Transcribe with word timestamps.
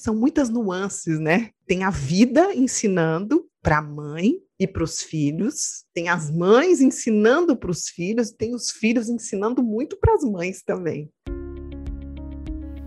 são 0.00 0.16
muitas 0.16 0.48
nuances, 0.48 1.20
né? 1.20 1.50
Tem 1.66 1.84
a 1.84 1.90
vida 1.90 2.54
ensinando 2.54 3.46
para 3.62 3.78
a 3.78 3.82
mãe 3.82 4.36
e 4.58 4.66
para 4.66 4.82
os 4.82 5.02
filhos, 5.02 5.84
tem 5.92 6.08
as 6.08 6.30
mães 6.30 6.80
ensinando 6.80 7.54
para 7.54 7.70
os 7.70 7.88
filhos, 7.88 8.30
tem 8.30 8.54
os 8.54 8.70
filhos 8.70 9.10
ensinando 9.10 9.62
muito 9.62 9.98
para 9.98 10.14
as 10.14 10.24
mães 10.24 10.62
também. 10.62 11.10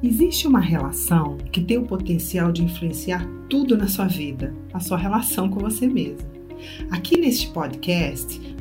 Existe 0.01 0.47
uma 0.47 0.59
relação 0.59 1.37
que 1.51 1.63
tem 1.63 1.77
o 1.77 1.85
potencial 1.85 2.51
de 2.51 2.63
influenciar 2.63 3.25
tudo 3.47 3.77
na 3.77 3.87
sua 3.87 4.07
vida, 4.07 4.53
a 4.73 4.79
sua 4.79 4.97
relação 4.97 5.49
com 5.49 5.59
você 5.59 5.87
mesma. 5.87 6.27
Aqui 6.91 7.17
neste 7.17 7.51
podcast, 7.51 8.52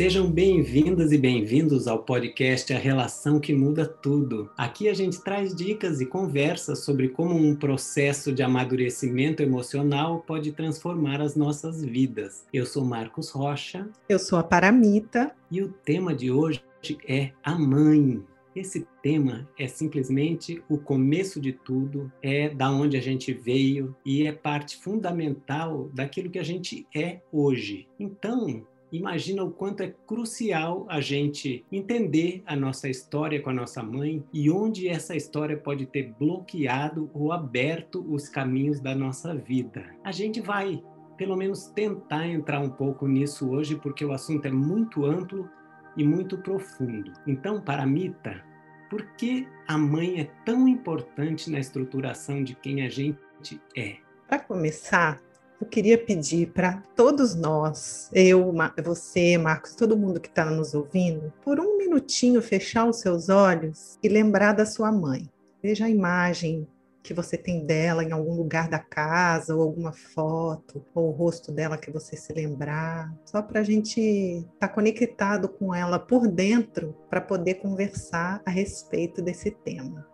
Sejam 0.00 0.30
bem-vindas 0.30 1.12
e 1.12 1.18
bem-vindos 1.18 1.86
ao 1.86 2.02
podcast 2.02 2.72
A 2.72 2.78
Relação 2.78 3.38
que 3.38 3.52
Muda 3.52 3.86
Tudo. 3.86 4.50
Aqui 4.56 4.88
a 4.88 4.94
gente 4.94 5.20
traz 5.20 5.54
dicas 5.54 6.00
e 6.00 6.06
conversas 6.06 6.78
sobre 6.78 7.10
como 7.10 7.36
um 7.36 7.54
processo 7.54 8.32
de 8.32 8.42
amadurecimento 8.42 9.42
emocional 9.42 10.24
pode 10.26 10.52
transformar 10.52 11.20
as 11.20 11.36
nossas 11.36 11.84
vidas. 11.84 12.46
Eu 12.50 12.64
sou 12.64 12.82
Marcos 12.82 13.28
Rocha. 13.28 13.90
Eu 14.08 14.18
sou 14.18 14.38
a 14.38 14.42
Paramita. 14.42 15.36
E 15.50 15.60
o 15.60 15.68
tema 15.68 16.14
de 16.14 16.30
hoje 16.30 16.62
é 17.06 17.32
a 17.44 17.58
mãe. 17.58 18.24
Esse 18.56 18.86
tema 19.02 19.46
é 19.58 19.68
simplesmente 19.68 20.62
o 20.66 20.78
começo 20.78 21.38
de 21.38 21.52
tudo, 21.52 22.10
é 22.22 22.48
da 22.48 22.70
onde 22.70 22.96
a 22.96 23.00
gente 23.02 23.34
veio 23.34 23.94
e 24.04 24.26
é 24.26 24.32
parte 24.32 24.78
fundamental 24.78 25.90
daquilo 25.92 26.30
que 26.30 26.38
a 26.38 26.42
gente 26.42 26.86
é 26.94 27.20
hoje. 27.30 27.86
Então, 27.98 28.66
imagina 28.92 29.42
o 29.42 29.50
quanto 29.50 29.82
é 29.82 29.94
crucial 30.06 30.86
a 30.88 31.00
gente 31.00 31.64
entender 31.70 32.42
a 32.46 32.56
nossa 32.56 32.88
história 32.88 33.40
com 33.40 33.50
a 33.50 33.54
nossa 33.54 33.82
mãe 33.82 34.24
e 34.32 34.50
onde 34.50 34.88
essa 34.88 35.16
história 35.16 35.56
pode 35.56 35.86
ter 35.86 36.12
bloqueado 36.18 37.10
ou 37.14 37.32
aberto 37.32 38.04
os 38.08 38.28
caminhos 38.28 38.80
da 38.80 38.94
nossa 38.94 39.34
vida. 39.34 39.84
A 40.04 40.12
gente 40.12 40.40
vai, 40.40 40.82
pelo 41.16 41.36
menos, 41.36 41.66
tentar 41.66 42.26
entrar 42.26 42.60
um 42.60 42.70
pouco 42.70 43.06
nisso 43.06 43.50
hoje, 43.50 43.76
porque 43.76 44.04
o 44.04 44.12
assunto 44.12 44.46
é 44.46 44.50
muito 44.50 45.04
amplo 45.04 45.48
e 45.96 46.04
muito 46.04 46.38
profundo. 46.38 47.12
Então, 47.26 47.60
para 47.60 47.86
Mita, 47.86 48.44
por 48.88 49.04
que 49.16 49.46
a 49.68 49.78
mãe 49.78 50.20
é 50.20 50.24
tão 50.44 50.66
importante 50.66 51.50
na 51.50 51.58
estruturação 51.58 52.42
de 52.42 52.54
quem 52.54 52.82
a 52.82 52.88
gente 52.88 53.60
é? 53.76 53.98
Para 54.26 54.40
começar, 54.40 55.20
eu 55.60 55.66
queria 55.66 55.98
pedir 55.98 56.52
para 56.52 56.82
todos 56.96 57.34
nós, 57.34 58.10
eu, 58.14 58.52
você, 58.82 59.36
Marcos, 59.36 59.74
todo 59.74 59.96
mundo 59.96 60.18
que 60.18 60.28
está 60.28 60.46
nos 60.46 60.74
ouvindo, 60.74 61.32
por 61.44 61.60
um 61.60 61.76
minutinho 61.76 62.40
fechar 62.40 62.88
os 62.88 63.00
seus 63.00 63.28
olhos 63.28 63.98
e 64.02 64.08
lembrar 64.08 64.52
da 64.52 64.64
sua 64.64 64.90
mãe. 64.90 65.28
Veja 65.62 65.84
a 65.84 65.90
imagem 65.90 66.66
que 67.02 67.14
você 67.14 67.36
tem 67.36 67.64
dela 67.64 68.04
em 68.04 68.12
algum 68.12 68.34
lugar 68.34 68.68
da 68.68 68.78
casa, 68.78 69.54
ou 69.54 69.62
alguma 69.62 69.92
foto, 69.92 70.84
ou 70.94 71.08
o 71.08 71.12
rosto 71.12 71.50
dela 71.52 71.78
que 71.78 71.90
você 71.90 72.16
se 72.16 72.32
lembrar, 72.32 73.12
só 73.24 73.42
para 73.42 73.60
a 73.60 73.64
gente 73.64 74.00
estar 74.00 74.68
tá 74.68 74.68
conectado 74.68 75.48
com 75.48 75.74
ela 75.74 75.98
por 75.98 76.26
dentro 76.26 76.94
para 77.08 77.20
poder 77.20 77.54
conversar 77.54 78.42
a 78.44 78.50
respeito 78.50 79.22
desse 79.22 79.50
tema. 79.50 80.09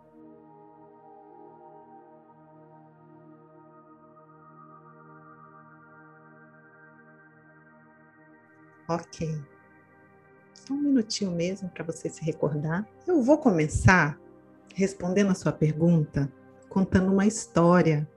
Ok. 8.87 9.43
Só 10.53 10.73
um 10.73 10.81
minutinho 10.81 11.31
mesmo 11.31 11.69
para 11.69 11.83
você 11.83 12.09
se 12.09 12.23
recordar. 12.23 12.87
Eu 13.05 13.21
vou 13.21 13.37
começar 13.37 14.19
respondendo 14.73 15.31
a 15.31 15.35
sua 15.35 15.51
pergunta 15.51 16.31
contando 16.69 17.11
uma 17.11 17.25
história 17.25 18.07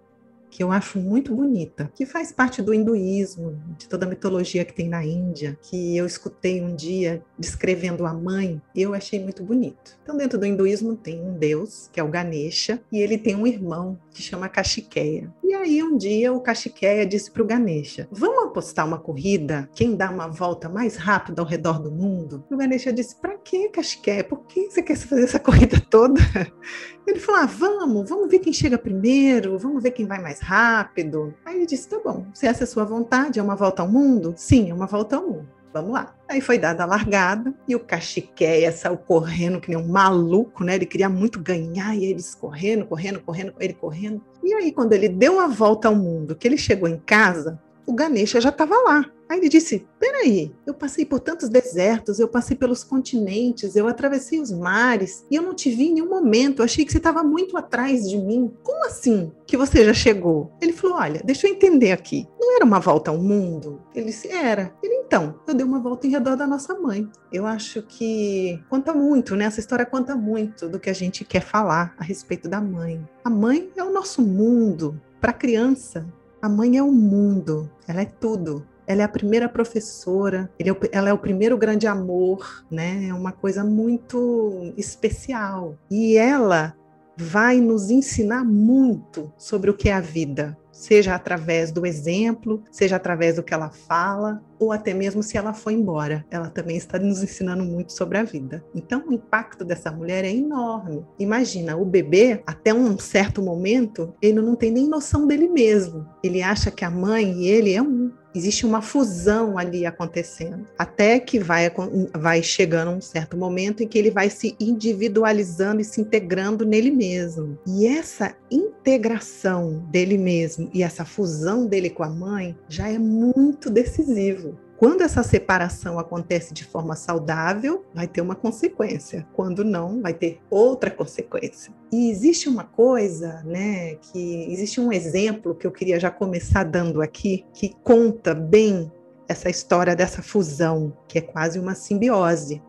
que 0.51 0.63
eu 0.63 0.73
acho 0.73 0.99
muito 0.99 1.35
bonita, 1.35 1.91
que 1.95 2.05
faz 2.05 2.33
parte 2.33 2.61
do 2.61 2.75
hinduísmo, 2.75 3.59
de 3.79 3.89
toda 3.89 4.05
a 4.05 4.09
mitologia 4.09 4.65
que 4.65 4.75
tem 4.75 4.89
na 4.89 5.05
Índia, 5.05 5.59
que 5.63 5.97
eu 5.97 6.05
escutei 6.05 6.61
um 6.61 6.75
dia 6.75 7.23
descrevendo 7.39 8.05
a 8.05 8.13
mãe 8.13 8.61
eu 8.75 8.95
achei 8.95 9.23
muito 9.23 9.43
bonito. 9.43 9.99
Então, 10.03 10.17
dentro 10.17 10.39
do 10.39 10.47
hinduísmo 10.47 10.97
tem 10.97 11.21
um 11.21 11.35
deus, 11.35 11.89
que 11.93 12.01
é 12.01 12.03
o 12.03 12.09
Ganesha, 12.09 12.81
e 12.91 12.99
ele 12.99 13.19
tem 13.19 13.37
um 13.37 13.47
irmão 13.47 13.99
que 14.11 14.23
chama 14.23 14.49
Kashikeya. 14.49 15.33
E 15.43 15.55
aí, 15.55 15.83
um 15.83 15.97
dia, 15.97 16.33
o 16.33 16.41
Kashikeya 16.41 17.07
disse 17.07 17.31
para 17.31 17.43
o 17.43 17.47
Ganesha: 17.47 18.09
Vamos 18.11 18.45
apostar 18.45 18.87
uma 18.87 18.99
corrida? 18.99 19.69
Quem 19.75 19.97
dá 19.97 20.11
uma 20.11 20.29
volta 20.29 20.69
mais 20.69 20.97
rápida 20.97 21.43
ao 21.43 21.49
redor 21.49 21.81
do 21.81 21.91
mundo? 21.91 22.45
E 22.51 22.55
o 22.55 22.57
Ganesha 22.57 22.93
disse: 22.93 23.17
Para 23.17 23.37
que, 23.41 23.69
Kashikeya? 23.69 24.25
Por 24.25 24.41
que 24.47 24.71
você 24.71 24.83
quer 24.83 24.97
fazer 24.97 25.25
essa 25.25 25.39
corrida 25.39 25.81
toda? 25.81 26.21
Ele 27.07 27.19
falou: 27.19 27.43
ah, 27.43 27.47
vamos, 27.47 28.09
vamos 28.09 28.31
ver 28.31 28.39
quem 28.39 28.53
chega 28.53 28.79
primeiro, 28.79 29.59
vamos 29.59 29.83
ver 29.83 29.91
quem 29.91 30.07
vai 30.07 30.21
mais 30.21 30.41
rápido. 30.41 31.35
Aí 31.45 31.57
ele 31.57 31.67
disse: 31.67 31.89
tá 31.89 31.99
bom, 31.99 32.27
se 32.33 32.47
essa 32.47 32.63
é 32.63 32.65
a 32.65 32.67
sua 32.67 32.85
vontade, 32.85 33.41
é 33.41 33.43
uma 33.43 33.57
volta 33.57 33.83
ao 33.83 33.89
mundo? 33.89 34.33
Sim, 34.37 34.71
é 34.71 34.75
uma 34.75 34.87
volta 34.87 35.17
ao 35.17 35.27
mundo. 35.27 35.49
Vamos 35.73 35.93
lá. 35.93 36.15
Aí 36.29 36.41
foi 36.41 36.59
dada 36.59 36.83
a 36.83 36.87
largada 36.87 37.55
e 37.67 37.77
o 37.77 37.81
Cachiqueia 37.81 38.73
saiu 38.73 38.97
correndo 38.97 39.61
que 39.61 39.69
nem 39.69 39.79
um 39.79 39.87
maluco, 39.87 40.65
né? 40.65 40.75
Ele 40.75 40.87
queria 40.87 41.09
muito 41.09 41.41
ganhar 41.41 41.97
e 41.97 42.05
eles 42.05 42.35
correndo, 42.35 42.87
correndo, 42.87 43.21
correndo, 43.21 43.55
ele 43.61 43.75
correndo. 43.75 44.21
E 44.43 44.53
aí, 44.53 44.73
quando 44.73 44.93
ele 44.93 45.09
deu 45.09 45.39
a 45.39 45.47
volta 45.47 45.87
ao 45.87 45.95
mundo, 45.95 46.35
que 46.35 46.49
ele 46.49 46.59
chegou 46.59 46.89
em 46.89 46.99
casa, 46.99 47.61
o 47.87 47.93
Ganesha 47.93 48.41
já 48.41 48.51
estava 48.51 48.77
lá. 48.77 49.05
Aí 49.29 49.39
ele 49.39 49.49
disse: 49.49 49.87
Peraí, 49.99 50.53
eu 50.67 50.75
passei 50.75 51.07
por 51.07 51.21
tantos 51.21 51.49
desertos, 51.49 52.19
eu 52.19 52.27
passei 52.27 52.57
pelos 52.57 52.83
continentes, 52.83 53.77
eu 53.77 53.87
atravessei 53.87 54.41
os 54.41 54.51
mares 54.51 55.25
e 55.31 55.37
eu 55.37 55.43
não 55.43 55.55
te 55.55 55.71
vi 55.71 55.89
em 55.89 55.95
nenhum 55.95 56.09
momento. 56.09 56.61
Eu 56.61 56.65
achei 56.65 56.85
que 56.85 56.91
você 56.91 56.99
estava 56.99 57.23
muito 57.23 57.57
atrás 57.57 58.09
de 58.09 58.17
mim. 58.17 58.53
Como 58.63 58.85
assim 58.87 59.31
que 59.47 59.57
você 59.57 59.85
já 59.85 59.95
chegou? 59.95 60.51
Ele 60.61 60.73
falou: 60.73 60.97
Olha, 60.97 61.23
deixa 61.25 61.47
eu 61.47 61.53
entender 61.53 61.93
aqui. 61.93 62.27
Não 62.41 62.57
era 62.57 62.65
uma 62.65 62.81
volta 62.81 63.13
ao 63.13 63.19
mundo? 63.19 63.81
Ele 63.95 64.07
disse: 64.07 64.29
Era. 64.29 64.75
Ele 64.83 64.95
então, 65.11 65.35
eu 65.45 65.55
dei 65.55 65.67
uma 65.67 65.81
volta 65.81 66.07
em 66.07 66.11
redor 66.11 66.37
da 66.37 66.47
nossa 66.47 66.73
mãe. 66.79 67.09
Eu 67.33 67.45
acho 67.45 67.83
que 67.83 68.63
conta 68.69 68.95
muito, 68.95 69.35
né? 69.35 69.45
Essa 69.45 69.59
história 69.59 69.85
conta 69.85 70.15
muito 70.15 70.69
do 70.69 70.79
que 70.79 70.89
a 70.89 70.93
gente 70.93 71.25
quer 71.25 71.41
falar 71.41 71.95
a 71.99 72.05
respeito 72.05 72.49
da 72.49 72.61
mãe. 72.61 73.05
A 73.25 73.29
mãe 73.29 73.71
é 73.77 73.83
o 73.83 73.93
nosso 73.93 74.23
mundo. 74.23 75.01
Para 75.21 75.33
a 75.33 75.35
criança, 75.35 76.07
a 76.41 76.49
mãe 76.49 76.77
é 76.77 76.83
o 76.83 76.93
mundo, 76.93 77.71
ela 77.87 78.03
é 78.03 78.07
tudo 78.07 78.67
ela 78.91 79.03
é 79.03 79.05
a 79.05 79.09
primeira 79.09 79.49
professora, 79.49 80.51
é 80.59 80.65
ela 80.91 81.09
é 81.09 81.13
o 81.13 81.19
primeiro 81.19 81.57
grande 81.57 81.87
amor, 81.87 82.65
né? 82.69 83.07
É 83.07 83.15
uma 83.15 83.31
coisa 83.31 83.63
muito 83.63 84.73
especial. 84.77 85.77
E 85.89 86.17
ela 86.17 86.75
vai 87.21 87.61
nos 87.61 87.91
ensinar 87.91 88.45
muito 88.45 89.31
sobre 89.37 89.71
o 89.71 89.75
que 89.75 89.91
é 89.91 89.93
a 89.93 90.01
vida, 90.01 90.57
seja 90.73 91.15
através 91.15 91.71
do 91.71 91.85
exemplo, 91.85 92.63
seja 92.71 92.97
através 92.97 93.37
do 93.37 93.43
que 93.43 93.53
ela 93.53 93.69
fala, 93.69 94.43
ou 94.59 94.73
até 94.73 94.95
mesmo 94.95 95.23
se 95.23 95.37
ela 95.37 95.53
foi 95.53 95.75
embora. 95.75 96.25
Ela 96.31 96.49
também 96.49 96.79
está 96.79 96.99
nos 96.99 97.23
ensinando 97.23 97.63
muito 97.63 97.93
sobre 97.93 98.17
a 98.17 98.23
vida. 98.23 98.65
Então, 98.75 99.05
o 99.07 99.13
impacto 99.13 99.65
dessa 99.65 99.91
mulher 99.93 100.25
é 100.25 100.35
enorme. 100.35 101.05
Imagina, 101.19 101.77
o 101.77 101.85
bebê, 101.85 102.43
até 102.47 102.73
um 102.73 102.99
certo 102.99 103.43
momento, 103.43 104.15
ele 104.23 104.41
não 104.41 104.55
tem 104.55 104.71
nem 104.71 104.89
noção 104.89 105.27
dele 105.27 105.49
mesmo. 105.49 106.07
Ele 106.25 106.41
acha 106.43 106.71
que 106.71 106.85
a 106.85 106.91
mãe 106.91 107.31
e 107.43 107.49
ele 107.49 107.75
é 107.75 107.83
um. 107.83 108.11
Existe 108.35 108.65
uma 108.65 108.81
fusão 108.81 109.59
ali 109.59 109.85
acontecendo, 109.85 110.67
até 110.79 111.19
que 111.19 111.39
vai, 111.39 111.71
vai 112.17 112.43
chegando 112.43 112.93
um 112.93 113.01
certo 113.01 113.37
momento 113.37 113.83
em 113.83 113.89
que 113.89 113.99
ele 113.99 114.11
vai 114.11 114.31
se 114.31 114.55
individualizando 114.61 115.81
e 115.81 115.85
se 115.85 116.01
integrando 116.01 116.65
nele 116.65 116.91
mesmo. 116.91 117.59
E 117.67 117.87
essa 117.87 118.35
integração 118.51 119.85
dele 119.91 120.17
mesmo 120.17 120.71
e 120.73 120.83
essa 120.83 121.05
fusão 121.05 121.67
dele 121.67 121.91
com 121.91 122.05
a 122.05 122.11
mãe 122.11 122.57
já 122.69 122.89
é 122.89 122.99
muito 122.99 123.69
decisivo. 123.69 124.57
Quando 124.81 125.03
essa 125.03 125.23
separação 125.23 125.99
acontece 125.99 126.55
de 126.55 126.65
forma 126.65 126.97
saudável, 126.97 127.85
vai 127.95 128.09
ter 128.09 128.23
uma 128.23 128.35
consequência. 128.35 129.29
Quando 129.35 129.63
não, 129.63 130.01
vai 130.01 130.15
ter 130.15 130.41
outra 130.49 130.91
consequência. 130.91 131.71
E 131.93 132.11
existe 132.11 132.49
uma 132.49 132.65
coisa, 132.65 133.43
né, 133.45 133.97
que 133.97 134.51
existe 134.51 134.81
um 134.81 134.91
exemplo 134.91 135.55
que 135.55 135.67
eu 135.67 135.71
queria 135.71 136.01
já 136.01 136.11
começar 136.11 136.65
dando 136.65 137.03
aqui, 137.03 137.45
que 137.53 137.77
conta 137.85 138.33
bem 138.33 138.91
essa 139.29 139.51
história 139.51 139.95
dessa 139.95 140.23
fusão, 140.23 140.97
que 141.07 141.19
é 141.19 141.21
quase 141.21 141.59
uma 141.59 141.75
simbiose 141.75 142.63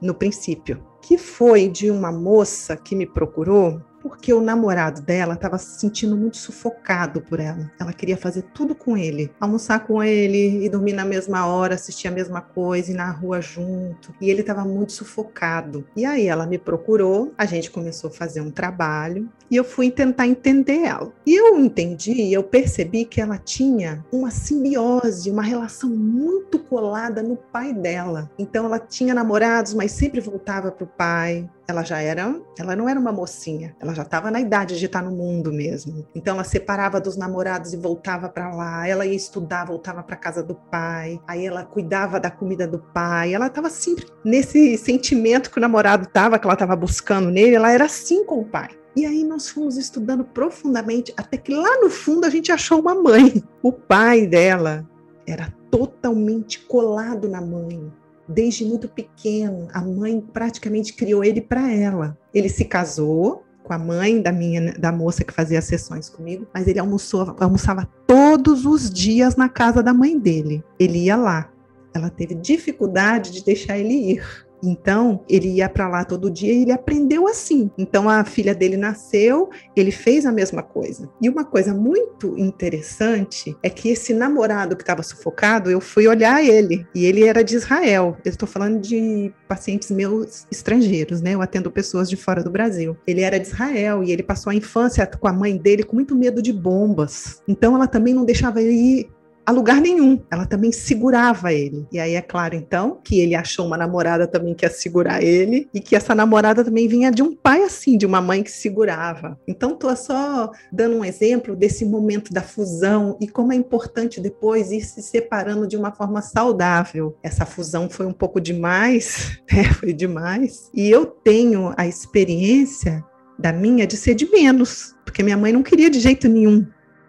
no 0.00 0.14
princípio, 0.14 0.82
que 1.02 1.18
foi 1.18 1.68
de 1.68 1.90
uma 1.90 2.10
moça 2.10 2.74
que 2.74 2.96
me 2.96 3.04
procurou 3.04 3.82
porque 4.00 4.32
o 4.32 4.40
namorado 4.40 5.02
dela 5.02 5.34
estava 5.34 5.58
se 5.58 5.78
sentindo 5.78 6.16
muito 6.16 6.36
sufocado 6.36 7.20
por 7.20 7.40
ela. 7.40 7.70
Ela 7.78 7.92
queria 7.92 8.16
fazer 8.16 8.42
tudo 8.54 8.74
com 8.74 8.96
ele, 8.96 9.30
almoçar 9.40 9.80
com 9.80 10.02
ele 10.02 10.64
e 10.64 10.68
dormir 10.68 10.92
na 10.92 11.04
mesma 11.04 11.46
hora, 11.46 11.74
assistir 11.74 12.08
a 12.08 12.10
mesma 12.10 12.40
coisa, 12.40 12.90
ir 12.90 12.94
na 12.94 13.10
rua 13.10 13.40
junto. 13.40 14.14
E 14.20 14.30
ele 14.30 14.40
estava 14.40 14.64
muito 14.64 14.92
sufocado. 14.92 15.84
E 15.96 16.04
aí 16.04 16.26
ela 16.26 16.46
me 16.46 16.58
procurou, 16.58 17.32
a 17.36 17.44
gente 17.44 17.70
começou 17.70 18.10
a 18.10 18.12
fazer 18.12 18.40
um 18.40 18.50
trabalho 18.50 19.28
e 19.50 19.56
eu 19.56 19.64
fui 19.64 19.90
tentar 19.90 20.26
entender 20.26 20.82
ela. 20.84 21.12
E 21.26 21.34
eu 21.34 21.58
entendi, 21.58 22.32
eu 22.32 22.42
percebi 22.42 23.04
que 23.04 23.20
ela 23.20 23.36
tinha 23.36 24.04
uma 24.12 24.30
simbiose, 24.30 25.30
uma 25.30 25.42
relação 25.42 25.90
muito 25.90 26.58
colada 26.58 27.22
no 27.22 27.36
pai 27.36 27.74
dela. 27.74 28.30
Então 28.38 28.64
ela 28.64 28.78
tinha 28.78 29.14
namorados, 29.14 29.74
mas 29.74 29.92
sempre 29.92 30.20
voltava 30.20 30.70
para 30.70 30.84
o 30.84 30.86
pai 30.86 31.48
ela 31.70 31.82
já 31.82 32.00
era, 32.00 32.34
ela 32.58 32.76
não 32.76 32.88
era 32.88 32.98
uma 32.98 33.12
mocinha, 33.12 33.74
ela 33.80 33.94
já 33.94 34.02
estava 34.02 34.30
na 34.30 34.40
idade 34.40 34.78
de 34.78 34.86
estar 34.86 35.02
no 35.02 35.10
mundo 35.10 35.52
mesmo. 35.52 36.06
Então 36.14 36.34
ela 36.34 36.44
separava 36.44 37.00
dos 37.00 37.16
namorados 37.16 37.72
e 37.72 37.76
voltava 37.76 38.28
para 38.28 38.54
lá, 38.54 38.86
ela 38.86 39.06
ia 39.06 39.14
estudar, 39.14 39.64
voltava 39.64 40.02
para 40.02 40.16
casa 40.16 40.42
do 40.42 40.54
pai, 40.54 41.20
aí 41.26 41.46
ela 41.46 41.64
cuidava 41.64 42.20
da 42.20 42.30
comida 42.30 42.66
do 42.66 42.78
pai, 42.78 43.34
ela 43.34 43.46
estava 43.46 43.70
sempre 43.70 44.06
nesse 44.24 44.76
sentimento 44.76 45.50
que 45.50 45.58
o 45.58 45.60
namorado 45.60 46.04
estava, 46.04 46.38
que 46.38 46.46
ela 46.46 46.54
estava 46.54 46.76
buscando 46.76 47.30
nele, 47.30 47.54
ela 47.54 47.72
era 47.72 47.84
assim 47.84 48.24
com 48.24 48.40
o 48.40 48.44
pai. 48.44 48.68
E 48.96 49.06
aí 49.06 49.22
nós 49.22 49.48
fomos 49.48 49.76
estudando 49.76 50.24
profundamente, 50.24 51.14
até 51.16 51.36
que 51.36 51.54
lá 51.54 51.80
no 51.80 51.88
fundo 51.88 52.26
a 52.26 52.30
gente 52.30 52.50
achou 52.50 52.80
uma 52.80 52.94
mãe. 52.94 53.42
O 53.62 53.72
pai 53.72 54.26
dela 54.26 54.84
era 55.26 55.54
totalmente 55.70 56.58
colado 56.66 57.28
na 57.28 57.40
mãe 57.40 57.92
desde 58.30 58.64
muito 58.64 58.88
pequeno. 58.88 59.68
A 59.72 59.80
mãe 59.80 60.20
praticamente 60.20 60.92
criou 60.94 61.24
ele 61.24 61.40
para 61.40 61.72
ela. 61.72 62.16
Ele 62.32 62.48
se 62.48 62.64
casou 62.64 63.44
com 63.62 63.72
a 63.72 63.78
mãe 63.78 64.20
da 64.20 64.32
minha 64.32 64.72
da 64.72 64.90
moça 64.90 65.22
que 65.24 65.32
fazia 65.32 65.58
as 65.58 65.64
sessões 65.64 66.08
comigo, 66.08 66.46
mas 66.52 66.66
ele 66.66 66.78
almoçou, 66.78 67.36
almoçava 67.38 67.88
todos 68.06 68.64
os 68.66 68.90
dias 68.90 69.36
na 69.36 69.48
casa 69.48 69.82
da 69.82 69.92
mãe 69.92 70.18
dele. 70.18 70.64
Ele 70.78 71.04
ia 71.04 71.16
lá. 71.16 71.50
Ela 71.94 72.08
teve 72.08 72.34
dificuldade 72.34 73.32
de 73.32 73.44
deixar 73.44 73.78
ele 73.78 73.94
ir. 73.94 74.46
Então, 74.62 75.24
ele 75.28 75.48
ia 75.48 75.68
para 75.68 75.88
lá 75.88 76.04
todo 76.04 76.30
dia 76.30 76.52
e 76.52 76.62
ele 76.62 76.72
aprendeu 76.72 77.26
assim. 77.26 77.70
Então, 77.78 78.08
a 78.08 78.24
filha 78.24 78.54
dele 78.54 78.76
nasceu, 78.76 79.48
ele 79.74 79.90
fez 79.90 80.26
a 80.26 80.32
mesma 80.32 80.62
coisa. 80.62 81.08
E 81.20 81.28
uma 81.28 81.44
coisa 81.44 81.74
muito 81.74 82.38
interessante 82.38 83.56
é 83.62 83.70
que 83.70 83.88
esse 83.88 84.12
namorado 84.12 84.76
que 84.76 84.82
estava 84.82 85.02
sufocado, 85.02 85.70
eu 85.70 85.80
fui 85.80 86.06
olhar 86.06 86.44
ele, 86.44 86.86
e 86.94 87.04
ele 87.04 87.24
era 87.24 87.42
de 87.42 87.56
Israel. 87.56 88.16
Eu 88.24 88.30
estou 88.30 88.48
falando 88.48 88.80
de 88.80 89.32
pacientes 89.48 89.90
meus 89.90 90.46
estrangeiros, 90.50 91.20
né? 91.20 91.34
Eu 91.34 91.42
atendo 91.42 91.70
pessoas 91.70 92.08
de 92.08 92.16
fora 92.16 92.42
do 92.42 92.50
Brasil. 92.50 92.96
Ele 93.06 93.22
era 93.22 93.38
de 93.38 93.48
Israel 93.48 94.02
e 94.02 94.12
ele 94.12 94.22
passou 94.22 94.50
a 94.50 94.54
infância 94.54 95.06
com 95.06 95.28
a 95.28 95.32
mãe 95.32 95.56
dele 95.56 95.82
com 95.82 95.96
muito 95.96 96.14
medo 96.14 96.42
de 96.42 96.52
bombas. 96.52 97.42
Então, 97.48 97.74
ela 97.74 97.86
também 97.86 98.14
não 98.14 98.24
deixava 98.24 98.62
ele 98.62 98.72
ir 98.72 99.10
a 99.50 99.52
lugar 99.52 99.80
nenhum. 99.80 100.20
Ela 100.30 100.46
também 100.46 100.72
segurava 100.72 101.52
ele. 101.52 101.86
E 101.92 101.98
aí 101.98 102.14
é 102.14 102.22
claro, 102.22 102.54
então, 102.54 103.00
que 103.02 103.20
ele 103.20 103.34
achou 103.34 103.66
uma 103.66 103.76
namorada 103.76 104.26
também 104.26 104.54
que 104.54 104.64
ia 104.64 104.70
segurar 104.70 105.22
ele 105.22 105.68
e 105.74 105.80
que 105.80 105.96
essa 105.96 106.14
namorada 106.14 106.64
também 106.64 106.86
vinha 106.86 107.10
de 107.10 107.22
um 107.22 107.34
pai 107.34 107.64
assim, 107.64 107.98
de 107.98 108.06
uma 108.06 108.20
mãe 108.20 108.42
que 108.42 108.50
segurava. 108.50 109.38
Então, 109.46 109.76
tô 109.76 109.94
só 109.96 110.50
dando 110.72 110.96
um 110.96 111.04
exemplo 111.04 111.56
desse 111.56 111.84
momento 111.84 112.32
da 112.32 112.42
fusão 112.42 113.16
e 113.20 113.26
como 113.26 113.52
é 113.52 113.56
importante 113.56 114.20
depois 114.20 114.70
ir 114.70 114.82
se 114.82 115.02
separando 115.02 115.66
de 115.66 115.76
uma 115.76 115.92
forma 115.92 116.22
saudável. 116.22 117.16
Essa 117.22 117.44
fusão 117.44 117.90
foi 117.90 118.06
um 118.06 118.12
pouco 118.12 118.40
demais, 118.40 119.40
né? 119.52 119.64
Foi 119.64 119.92
demais. 119.92 120.70
E 120.72 120.88
eu 120.88 121.04
tenho 121.04 121.74
a 121.76 121.86
experiência 121.86 123.04
da 123.36 123.52
minha 123.52 123.86
de 123.86 123.96
ser 123.96 124.14
de 124.14 124.30
menos, 124.30 124.94
porque 125.04 125.22
minha 125.22 125.36
mãe 125.36 125.50
não 125.50 125.62
queria 125.62 125.90
de 125.90 125.98
jeito 125.98 126.28
nenhum 126.28 126.64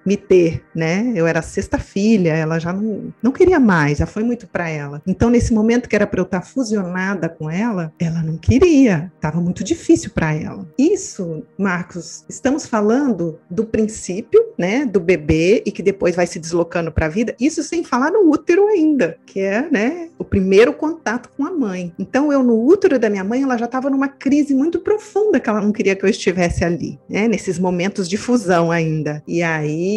me 0.06 0.18
ter, 0.18 0.64
né? 0.76 1.12
Eu 1.16 1.28
era 1.28 1.40
a 1.40 1.44
sexta 1.44 1.78
filha, 1.78 2.34
ela 2.34 2.60
já 2.60 2.74
não, 2.74 3.14
não 3.22 3.32
queria 3.32 3.60
mais, 3.60 4.00
já 4.00 4.06
foi 4.06 4.24
muito 4.24 4.48
para 4.48 4.70
ela. 4.70 5.02
Então, 5.06 5.30
nesse 5.30 5.54
momento 5.54 5.88
que 5.88 5.96
era 5.96 6.08
para 6.08 6.20
eu 6.20 6.26
estar 6.26 6.42
fusionada 6.42 7.30
com 7.30 7.50
ela, 7.50 7.94
ela 8.00 8.22
não 8.22 8.38
queria, 8.38 9.12
estava 9.16 9.40
muito 9.40 9.64
difícil 9.64 10.12
para 10.12 10.34
ela. 10.34 10.68
Isso, 10.78 11.44
Marcos, 11.58 12.26
estamos 12.28 12.66
falando 12.66 13.40
do 13.50 13.66
princípio, 13.66 14.42
né, 14.58 14.86
do 14.86 15.00
bebê 15.00 15.64
e 15.66 15.72
que 15.72 15.84
depois 15.84 16.16
vai 16.16 16.28
se 16.28 16.40
deslocando 16.40 16.92
para 16.92 17.06
a 17.06 17.10
vida, 17.10 17.36
isso 17.40 17.64
sem 17.64 17.84
falar 17.84 18.12
no 18.12 18.30
útero 18.32 18.68
ainda, 18.68 19.18
que 19.26 19.40
é, 19.40 19.70
né, 19.70 20.10
o 20.18 20.24
primeiro 20.24 20.74
contato 20.74 21.30
com 21.36 21.46
a 21.46 21.52
mãe. 21.52 21.94
Então, 21.98 22.32
eu 22.32 22.44
no 22.44 22.66
útero 22.66 23.00
da 23.00 23.10
minha 23.10 23.24
mãe, 23.24 23.44
ela 23.44 23.58
já 23.58 23.66
estava 23.66 23.90
numa 23.90 24.08
crise 24.08 24.54
muito 24.54 24.80
profunda 24.80 25.40
que 25.40 25.50
ela 25.50 25.62
não 25.62 25.72
queria 25.72 25.96
que 25.96 26.06
eu 26.06 26.10
estivesse 26.10 26.64
ali, 26.64 27.00
né, 27.10 27.28
nesses 27.28 27.60
momentos 27.60 28.08
de 28.08 28.18
fusão 28.18 28.72
ainda. 28.72 29.24
E 29.28 29.42
aí 29.42 29.91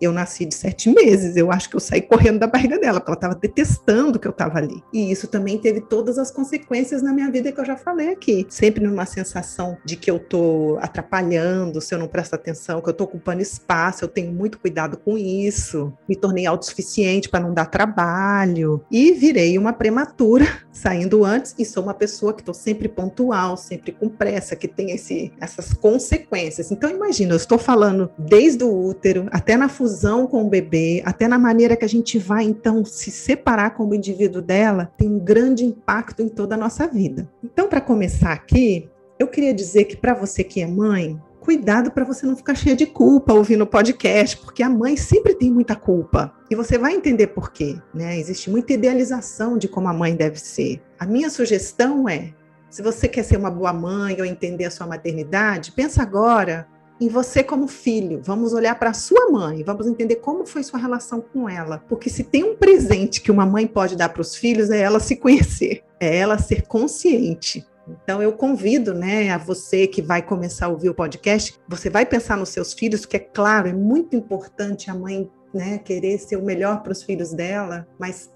eu 0.00 0.12
nasci 0.12 0.44
de 0.44 0.54
sete 0.54 0.90
meses. 0.90 1.36
Eu 1.36 1.50
acho 1.50 1.68
que 1.68 1.76
eu 1.76 1.80
saí 1.80 2.02
correndo 2.02 2.38
da 2.38 2.46
barriga 2.46 2.78
dela, 2.78 3.00
porque 3.00 3.10
ela 3.10 3.16
estava 3.16 3.34
detestando 3.34 4.18
que 4.18 4.26
eu 4.26 4.32
estava 4.32 4.58
ali. 4.58 4.82
E 4.92 5.10
isso 5.10 5.26
também 5.26 5.58
teve 5.58 5.80
todas 5.80 6.18
as 6.18 6.30
consequências 6.30 7.02
na 7.02 7.12
minha 7.12 7.30
vida 7.30 7.52
que 7.52 7.60
eu 7.60 7.64
já 7.64 7.76
falei 7.76 8.10
aqui. 8.10 8.46
Sempre 8.48 8.86
numa 8.86 9.06
sensação 9.06 9.76
de 9.84 9.96
que 9.96 10.10
eu 10.10 10.18
tô 10.18 10.78
atrapalhando, 10.80 11.80
se 11.80 11.94
eu 11.94 11.98
não 11.98 12.08
presto 12.08 12.34
atenção, 12.34 12.80
que 12.80 12.88
eu 12.88 12.94
tô 12.94 13.04
ocupando 13.04 13.42
espaço, 13.42 14.04
eu 14.04 14.08
tenho 14.08 14.32
muito 14.32 14.58
cuidado 14.58 14.98
com 14.98 15.16
isso. 15.16 15.92
Me 16.08 16.16
tornei 16.16 16.46
autossuficiente 16.46 17.28
para 17.28 17.40
não 17.40 17.52
dar 17.54 17.66
trabalho. 17.66 18.84
E 18.90 19.12
virei 19.12 19.56
uma 19.58 19.72
prematura, 19.72 20.46
saindo 20.72 21.24
antes, 21.24 21.54
e 21.58 21.64
sou 21.64 21.82
uma 21.82 21.94
pessoa 21.94 22.32
que 22.32 22.40
estou 22.40 22.54
sempre 22.54 22.88
pontual, 22.88 23.56
sempre 23.56 23.92
com 23.92 24.08
pressa, 24.08 24.56
que 24.56 24.68
tem 24.68 24.90
esse, 24.90 25.32
essas 25.40 25.72
consequências. 25.72 26.70
Então, 26.70 26.90
imagina, 26.90 27.32
eu 27.32 27.36
estou 27.36 27.58
falando 27.58 28.10
desde 28.18 28.64
o 28.64 28.86
útero, 28.88 29.28
até 29.40 29.56
na 29.56 29.70
fusão 29.70 30.26
com 30.26 30.44
o 30.44 30.50
bebê, 30.50 31.02
até 31.02 31.26
na 31.26 31.38
maneira 31.38 31.74
que 31.74 31.84
a 31.84 31.88
gente 31.88 32.18
vai 32.18 32.44
então 32.44 32.84
se 32.84 33.10
separar 33.10 33.70
como 33.70 33.94
indivíduo 33.94 34.42
dela, 34.42 34.92
tem 34.98 35.08
um 35.08 35.18
grande 35.18 35.64
impacto 35.64 36.22
em 36.22 36.28
toda 36.28 36.56
a 36.56 36.58
nossa 36.58 36.86
vida. 36.86 37.26
Então, 37.42 37.66
para 37.66 37.80
começar 37.80 38.32
aqui, 38.32 38.90
eu 39.18 39.26
queria 39.26 39.54
dizer 39.54 39.84
que 39.84 39.96
para 39.96 40.12
você 40.12 40.44
que 40.44 40.60
é 40.60 40.66
mãe, 40.66 41.18
cuidado 41.40 41.90
para 41.90 42.04
você 42.04 42.26
não 42.26 42.36
ficar 42.36 42.54
cheia 42.54 42.76
de 42.76 42.84
culpa 42.84 43.32
ouvindo 43.32 43.64
o 43.64 43.66
podcast, 43.66 44.36
porque 44.36 44.62
a 44.62 44.68
mãe 44.68 44.94
sempre 44.94 45.34
tem 45.34 45.50
muita 45.50 45.74
culpa. 45.74 46.34
E 46.50 46.54
você 46.54 46.76
vai 46.76 46.92
entender 46.92 47.28
por 47.28 47.50
quê, 47.50 47.78
né? 47.94 48.18
Existe 48.18 48.50
muita 48.50 48.74
idealização 48.74 49.56
de 49.56 49.68
como 49.68 49.88
a 49.88 49.94
mãe 49.94 50.14
deve 50.14 50.38
ser. 50.38 50.82
A 50.98 51.06
minha 51.06 51.30
sugestão 51.30 52.06
é, 52.06 52.34
se 52.68 52.82
você 52.82 53.08
quer 53.08 53.22
ser 53.22 53.38
uma 53.38 53.50
boa 53.50 53.72
mãe 53.72 54.20
ou 54.20 54.26
entender 54.26 54.66
a 54.66 54.70
sua 54.70 54.86
maternidade, 54.86 55.72
pensa 55.72 56.02
agora 56.02 56.68
em 57.00 57.08
você 57.08 57.42
como 57.42 57.66
filho. 57.66 58.20
Vamos 58.22 58.52
olhar 58.52 58.78
para 58.78 58.92
sua 58.92 59.30
mãe, 59.30 59.64
vamos 59.64 59.86
entender 59.86 60.16
como 60.16 60.46
foi 60.46 60.62
sua 60.62 60.78
relação 60.78 61.20
com 61.20 61.48
ela. 61.48 61.82
Porque 61.88 62.10
se 62.10 62.22
tem 62.22 62.44
um 62.44 62.54
presente 62.54 63.20
que 63.20 63.30
uma 63.30 63.46
mãe 63.46 63.66
pode 63.66 63.96
dar 63.96 64.10
para 64.10 64.22
os 64.22 64.36
filhos, 64.36 64.70
é 64.70 64.80
ela 64.80 65.00
se 65.00 65.16
conhecer, 65.16 65.82
é 65.98 66.16
ela 66.16 66.38
ser 66.38 66.62
consciente. 66.66 67.66
Então 67.88 68.22
eu 68.22 68.32
convido, 68.32 68.94
né, 68.94 69.30
a 69.30 69.38
você 69.38 69.86
que 69.86 70.02
vai 70.02 70.22
começar 70.22 70.66
a 70.66 70.68
ouvir 70.68 70.90
o 70.90 70.94
podcast, 70.94 71.58
você 71.66 71.90
vai 71.90 72.06
pensar 72.06 72.36
nos 72.36 72.50
seus 72.50 72.72
filhos, 72.72 73.04
que 73.04 73.16
é 73.16 73.20
claro, 73.20 73.68
é 73.68 73.72
muito 73.72 74.14
importante 74.14 74.90
a 74.90 74.94
mãe, 74.94 75.28
né, 75.52 75.78
querer 75.78 76.18
ser 76.18 76.36
o 76.36 76.44
melhor 76.44 76.82
para 76.82 76.92
os 76.92 77.02
filhos 77.02 77.32
dela, 77.32 77.88
mas 77.98 78.30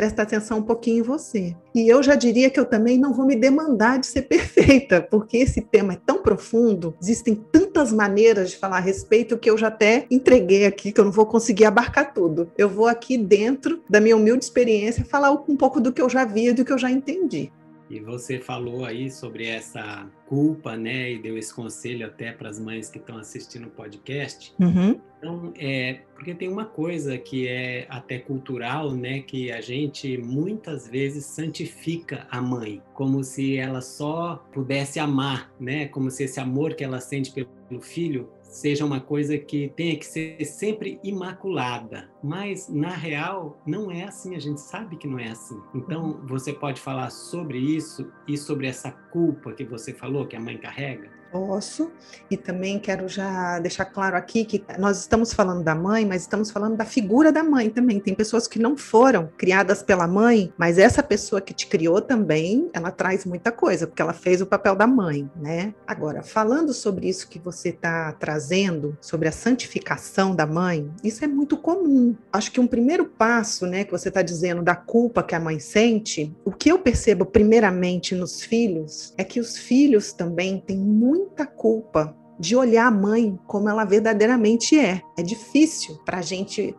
presta 0.00 0.22
atenção 0.22 0.60
um 0.60 0.62
pouquinho 0.62 1.00
em 1.00 1.02
você. 1.02 1.54
E 1.74 1.86
eu 1.86 2.02
já 2.02 2.14
diria 2.14 2.48
que 2.48 2.58
eu 2.58 2.64
também 2.64 2.96
não 2.96 3.12
vou 3.12 3.26
me 3.26 3.36
demandar 3.36 3.98
de 3.98 4.06
ser 4.06 4.22
perfeita, 4.32 5.02
porque 5.02 5.36
esse 5.36 5.60
tema 5.60 5.92
é 5.92 6.00
tão 6.06 6.22
profundo, 6.22 6.94
existem 7.02 7.34
tantas 7.34 7.92
maneiras 7.92 8.50
de 8.50 8.56
falar 8.56 8.78
a 8.78 8.80
respeito 8.80 9.36
que 9.36 9.50
eu 9.50 9.58
já 9.58 9.68
até 9.68 10.06
entreguei 10.10 10.64
aqui, 10.64 10.90
que 10.90 10.98
eu 10.98 11.04
não 11.04 11.12
vou 11.12 11.26
conseguir 11.26 11.66
abarcar 11.66 12.14
tudo. 12.14 12.50
Eu 12.56 12.70
vou 12.70 12.86
aqui 12.86 13.18
dentro 13.18 13.82
da 13.90 14.00
minha 14.00 14.16
humilde 14.16 14.42
experiência 14.42 15.04
falar 15.04 15.32
um 15.32 15.54
pouco 15.54 15.78
do 15.82 15.92
que 15.92 16.00
eu 16.00 16.08
já 16.08 16.24
vi 16.24 16.48
e 16.48 16.54
do 16.54 16.64
que 16.64 16.72
eu 16.72 16.78
já 16.78 16.90
entendi. 16.90 17.52
E 17.90 17.98
você 17.98 18.38
falou 18.38 18.84
aí 18.84 19.10
sobre 19.10 19.46
essa 19.46 20.08
culpa, 20.26 20.76
né? 20.76 21.10
E 21.10 21.18
deu 21.18 21.36
esse 21.36 21.52
conselho 21.52 22.06
até 22.06 22.30
para 22.30 22.48
as 22.48 22.60
mães 22.60 22.88
que 22.88 22.98
estão 22.98 23.18
assistindo 23.18 23.66
o 23.66 23.70
podcast. 23.70 24.54
Uhum. 24.60 25.00
Então, 25.18 25.52
é, 25.58 26.00
porque 26.14 26.32
tem 26.32 26.48
uma 26.48 26.64
coisa 26.64 27.18
que 27.18 27.48
é 27.48 27.86
até 27.90 28.18
cultural, 28.18 28.92
né? 28.92 29.20
Que 29.20 29.50
a 29.50 29.60
gente 29.60 30.16
muitas 30.18 30.86
vezes 30.86 31.26
santifica 31.26 32.28
a 32.30 32.40
mãe, 32.40 32.80
como 32.94 33.24
se 33.24 33.56
ela 33.56 33.80
só 33.80 34.36
pudesse 34.52 35.00
amar, 35.00 35.52
né? 35.58 35.88
Como 35.88 36.12
se 36.12 36.22
esse 36.22 36.38
amor 36.38 36.74
que 36.74 36.84
ela 36.84 37.00
sente 37.00 37.32
pelo 37.32 37.82
filho 37.82 38.30
seja 38.50 38.84
uma 38.84 39.00
coisa 39.00 39.38
que 39.38 39.72
tenha 39.76 39.96
que 39.96 40.04
ser 40.04 40.44
sempre 40.44 40.98
imaculada. 41.02 42.10
Mas, 42.22 42.68
na 42.68 42.90
real, 42.90 43.62
não 43.64 43.90
é 43.90 44.04
assim, 44.04 44.34
a 44.34 44.40
gente 44.40 44.60
sabe 44.60 44.96
que 44.96 45.06
não 45.06 45.18
é 45.18 45.28
assim. 45.28 45.58
Então, 45.74 46.02
uhum. 46.02 46.26
você 46.26 46.52
pode 46.52 46.80
falar 46.80 47.10
sobre 47.10 47.58
isso 47.58 48.12
e 48.26 48.36
sobre 48.36 48.66
essa 48.66 48.90
culpa 48.90 49.52
que 49.52 49.64
você 49.64 49.94
falou, 49.94 50.26
que 50.26 50.36
a 50.36 50.40
mãe 50.40 50.58
carrega? 50.58 51.19
Posso, 51.30 51.92
e 52.30 52.36
também 52.36 52.78
quero 52.78 53.08
já 53.08 53.58
deixar 53.60 53.84
claro 53.84 54.16
aqui 54.16 54.44
que 54.44 54.64
nós 54.78 54.98
estamos 54.98 55.32
falando 55.32 55.62
da 55.62 55.74
mãe, 55.74 56.04
mas 56.04 56.22
estamos 56.22 56.50
falando 56.50 56.76
da 56.76 56.84
figura 56.84 57.30
da 57.30 57.44
mãe 57.44 57.70
também. 57.70 58.00
Tem 58.00 58.14
pessoas 58.14 58.48
que 58.48 58.58
não 58.58 58.76
foram 58.76 59.30
criadas 59.36 59.82
pela 59.82 60.08
mãe, 60.08 60.52
mas 60.58 60.78
essa 60.78 61.02
pessoa 61.02 61.40
que 61.40 61.54
te 61.54 61.66
criou 61.66 62.00
também, 62.00 62.68
ela 62.72 62.90
traz 62.90 63.24
muita 63.24 63.52
coisa, 63.52 63.86
porque 63.86 64.02
ela 64.02 64.12
fez 64.12 64.40
o 64.40 64.46
papel 64.46 64.74
da 64.74 64.86
mãe, 64.86 65.30
né? 65.36 65.74
Agora, 65.86 66.22
falando 66.22 66.72
sobre 66.72 67.08
isso 67.08 67.28
que 67.28 67.38
você 67.38 67.68
está 67.68 68.12
trazendo, 68.12 68.96
sobre 69.00 69.28
a 69.28 69.32
santificação 69.32 70.34
da 70.34 70.46
mãe, 70.46 70.90
isso 71.04 71.24
é 71.24 71.28
muito 71.28 71.56
comum. 71.56 72.16
Acho 72.32 72.50
que 72.50 72.60
um 72.60 72.66
primeiro 72.66 73.04
passo, 73.04 73.66
né, 73.66 73.84
que 73.84 73.92
você 73.92 74.08
está 74.08 74.22
dizendo 74.22 74.62
da 74.62 74.74
culpa 74.74 75.22
que 75.22 75.34
a 75.34 75.40
mãe 75.40 75.60
sente, 75.60 76.34
o 76.44 76.50
que 76.50 76.70
eu 76.70 76.78
percebo 76.78 77.24
primeiramente 77.24 78.14
nos 78.14 78.42
filhos 78.42 79.14
é 79.16 79.24
que 79.24 79.38
os 79.38 79.56
filhos 79.56 80.12
também 80.12 80.58
têm 80.60 80.78
muito 80.78 81.19
muita 81.20 81.46
culpa 81.46 82.16
de 82.38 82.56
olhar 82.56 82.86
a 82.86 82.90
mãe 82.90 83.38
como 83.46 83.68
ela 83.68 83.84
verdadeiramente 83.84 84.78
é. 84.78 85.02
É 85.16 85.22
difícil 85.22 85.98
para 86.04 86.18
a 86.18 86.22
gente 86.22 86.74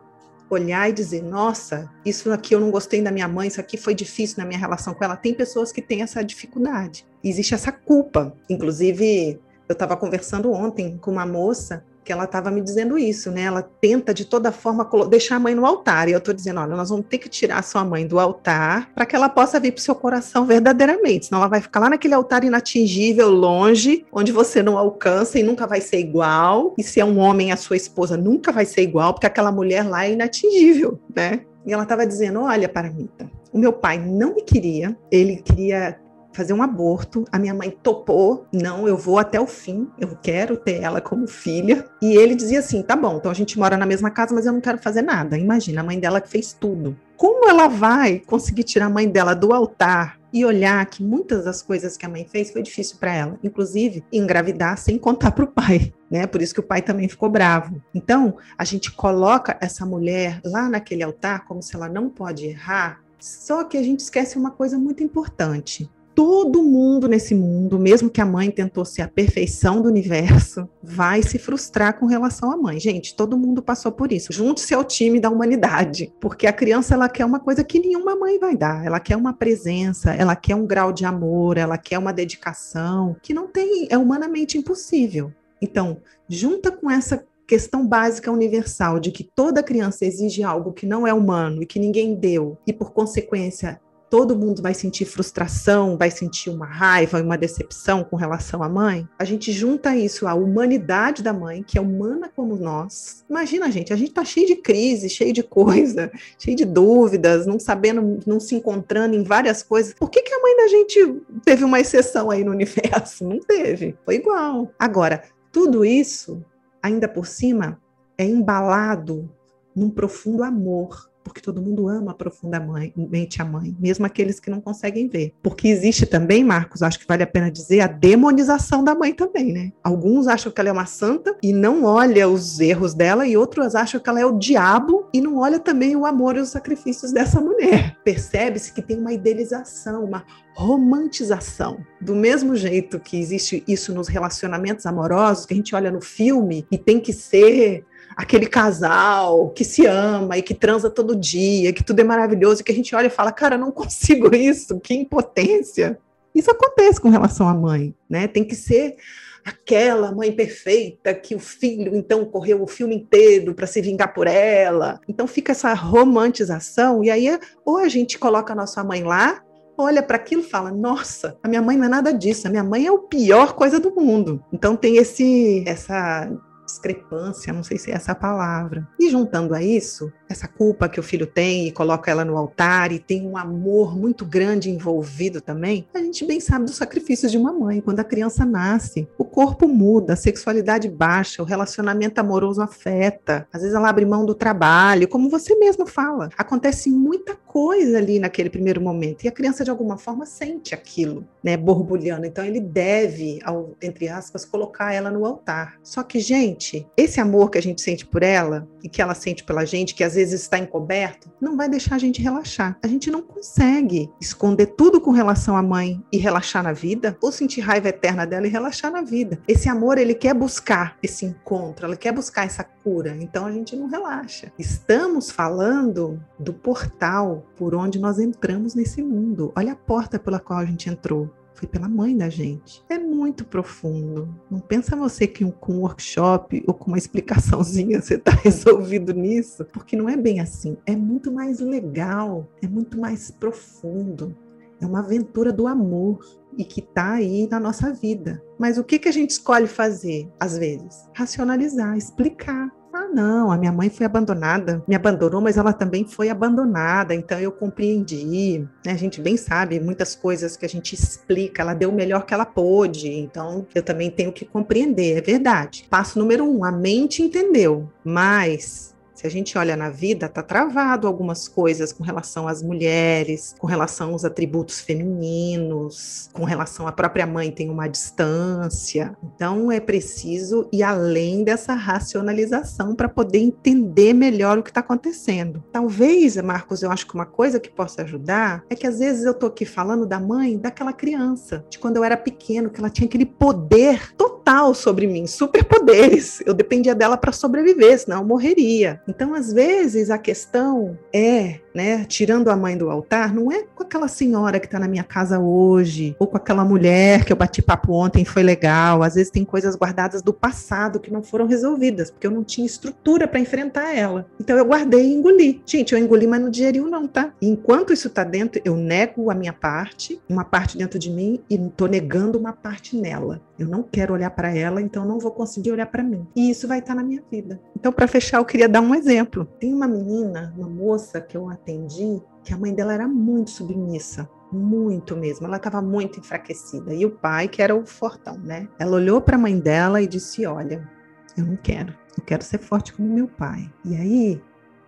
olhar 0.50 0.90
e 0.90 0.92
dizer: 0.92 1.22
nossa, 1.22 1.90
isso 2.04 2.30
aqui 2.32 2.54
eu 2.54 2.60
não 2.60 2.70
gostei 2.70 3.00
da 3.00 3.10
minha 3.10 3.28
mãe, 3.28 3.48
isso 3.48 3.60
aqui 3.60 3.76
foi 3.76 3.94
difícil 3.94 4.36
na 4.38 4.44
minha 4.44 4.58
relação 4.58 4.94
com 4.94 5.04
ela. 5.04 5.16
Tem 5.16 5.34
pessoas 5.34 5.72
que 5.72 5.80
têm 5.80 6.02
essa 6.02 6.22
dificuldade. 6.22 7.06
Existe 7.22 7.54
essa 7.54 7.72
culpa. 7.72 8.36
Inclusive, 8.50 9.40
eu 9.68 9.72
estava 9.72 9.96
conversando 9.96 10.52
ontem 10.52 10.98
com 10.98 11.10
uma 11.10 11.24
moça 11.24 11.84
que 12.04 12.12
ela 12.12 12.24
estava 12.24 12.50
me 12.50 12.60
dizendo 12.60 12.98
isso, 12.98 13.30
né? 13.30 13.42
Ela 13.42 13.62
tenta 13.62 14.12
de 14.12 14.24
toda 14.24 14.50
forma 14.50 14.88
deixar 15.08 15.36
a 15.36 15.40
mãe 15.40 15.54
no 15.54 15.64
altar. 15.64 16.08
E 16.08 16.12
eu 16.12 16.18
estou 16.18 16.34
dizendo, 16.34 16.60
olha, 16.60 16.76
nós 16.76 16.90
vamos 16.90 17.06
ter 17.06 17.18
que 17.18 17.28
tirar 17.28 17.58
a 17.58 17.62
sua 17.62 17.84
mãe 17.84 18.06
do 18.06 18.18
altar 18.18 18.90
para 18.94 19.06
que 19.06 19.14
ela 19.14 19.28
possa 19.28 19.60
vir 19.60 19.72
para 19.72 19.80
o 19.80 19.82
seu 19.82 19.94
coração 19.94 20.44
verdadeiramente. 20.44 21.26
Senão 21.26 21.40
ela 21.40 21.48
vai 21.48 21.60
ficar 21.60 21.80
lá 21.80 21.90
naquele 21.90 22.14
altar 22.14 22.44
inatingível, 22.44 23.30
longe, 23.30 24.04
onde 24.12 24.32
você 24.32 24.62
não 24.62 24.76
alcança 24.76 25.38
e 25.38 25.42
nunca 25.42 25.66
vai 25.66 25.80
ser 25.80 25.98
igual. 25.98 26.74
E 26.76 26.82
se 26.82 27.00
é 27.00 27.04
um 27.04 27.18
homem, 27.18 27.52
a 27.52 27.56
sua 27.56 27.76
esposa 27.76 28.16
nunca 28.16 28.52
vai 28.52 28.64
ser 28.64 28.82
igual, 28.82 29.14
porque 29.14 29.26
aquela 29.26 29.52
mulher 29.52 29.88
lá 29.88 30.06
é 30.06 30.12
inatingível, 30.12 31.00
né? 31.14 31.40
E 31.64 31.72
ela 31.72 31.84
estava 31.84 32.04
dizendo, 32.04 32.40
olha, 32.40 32.68
Paramita, 32.68 33.30
o 33.52 33.58
meu 33.58 33.72
pai 33.72 33.98
não 33.98 34.34
me 34.34 34.42
queria, 34.42 34.96
ele 35.10 35.36
queria 35.36 35.96
fazer 36.32 36.52
um 36.52 36.62
aborto. 36.62 37.24
A 37.30 37.38
minha 37.38 37.54
mãe 37.54 37.70
topou, 37.70 38.46
não, 38.52 38.88
eu 38.88 38.96
vou 38.96 39.18
até 39.18 39.40
o 39.40 39.46
fim, 39.46 39.88
eu 39.98 40.16
quero 40.22 40.56
ter 40.56 40.82
ela 40.82 41.00
como 41.00 41.26
filha. 41.26 41.84
E 42.00 42.16
ele 42.16 42.34
dizia 42.34 42.60
assim: 42.60 42.82
tá 42.82 42.96
bom, 42.96 43.16
então 43.16 43.30
a 43.30 43.34
gente 43.34 43.58
mora 43.58 43.76
na 43.76 43.86
mesma 43.86 44.10
casa, 44.10 44.34
mas 44.34 44.46
eu 44.46 44.52
não 44.52 44.60
quero 44.60 44.78
fazer 44.78 45.02
nada. 45.02 45.38
Imagina, 45.38 45.80
a 45.80 45.84
mãe 45.84 45.98
dela 45.98 46.20
que 46.20 46.28
fez 46.28 46.52
tudo. 46.52 46.96
Como 47.16 47.48
ela 47.48 47.68
vai 47.68 48.18
conseguir 48.18 48.64
tirar 48.64 48.86
a 48.86 48.90
mãe 48.90 49.08
dela 49.08 49.34
do 49.34 49.52
altar 49.52 50.18
e 50.32 50.44
olhar 50.44 50.84
que 50.86 51.02
muitas 51.02 51.44
das 51.44 51.60
coisas 51.60 51.96
que 51.96 52.06
a 52.06 52.08
mãe 52.08 52.26
fez 52.28 52.50
foi 52.50 52.62
difícil 52.62 52.96
para 52.98 53.14
ela, 53.14 53.38
inclusive 53.44 54.02
engravidar 54.10 54.78
sem 54.78 54.98
contar 54.98 55.30
para 55.32 55.44
o 55.44 55.48
pai, 55.48 55.92
né? 56.10 56.26
Por 56.26 56.40
isso 56.40 56.54
que 56.54 56.60
o 56.60 56.64
pai 56.64 56.80
também 56.80 57.08
ficou 57.08 57.28
bravo. 57.28 57.80
Então, 57.94 58.36
a 58.56 58.64
gente 58.64 58.90
coloca 58.90 59.56
essa 59.60 59.84
mulher 59.84 60.40
lá 60.44 60.68
naquele 60.68 61.02
altar 61.02 61.44
como 61.44 61.62
se 61.62 61.76
ela 61.76 61.88
não 61.88 62.08
pode 62.08 62.46
errar, 62.46 63.00
só 63.20 63.62
que 63.62 63.76
a 63.76 63.82
gente 63.82 64.00
esquece 64.00 64.36
uma 64.36 64.50
coisa 64.50 64.78
muito 64.78 65.04
importante 65.04 65.88
todo 66.14 66.62
mundo 66.62 67.08
nesse 67.08 67.34
mundo, 67.34 67.78
mesmo 67.78 68.10
que 68.10 68.20
a 68.20 68.26
mãe 68.26 68.50
tentou 68.50 68.84
ser 68.84 69.02
a 69.02 69.08
perfeição 69.08 69.80
do 69.80 69.88
universo, 69.88 70.68
vai 70.82 71.22
se 71.22 71.38
frustrar 71.38 71.98
com 71.98 72.06
relação 72.06 72.50
à 72.50 72.56
mãe. 72.56 72.78
Gente, 72.78 73.16
todo 73.16 73.38
mundo 73.38 73.62
passou 73.62 73.92
por 73.92 74.12
isso. 74.12 74.32
Junte-se 74.32 74.74
ao 74.74 74.84
time 74.84 75.20
da 75.20 75.30
humanidade, 75.30 76.12
porque 76.20 76.46
a 76.46 76.52
criança 76.52 76.94
ela 76.94 77.08
quer 77.08 77.24
uma 77.24 77.40
coisa 77.40 77.64
que 77.64 77.78
nenhuma 77.78 78.14
mãe 78.14 78.38
vai 78.38 78.56
dar. 78.56 78.84
Ela 78.84 79.00
quer 79.00 79.16
uma 79.16 79.32
presença, 79.32 80.12
ela 80.12 80.36
quer 80.36 80.54
um 80.54 80.66
grau 80.66 80.92
de 80.92 81.04
amor, 81.04 81.56
ela 81.56 81.78
quer 81.78 81.98
uma 81.98 82.12
dedicação 82.12 83.16
que 83.22 83.34
não 83.34 83.48
tem, 83.48 83.86
é 83.90 83.96
humanamente 83.96 84.58
impossível. 84.58 85.32
Então, 85.60 85.98
junta 86.28 86.70
com 86.70 86.90
essa 86.90 87.24
questão 87.46 87.86
básica 87.86 88.32
universal 88.32 88.98
de 88.98 89.10
que 89.10 89.24
toda 89.24 89.62
criança 89.62 90.04
exige 90.04 90.42
algo 90.42 90.72
que 90.72 90.86
não 90.86 91.06
é 91.06 91.12
humano 91.12 91.62
e 91.62 91.66
que 91.66 91.78
ninguém 91.78 92.14
deu, 92.14 92.56
e 92.66 92.72
por 92.72 92.92
consequência 92.92 93.80
todo 94.12 94.36
mundo 94.36 94.60
vai 94.60 94.74
sentir 94.74 95.06
frustração, 95.06 95.96
vai 95.96 96.10
sentir 96.10 96.50
uma 96.50 96.66
raiva, 96.66 97.22
uma 97.22 97.38
decepção 97.38 98.04
com 98.04 98.14
relação 98.14 98.62
à 98.62 98.68
mãe, 98.68 99.08
a 99.18 99.24
gente 99.24 99.50
junta 99.50 99.96
isso 99.96 100.26
à 100.26 100.34
humanidade 100.34 101.22
da 101.22 101.32
mãe, 101.32 101.62
que 101.62 101.78
é 101.78 101.80
humana 101.80 102.30
como 102.36 102.54
nós. 102.54 103.24
Imagina, 103.26 103.70
gente, 103.70 103.90
a 103.90 103.96
gente 103.96 104.12
tá 104.12 104.22
cheio 104.22 104.46
de 104.46 104.56
crise, 104.56 105.08
cheio 105.08 105.32
de 105.32 105.42
coisa, 105.42 106.12
cheio 106.38 106.54
de 106.54 106.66
dúvidas, 106.66 107.46
não 107.46 107.58
sabendo, 107.58 108.20
não 108.26 108.38
se 108.38 108.54
encontrando 108.54 109.16
em 109.16 109.24
várias 109.24 109.62
coisas. 109.62 109.94
Por 109.94 110.10
que, 110.10 110.20
que 110.20 110.34
a 110.34 110.42
mãe 110.42 110.56
da 110.58 110.68
gente 110.68 111.22
teve 111.42 111.64
uma 111.64 111.80
exceção 111.80 112.30
aí 112.30 112.44
no 112.44 112.50
universo? 112.52 113.26
Não 113.26 113.40
teve, 113.40 113.96
foi 114.04 114.16
igual. 114.16 114.70
Agora, 114.78 115.22
tudo 115.50 115.86
isso, 115.86 116.44
ainda 116.82 117.08
por 117.08 117.26
cima, 117.26 117.80
é 118.18 118.26
embalado 118.26 119.32
num 119.74 119.88
profundo 119.88 120.42
amor 120.42 121.10
porque 121.22 121.40
todo 121.40 121.62
mundo 121.62 121.88
ama 121.88 122.14
profundamente 122.14 123.40
a 123.40 123.44
mãe, 123.44 123.76
mesmo 123.78 124.06
aqueles 124.06 124.40
que 124.40 124.50
não 124.50 124.60
conseguem 124.60 125.08
ver. 125.08 125.34
Porque 125.42 125.68
existe 125.68 126.06
também, 126.06 126.44
Marcos, 126.44 126.82
acho 126.82 126.98
que 126.98 127.06
vale 127.06 127.22
a 127.22 127.26
pena 127.26 127.50
dizer, 127.50 127.80
a 127.80 127.86
demonização 127.86 128.84
da 128.84 128.94
mãe 128.94 129.12
também, 129.12 129.52
né? 129.52 129.72
Alguns 129.82 130.26
acham 130.26 130.50
que 130.50 130.60
ela 130.60 130.70
é 130.70 130.72
uma 130.72 130.86
santa 130.86 131.36
e 131.42 131.52
não 131.52 131.84
olha 131.84 132.28
os 132.28 132.60
erros 132.60 132.94
dela, 132.94 133.26
e 133.26 133.36
outros 133.36 133.74
acham 133.74 134.00
que 134.00 134.08
ela 134.08 134.20
é 134.20 134.26
o 134.26 134.38
diabo 134.38 135.08
e 135.12 135.20
não 135.20 135.38
olha 135.38 135.58
também 135.58 135.96
o 135.96 136.06
amor 136.06 136.36
e 136.36 136.40
os 136.40 136.50
sacrifícios 136.50 137.12
dessa 137.12 137.40
mulher. 137.40 137.96
Percebe-se 138.04 138.72
que 138.72 138.82
tem 138.82 138.98
uma 138.98 139.12
idealização, 139.12 140.04
uma 140.04 140.24
romantização. 140.54 141.78
Do 142.00 142.14
mesmo 142.14 142.54
jeito 142.56 143.00
que 143.00 143.18
existe 143.18 143.62
isso 143.66 143.94
nos 143.94 144.08
relacionamentos 144.08 144.86
amorosos, 144.86 145.46
que 145.46 145.54
a 145.54 145.56
gente 145.56 145.74
olha 145.74 145.90
no 145.90 146.00
filme 146.00 146.66
e 146.70 146.76
tem 146.76 147.00
que 147.00 147.12
ser 147.12 147.84
aquele 148.16 148.46
casal 148.46 149.50
que 149.50 149.64
se 149.64 149.86
ama 149.86 150.38
e 150.38 150.42
que 150.42 150.54
transa 150.54 150.90
todo 150.90 151.16
dia, 151.16 151.72
que 151.72 151.84
tudo 151.84 152.00
é 152.00 152.04
maravilhoso, 152.04 152.62
que 152.64 152.72
a 152.72 152.74
gente 152.74 152.94
olha 152.94 153.06
e 153.06 153.10
fala, 153.10 153.32
cara, 153.32 153.58
não 153.58 153.70
consigo 153.70 154.32
isso, 154.36 154.80
que 154.80 154.94
impotência. 154.94 155.98
Isso 156.34 156.50
acontece 156.50 157.00
com 157.00 157.10
relação 157.10 157.48
à 157.48 157.54
mãe, 157.54 157.94
né? 158.08 158.26
Tem 158.26 158.44
que 158.44 158.54
ser 158.54 158.96
aquela 159.44 160.12
mãe 160.12 160.30
perfeita 160.32 161.12
que 161.14 161.34
o 161.34 161.38
filho 161.38 161.96
então 161.96 162.24
correu 162.24 162.62
o 162.62 162.66
filme 162.66 162.94
inteiro 162.94 163.54
para 163.54 163.66
se 163.66 163.80
vingar 163.80 164.14
por 164.14 164.26
ela. 164.26 165.00
Então 165.08 165.26
fica 165.26 165.52
essa 165.52 165.74
romantização 165.74 167.02
e 167.02 167.10
aí 167.10 167.38
ou 167.64 167.78
a 167.78 167.88
gente 167.88 168.18
coloca 168.18 168.52
a 168.52 168.56
nossa 168.56 168.82
mãe 168.84 169.02
lá, 169.02 169.42
olha 169.76 170.02
para 170.02 170.16
aquilo 170.16 170.42
e 170.42 170.48
fala: 170.48 170.70
"Nossa, 170.70 171.36
a 171.42 171.48
minha 171.48 171.60
mãe 171.60 171.76
não 171.76 171.86
é 171.86 171.88
nada 171.88 172.12
disso, 172.12 172.46
a 172.46 172.50
minha 172.50 172.64
mãe 172.64 172.86
é 172.86 172.90
a 172.90 172.98
pior 172.98 173.54
coisa 173.54 173.80
do 173.80 173.94
mundo". 173.94 174.42
Então 174.52 174.76
tem 174.76 174.96
esse 174.96 175.64
essa 175.66 176.30
discrepância, 176.72 177.52
não 177.52 177.62
sei 177.62 177.78
se 177.78 177.90
é 177.90 177.94
essa 177.94 178.14
palavra. 178.14 178.86
E 178.98 179.10
juntando 179.10 179.54
a 179.54 179.62
isso, 179.62 180.12
essa 180.32 180.48
culpa 180.48 180.88
que 180.88 180.98
o 180.98 181.02
filho 181.02 181.26
tem 181.26 181.68
e 181.68 181.72
coloca 181.72 182.10
ela 182.10 182.24
no 182.24 182.36
altar 182.36 182.92
e 182.92 182.98
tem 182.98 183.26
um 183.26 183.36
amor 183.36 183.96
muito 183.96 184.24
grande 184.24 184.70
envolvido 184.70 185.40
também, 185.40 185.86
a 185.94 185.98
gente 185.98 186.24
bem 186.24 186.40
sabe 186.40 186.64
dos 186.64 186.76
sacrifícios 186.76 187.30
de 187.30 187.38
uma 187.38 187.52
mãe. 187.52 187.80
Quando 187.80 188.00
a 188.00 188.04
criança 188.04 188.44
nasce, 188.44 189.06
o 189.16 189.24
corpo 189.24 189.68
muda, 189.68 190.14
a 190.14 190.16
sexualidade 190.16 190.88
baixa, 190.88 191.42
o 191.42 191.46
relacionamento 191.46 192.20
amoroso 192.20 192.60
afeta, 192.60 193.46
às 193.52 193.62
vezes 193.62 193.76
ela 193.76 193.88
abre 193.88 194.04
mão 194.04 194.26
do 194.26 194.34
trabalho, 194.34 195.08
como 195.08 195.28
você 195.28 195.54
mesmo 195.54 195.86
fala. 195.86 196.30
Acontece 196.36 196.90
muita 196.90 197.34
coisa 197.34 197.98
ali 197.98 198.18
naquele 198.18 198.48
primeiro 198.48 198.80
momento 198.80 199.24
e 199.24 199.28
a 199.28 199.32
criança 199.32 199.62
de 199.62 199.70
alguma 199.70 199.98
forma 199.98 200.24
sente 200.24 200.74
aquilo, 200.74 201.26
né, 201.42 201.56
borbulhando. 201.56 202.24
Então 202.24 202.44
ele 202.44 202.60
deve, 202.60 203.38
ao, 203.44 203.76
entre 203.82 204.08
aspas, 204.08 204.44
colocar 204.44 204.92
ela 204.92 205.10
no 205.10 205.26
altar. 205.26 205.78
Só 205.82 206.02
que, 206.02 206.18
gente, 206.18 206.86
esse 206.96 207.20
amor 207.20 207.50
que 207.50 207.58
a 207.58 207.62
gente 207.62 207.82
sente 207.82 208.06
por 208.06 208.22
ela 208.22 208.66
e 208.82 208.88
que 208.88 209.02
ela 209.02 209.14
sente 209.14 209.44
pela 209.44 209.64
gente, 209.64 209.94
que 209.94 210.02
às 210.02 210.14
vezes 210.14 210.21
vezes 210.22 210.42
está 210.42 210.58
encoberto, 210.58 211.30
não 211.40 211.56
vai 211.56 211.68
deixar 211.68 211.96
a 211.96 211.98
gente 211.98 212.22
relaxar. 212.22 212.78
A 212.82 212.86
gente 212.86 213.10
não 213.10 213.22
consegue 213.22 214.08
esconder 214.20 214.66
tudo 214.66 215.00
com 215.00 215.10
relação 215.10 215.56
à 215.56 215.62
mãe 215.62 216.00
e 216.12 216.16
relaxar 216.16 216.62
na 216.62 216.72
vida, 216.72 217.16
ou 217.20 217.32
sentir 217.32 217.60
raiva 217.60 217.88
eterna 217.88 218.24
dela 218.24 218.46
e 218.46 218.50
relaxar 218.50 218.92
na 218.92 219.02
vida. 219.02 219.40
Esse 219.48 219.68
amor, 219.68 219.98
ele 219.98 220.14
quer 220.14 220.34
buscar 220.34 220.96
esse 221.02 221.24
encontro, 221.24 221.86
ele 221.86 221.96
quer 221.96 222.12
buscar 222.12 222.46
essa 222.46 222.62
cura, 222.62 223.16
então 223.20 223.46
a 223.46 223.52
gente 223.52 223.74
não 223.74 223.88
relaxa. 223.88 224.52
Estamos 224.58 225.30
falando 225.30 226.22
do 226.38 226.52
portal 226.52 227.44
por 227.56 227.74
onde 227.74 227.98
nós 227.98 228.18
entramos 228.18 228.74
nesse 228.74 229.02
mundo. 229.02 229.52
Olha 229.56 229.72
a 229.72 229.76
porta 229.76 230.18
pela 230.18 230.38
qual 230.38 230.60
a 230.60 230.64
gente 230.64 230.88
entrou 230.88 231.30
foi 231.54 231.68
pela 231.68 231.88
mãe 231.88 232.16
da 232.16 232.28
gente. 232.28 232.82
É 232.88 232.98
muito 232.98 233.44
profundo. 233.44 234.28
Não 234.50 234.60
pensa 234.60 234.96
você 234.96 235.26
que 235.26 235.44
com 235.52 235.74
um 235.74 235.80
workshop 235.80 236.62
ou 236.66 236.74
com 236.74 236.88
uma 236.88 236.98
explicaçãozinha 236.98 238.00
você 238.00 238.14
está 238.14 238.32
resolvido 238.42 239.12
nisso, 239.12 239.64
porque 239.72 239.96
não 239.96 240.08
é 240.08 240.16
bem 240.16 240.40
assim. 240.40 240.76
É 240.86 240.96
muito 240.96 241.32
mais 241.32 241.60
legal, 241.60 242.48
é 242.62 242.66
muito 242.66 242.98
mais 242.98 243.30
profundo. 243.30 244.36
É 244.80 244.86
uma 244.86 244.98
aventura 244.98 245.52
do 245.52 245.66
amor 245.68 246.18
e 246.58 246.64
que 246.64 246.80
está 246.80 247.12
aí 247.12 247.48
na 247.48 247.60
nossa 247.60 247.92
vida. 247.92 248.42
Mas 248.58 248.78
o 248.78 248.84
que, 248.84 248.98
que 248.98 249.08
a 249.08 249.12
gente 249.12 249.30
escolhe 249.30 249.66
fazer, 249.66 250.28
às 250.40 250.58
vezes? 250.58 251.08
Racionalizar, 251.14 251.96
explicar. 251.96 252.68
Não, 253.12 253.52
a 253.52 253.58
minha 253.58 253.72
mãe 253.72 253.90
foi 253.90 254.06
abandonada, 254.06 254.82
me 254.88 254.94
abandonou, 254.94 255.40
mas 255.40 255.56
ela 255.56 255.72
também 255.72 256.04
foi 256.04 256.30
abandonada, 256.30 257.14
então 257.14 257.38
eu 257.38 257.52
compreendi. 257.52 258.66
Né? 258.84 258.92
A 258.92 258.96
gente 258.96 259.20
bem 259.20 259.36
sabe 259.36 259.78
muitas 259.80 260.14
coisas 260.14 260.56
que 260.56 260.64
a 260.64 260.68
gente 260.68 260.94
explica, 260.94 261.62
ela 261.62 261.74
deu 261.74 261.90
o 261.90 261.94
melhor 261.94 262.24
que 262.24 262.32
ela 262.32 262.46
pôde, 262.46 263.10
então 263.12 263.66
eu 263.74 263.82
também 263.82 264.10
tenho 264.10 264.32
que 264.32 264.44
compreender, 264.44 265.18
é 265.18 265.20
verdade. 265.20 265.86
Passo 265.90 266.18
número 266.18 266.44
um, 266.44 266.64
a 266.64 266.72
mente 266.72 267.22
entendeu, 267.22 267.90
mas 268.04 268.91
se 269.22 269.26
a 269.28 269.30
gente 269.30 269.56
olha 269.56 269.76
na 269.76 269.88
vida, 269.88 270.26
está 270.26 270.42
travado 270.42 271.06
algumas 271.06 271.46
coisas 271.46 271.92
com 271.92 272.02
relação 272.02 272.48
às 272.48 272.60
mulheres, 272.60 273.54
com 273.56 273.68
relação 273.68 274.10
aos 274.10 274.24
atributos 274.24 274.80
femininos, 274.80 276.28
com 276.32 276.42
relação 276.42 276.88
à 276.88 276.92
própria 276.92 277.24
mãe 277.24 277.52
tem 277.52 277.70
uma 277.70 277.86
distância. 277.86 279.16
Então 279.22 279.70
é 279.70 279.78
preciso 279.78 280.68
ir 280.72 280.82
além 280.82 281.44
dessa 281.44 281.72
racionalização 281.72 282.96
para 282.96 283.08
poder 283.08 283.38
entender 283.38 284.12
melhor 284.12 284.58
o 284.58 284.62
que 284.62 284.70
está 284.70 284.80
acontecendo. 284.80 285.62
Talvez, 285.70 286.36
Marcos, 286.38 286.82
eu 286.82 286.90
acho 286.90 287.06
que 287.06 287.14
uma 287.14 287.26
coisa 287.26 287.60
que 287.60 287.70
possa 287.70 288.02
ajudar 288.02 288.64
é 288.68 288.74
que 288.74 288.88
às 288.88 288.98
vezes 288.98 289.24
eu 289.24 289.30
estou 289.30 289.48
aqui 289.50 289.64
falando 289.64 290.04
da 290.04 290.18
mãe 290.18 290.58
daquela 290.58 290.92
criança, 290.92 291.64
de 291.70 291.78
quando 291.78 291.96
eu 291.96 292.02
era 292.02 292.16
pequeno, 292.16 292.70
que 292.70 292.80
ela 292.80 292.90
tinha 292.90 293.06
aquele 293.06 293.26
poder 293.26 294.16
total 294.16 294.74
sobre 294.74 295.06
mim, 295.06 295.28
superpoderes. 295.28 296.42
Eu 296.44 296.54
dependia 296.54 296.92
dela 296.92 297.16
para 297.16 297.30
sobreviver, 297.30 298.00
senão 298.00 298.18
eu 298.18 298.26
morreria. 298.26 299.00
Então, 299.14 299.34
às 299.34 299.52
vezes, 299.52 300.08
a 300.08 300.16
questão 300.16 300.98
é, 301.12 301.60
né, 301.74 302.04
tirando 302.04 302.48
a 302.48 302.56
mãe 302.56 302.76
do 302.76 302.90
altar, 302.90 303.34
não 303.34 303.50
é 303.50 303.64
com 303.74 303.82
aquela 303.82 304.08
senhora 304.08 304.60
que 304.60 304.66
está 304.66 304.78
na 304.78 304.88
minha 304.88 305.04
casa 305.04 305.38
hoje, 305.38 306.16
ou 306.18 306.26
com 306.26 306.36
aquela 306.36 306.64
mulher 306.64 307.24
que 307.24 307.32
eu 307.32 307.36
bati 307.36 307.62
papo 307.62 307.92
ontem 307.92 308.24
foi 308.24 308.42
legal. 308.42 309.02
Às 309.02 309.14
vezes 309.14 309.30
tem 309.30 309.44
coisas 309.44 309.76
guardadas 309.76 310.22
do 310.22 310.32
passado 310.32 311.00
que 311.00 311.12
não 311.12 311.22
foram 311.22 311.46
resolvidas, 311.46 312.10
porque 312.10 312.26
eu 312.26 312.30
não 312.30 312.44
tinha 312.44 312.66
estrutura 312.66 313.26
para 313.26 313.40
enfrentar 313.40 313.94
ela. 313.94 314.26
Então 314.40 314.56
eu 314.56 314.64
guardei 314.64 315.06
e 315.06 315.14
engoli. 315.14 315.62
Gente, 315.64 315.92
eu 315.92 315.98
engoli, 315.98 316.26
mas 316.26 316.40
não 316.40 316.50
digeriu 316.50 316.88
não, 316.88 317.06
tá? 317.06 317.32
E 317.40 317.48
enquanto 317.48 317.92
isso 317.92 318.08
está 318.08 318.24
dentro, 318.24 318.60
eu 318.64 318.76
nego 318.76 319.30
a 319.30 319.34
minha 319.34 319.52
parte, 319.52 320.20
uma 320.28 320.44
parte 320.44 320.76
dentro 320.76 320.98
de 320.98 321.10
mim 321.10 321.40
e 321.48 321.54
estou 321.54 321.88
negando 321.88 322.38
uma 322.38 322.52
parte 322.52 322.96
nela. 322.96 323.40
Eu 323.58 323.68
não 323.68 323.82
quero 323.82 324.12
olhar 324.12 324.30
para 324.30 324.54
ela, 324.56 324.80
então 324.80 325.04
não 325.04 325.18
vou 325.18 325.30
conseguir 325.30 325.70
olhar 325.70 325.86
para 325.86 326.02
mim. 326.02 326.26
E 326.34 326.50
isso 326.50 326.66
vai 326.66 326.80
estar 326.80 326.94
tá 326.94 327.00
na 327.00 327.06
minha 327.06 327.22
vida. 327.30 327.60
Então, 327.76 327.92
para 327.92 328.08
fechar, 328.08 328.38
eu 328.38 328.44
queria 328.44 328.68
dar 328.68 328.80
um 328.80 328.94
exemplo. 328.94 329.44
Tem 329.58 329.72
uma 329.72 329.86
menina, 329.86 330.52
uma 330.56 330.68
moça 330.68 331.20
que 331.20 331.36
eu 331.36 331.48
atendi, 331.62 332.20
que 332.44 332.52
a 332.52 332.58
mãe 332.58 332.74
dela 332.74 332.92
era 332.92 333.08
muito 333.08 333.50
submissa 333.50 334.28
muito 334.52 335.16
mesmo. 335.16 335.46
Ela 335.46 335.56
estava 335.56 335.80
muito 335.80 336.20
enfraquecida. 336.20 336.92
E 336.92 337.06
o 337.06 337.10
pai, 337.10 337.48
que 337.48 337.62
era 337.62 337.74
o 337.74 337.86
fortão, 337.86 338.36
né? 338.38 338.68
Ela 338.78 338.96
olhou 338.96 339.20
para 339.20 339.36
a 339.36 339.38
mãe 339.38 339.58
dela 339.58 340.02
e 340.02 340.06
disse: 340.06 340.44
Olha, 340.46 340.88
eu 341.36 341.46
não 341.46 341.56
quero. 341.56 341.94
Eu 342.16 342.22
quero 342.24 342.44
ser 342.44 342.58
forte 342.58 342.92
como 342.92 343.08
meu 343.08 343.26
pai. 343.26 343.72
E 343.84 343.96
aí 343.96 344.42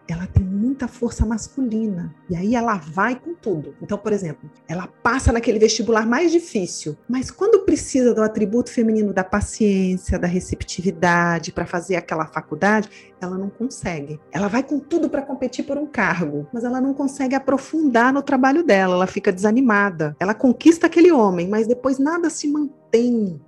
ela 0.07 0.26
tem 0.26 0.45
muita 0.45 0.87
força 0.87 1.25
masculina. 1.25 2.14
E 2.28 2.37
aí 2.37 2.54
ela 2.54 2.76
vai 2.76 3.19
com 3.19 3.35
tudo. 3.35 3.75
Então, 3.81 3.97
por 3.97 4.12
exemplo, 4.12 4.50
ela 4.69 4.87
passa 4.87 5.33
naquele 5.33 5.59
vestibular 5.59 6.07
mais 6.07 6.31
difícil, 6.31 6.97
mas 7.09 7.31
quando 7.31 7.64
precisa 7.64 8.12
do 8.12 8.23
atributo 8.23 8.71
feminino 8.71 9.14
da 9.14 9.25
paciência, 9.25 10.19
da 10.19 10.26
receptividade 10.26 11.52
para 11.52 11.64
fazer 11.64 11.97
aquela 11.97 12.26
faculdade, 12.26 13.13
ela 13.25 13.38
não 13.38 13.50
consegue. 13.50 14.21
Ela 14.33 14.49
vai 14.49 14.62
com 14.62 14.78
tudo 14.78 15.09
para 15.09 15.23
competir 15.23 15.64
por 15.64 15.76
um 15.76 15.87
cargo, 15.87 16.47
mas 16.52 16.64
ela 16.64 16.81
não 16.81 16.95
consegue 16.95 17.35
aprofundar 17.35 18.12
no 18.12 18.23
trabalho 18.23 18.62
dela, 18.62 18.95
ela 18.95 19.07
fica 19.07 19.33
desanimada. 19.33 20.16
Ela 20.21 20.35
conquista 20.35 20.87
aquele 20.87 21.12
homem, 21.12 21.49
mas 21.49 21.66
depois 21.66 21.99
nada 21.99 22.31
se 22.31 22.49
mantém 22.49 22.85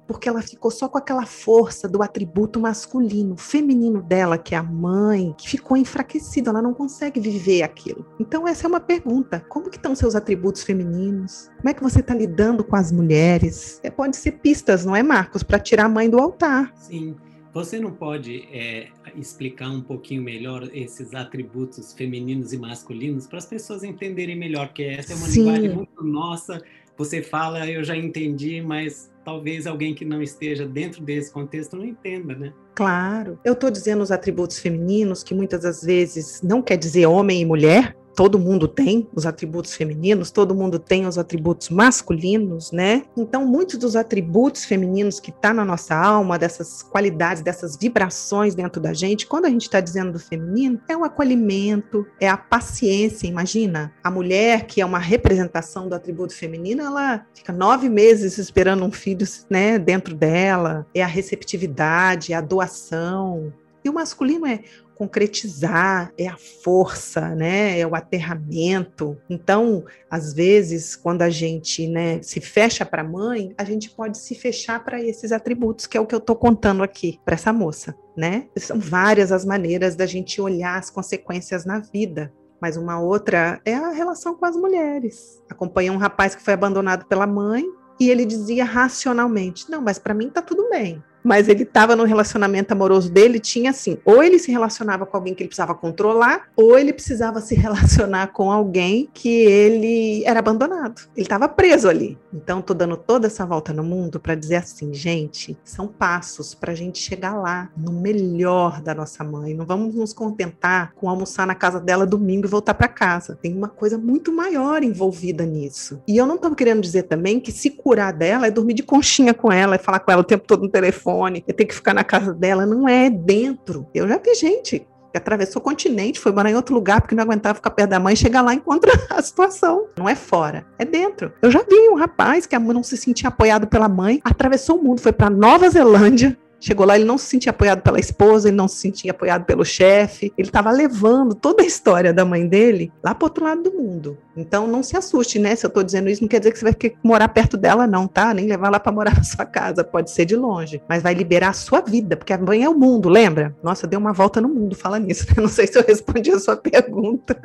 porque 0.07 0.29
ela 0.29 0.43
ficou 0.43 0.71
só 0.71 0.89
com 0.89 0.99
aquela 0.99 1.25
força 1.25 1.89
do 1.89 2.03
atributo 2.03 2.59
masculino, 2.59 3.37
feminino 3.37 4.03
dela, 4.03 4.37
que 4.37 4.55
é 4.55 4.59
a 4.59 4.63
mãe, 4.63 5.35
que 5.39 5.49
ficou 5.49 5.77
enfraquecida, 5.77 6.51
ela 6.51 6.61
não 6.61 6.75
consegue 6.75 7.21
viver 7.21 7.63
aquilo. 7.63 8.05
Então 8.19 8.47
essa 8.47 8.67
é 8.67 8.69
uma 8.69 8.81
pergunta: 8.81 9.45
como 9.49 9.71
que 9.71 9.77
estão 9.77 9.95
seus 9.95 10.17
atributos 10.17 10.65
femininos? 10.65 11.49
Como 11.59 11.69
é 11.69 11.75
que 11.75 11.83
você 11.83 12.01
está 12.01 12.15
lidando 12.15 12.65
com 12.65 12.75
as 12.75 12.91
mulheres? 12.91 13.81
É, 13.83 13.91
pode 13.91 14.17
ser 14.17 14.33
pistas, 14.33 14.85
não 14.85 14.97
é, 14.97 15.03
Marcos, 15.03 15.43
para 15.43 15.59
tirar 15.59 15.85
a 15.85 15.89
mãe 15.89 16.11
do 16.11 16.19
altar. 16.19 16.73
Sim. 16.75 17.17
Você 17.57 17.81
não 17.81 17.91
pode 17.91 18.47
é, 18.53 18.89
explicar 19.17 19.71
um 19.71 19.81
pouquinho 19.81 20.23
melhor 20.23 20.69
esses 20.75 21.15
atributos 21.15 21.95
femininos 21.95 22.53
e 22.53 22.59
masculinos 22.59 23.27
para 23.27 23.39
as 23.39 23.47
pessoas 23.47 23.83
entenderem 23.83 24.37
melhor, 24.37 24.67
porque 24.67 24.83
essa 24.83 25.15
é 25.15 25.17
uma 25.17 25.27
Sim. 25.27 25.41
linguagem 25.41 25.71
muito 25.71 26.05
nossa. 26.05 26.61
Você 26.99 27.23
fala, 27.23 27.67
eu 27.67 27.83
já 27.83 27.97
entendi, 27.97 28.61
mas 28.61 29.11
talvez 29.25 29.67
alguém 29.67 29.95
que 29.95 30.05
não 30.05 30.21
esteja 30.21 30.67
dentro 30.67 31.03
desse 31.03 31.33
contexto 31.33 31.79
não 31.79 31.87
entenda, 31.87 32.35
né? 32.35 32.53
Claro. 32.75 33.39
Eu 33.43 33.55
estou 33.55 33.71
dizendo 33.71 34.03
os 34.03 34.11
atributos 34.11 34.59
femininos, 34.59 35.23
que 35.23 35.35
muitas 35.35 35.63
das 35.63 35.83
vezes 35.83 36.43
não 36.43 36.61
quer 36.61 36.77
dizer 36.77 37.07
homem 37.07 37.41
e 37.41 37.47
mulher, 37.47 37.97
todo 38.17 38.39
mundo 38.39 38.67
tem 38.67 39.07
os 39.15 39.27
atributos 39.27 39.75
femininos, 39.75 40.31
todo 40.31 40.55
mundo 40.55 40.79
tem 40.79 41.07
os 41.07 41.19
atributos 41.19 41.69
masculinos, 41.69 42.73
né? 42.73 43.03
Então, 43.15 43.47
muitos 43.47 43.79
dos 43.79 43.95
atributos 43.95 44.65
femininos 44.65 45.21
que 45.21 45.31
está 45.31 45.53
na 45.53 45.65
nossa 45.65 45.95
alma, 45.95 46.39
dessas 46.39 46.83
qualidades, 46.83 47.43
dessas 47.43 47.77
vibrações 47.77 48.55
dentro 48.55 48.81
da 48.81 48.95
gente, 48.95 49.27
quando 49.27 49.45
a 49.45 49.51
gente 49.51 49.63
está 49.63 49.81
dizendo 49.81 50.13
do 50.13 50.19
feminino, 50.19 50.81
é 50.89 50.97
o 50.97 51.05
acolhimento, 51.05 52.07
é 52.19 52.27
a 52.27 52.39
paciência. 52.39 53.27
Imagina, 53.27 53.93
a 54.03 54.11
mulher 54.11 54.67
que 54.67 54.81
é 54.81 54.87
uma 54.87 54.99
representação 54.99 55.87
do 55.87 55.95
atributo 55.95 56.35
feminino, 56.35 56.83
ela 56.83 57.27
fica 57.35 57.53
nove 57.53 57.91
meses 57.91 58.39
esperando 58.39 58.83
um 58.83 58.91
filho, 58.91 59.27
né, 59.51 59.79
dentro 59.79 60.15
dela, 60.15 60.87
é 60.95 61.03
a 61.03 61.07
receptividade, 61.07 62.33
é 62.33 62.37
a 62.37 62.41
doação. 62.41 63.53
E 63.87 63.89
o 63.89 63.93
masculino 63.93 64.45
é 64.45 64.65
concretizar, 64.97 66.13
é 66.19 66.27
a 66.27 66.37
força, 66.37 67.37
né? 67.37 67.79
É 67.79 67.87
o 67.87 67.95
aterramento. 67.95 69.17
Então, 69.31 69.85
às 70.11 70.33
vezes, 70.35 70.97
quando 70.97 71.23
a 71.23 71.31
gente, 71.31 71.87
né, 71.87 72.21
se 72.21 72.41
fecha 72.41 72.85
para 72.85 73.03
a 73.03 73.09
mãe, 73.09 73.55
a 73.57 73.63
gente 73.63 73.89
pode 73.89 74.19
se 74.19 74.35
fechar 74.35 74.85
para 74.85 75.01
esses 75.01 75.31
atributos, 75.31 75.87
que 75.87 75.97
é 75.97 76.01
o 76.01 76.07
que 76.07 76.17
eu 76.17 76.19
estou 76.19 76.35
contando 76.35 76.83
aqui 76.83 77.21
para 77.25 77.35
essa 77.35 77.53
moça, 77.53 77.95
né? 78.17 78.49
São 78.59 78.81
várias 78.81 79.31
as 79.31 79.45
maneiras 79.45 79.95
da 79.95 80.05
gente 80.05 80.41
olhar 80.41 80.77
as 80.77 80.91
consequências 80.91 81.65
na 81.65 81.79
vida. 81.79 82.35
Mas 82.61 82.77
uma 82.77 82.99
outra 82.99 83.61
é 83.65 83.75
a 83.75 83.91
relação 83.91 84.35
com 84.35 84.47
as 84.47 84.57
mulheres. 84.57 85.41
Acompanhei 85.49 85.91
um 85.91 85.97
rapaz 85.97 86.35
que 86.35 86.43
foi 86.43 86.55
abandonado 86.55 87.07
pela 87.07 87.27
mãe 87.27 87.65
e 88.01 88.11
ele 88.11 88.25
dizia 88.25 88.65
racionalmente: 88.65 89.71
Não, 89.71 89.81
mas 89.81 89.97
para 89.97 90.13
mim 90.13 90.29
tá 90.29 90.43
tudo 90.43 90.69
bem 90.71 91.01
mas 91.27 91.49
ele 91.49 91.65
estava 91.65 91.97
no 91.97 92.05
relacionamento 92.05 92.73
amoroso 92.73 93.11
dele, 93.11 93.41
tinha 93.41 93.71
assim, 93.71 93.99
ou 94.05 94.23
ele 94.23 94.39
se 94.39 94.53
relacionava 94.53 95.05
com 95.05 95.17
alguém 95.17 95.35
que 95.35 95.43
ele 95.43 95.49
precisava 95.49 95.75
controlar, 95.75 96.49
ou 96.55 96.79
ele 96.79 96.93
precisava 96.93 97.41
se 97.41 97.53
relacionar 97.57 98.29
com 98.29 98.53
alguém 98.53 99.11
que 99.13 99.29
ele 99.29 100.25
era 100.25 100.39
abandonado. 100.39 101.09
Ele 101.17 101.27
estava 101.27 101.49
preso 101.49 101.89
ali. 101.89 102.17
Então, 102.33 102.63
tô 102.63 102.73
dando 102.73 102.97
toda 102.97 103.27
essa 103.27 103.45
volta 103.45 103.73
no 103.73 103.83
mundo 103.83 104.21
para 104.21 104.37
dizer 104.37 104.57
assim, 104.57 104.95
gente, 104.95 105.59
são 105.65 105.89
passos 105.89 106.55
para 106.55 106.71
a 106.71 106.75
gente 106.77 106.99
chegar 107.01 107.35
lá, 107.35 107.71
no 107.77 107.93
melhor 107.93 108.81
da 108.81 108.95
nossa 108.95 109.25
mãe. 109.25 109.53
Não 109.53 109.67
vamos 109.67 109.97
nos 109.97 110.13
contentar 110.13 110.93
com 110.95 111.09
almoçar 111.09 111.45
na 111.45 111.57
casa 111.57 111.81
dela 111.81 112.07
domingo 112.07 112.47
e 112.47 112.51
voltar 112.51 112.75
para 112.75 112.87
casa. 112.87 113.37
Tem 113.43 113.53
uma 113.53 113.69
coisa 113.69 113.99
muito 113.99 114.31
maior 114.33 114.85
envolvida 114.85 115.45
nisso. 115.45 116.01
E 116.07 116.17
eu 116.17 116.25
não 116.25 116.37
estou 116.37 116.55
querendo 116.55 116.83
dizer 116.83 117.05
também 117.05 117.41
que 117.41 117.51
se 117.51 117.71
curar 117.71 118.13
dela 118.13 118.47
é 118.47 118.51
dormir 118.51 118.75
de 118.75 118.85
conchinha 118.85 119.35
com 119.35 119.51
ela, 119.51 119.75
é 119.75 119.79
falar 119.79 119.99
com 119.99 120.13
ela 120.13 120.21
o 120.21 120.25
tempo 120.25 120.47
todo 120.47 120.63
no 120.63 120.69
telefone 120.69 121.16
eu 121.47 121.55
tenho 121.55 121.69
que 121.69 121.75
ficar 121.75 121.95
na 121.95 122.05
casa 122.05 122.33
dela. 122.33 122.67
Não 122.67 122.89
é 122.89 123.09
dentro. 123.09 123.87
Eu 123.95 124.09
já 124.09 124.19
vi 124.19 124.35
gente 124.35 124.87
que 125.13 125.19
atravessou 125.19 125.61
o 125.61 125.65
continente, 125.65 126.21
foi 126.21 126.31
morar 126.31 126.51
em 126.51 126.55
outro 126.55 126.75
lugar 126.75 127.01
porque 127.01 127.15
não 127.15 127.23
aguentava 127.23 127.55
ficar 127.55 127.71
perto 127.71 127.91
da 127.91 127.99
mãe, 127.99 128.15
chega 128.15 128.43
lá 128.43 128.53
e 128.53 128.59
encontra 128.59 128.93
a 129.11 129.23
situação. 129.23 129.87
Não 129.97 130.09
é 130.09 130.15
fora, 130.15 130.67
é 130.79 130.85
dentro. 130.85 131.33
Eu 131.41 131.51
já 131.51 131.63
vi 131.63 131.89
um 131.89 131.95
rapaz 131.95 132.45
que 132.45 132.59
não 132.59 132.83
se 132.83 132.97
sentia 132.97 133.29
apoiado 133.29 133.67
pela 133.67 133.89
mãe, 133.89 134.21
atravessou 134.23 134.79
o 134.79 134.83
mundo, 134.83 135.01
foi 135.01 135.13
para 135.13 135.31
Nova 135.31 135.69
Zelândia, 135.71 136.37
Chegou 136.61 136.87
lá, 136.87 136.97
ele 136.97 137.05
não 137.05 137.19
se 137.19 137.27
sentia 137.27 137.51
apoiado 137.51 137.83
pela 137.83 138.01
esposa, 138.01 138.49
ele 138.49 138.57
não 138.57 138.67
se 138.67 138.77
sentia 138.77 139.11
apoiado 139.11 139.45
pelo 139.45 139.65
chefe, 139.65 140.33
ele 140.37 140.49
estava 140.49 140.71
levando 140.71 141.35
toda 141.35 141.63
a 141.63 141.67
história 141.67 142.13
da 142.13 142.25
mãe 142.25 142.47
dele 142.47 142.93
lá 143.03 143.15
para 143.15 143.27
outro 143.27 143.45
lado 143.45 143.63
do 143.63 143.73
mundo. 143.73 144.19
Então 144.37 144.67
não 144.67 144.83
se 144.83 144.97
assuste, 144.97 145.39
né? 145.39 145.55
Se 145.55 145.65
eu 145.65 145.69
estou 145.69 145.83
dizendo 145.83 146.09
isso, 146.09 146.23
não 146.23 146.29
quer 146.29 146.39
dizer 146.39 146.53
que 146.53 146.59
você 146.59 146.65
vai 146.65 146.75
ter 146.75 146.91
que 146.91 146.97
morar 147.03 147.29
perto 147.29 147.57
dela, 147.57 147.87
não, 147.87 148.07
tá? 148.07 148.33
Nem 148.35 148.47
levar 148.47 148.71
lá 148.71 148.81
para 148.81 148.93
morar 148.93 149.15
na 149.17 149.23
sua 149.23 149.45
casa, 149.45 149.85
pode 149.85 150.11
ser 150.11 150.25
de 150.25 150.37
longe, 150.37 150.83
mas 150.89 151.03
vai 151.03 151.15
liberar 151.15 151.51
a 151.51 151.55
sua 151.55 151.81
vida, 151.81 152.17
porque 152.17 152.33
a 152.33 152.39
mãe 152.39 152.63
é 152.63 152.69
o 152.69 152.75
mundo, 152.75 153.09
lembra? 153.09 153.55
Nossa, 153.63 153.87
deu 153.87 153.99
uma 153.99 154.13
volta 154.13 154.41
no 154.41 154.49
mundo, 154.49 154.75
fala 154.75 154.99
nisso. 154.99 155.27
Né? 155.29 155.35
Não 155.43 155.49
sei 155.49 155.67
se 155.67 155.79
eu 155.79 155.85
respondi 155.87 156.31
a 156.31 156.39
sua 156.39 156.57
pergunta. 156.57 157.39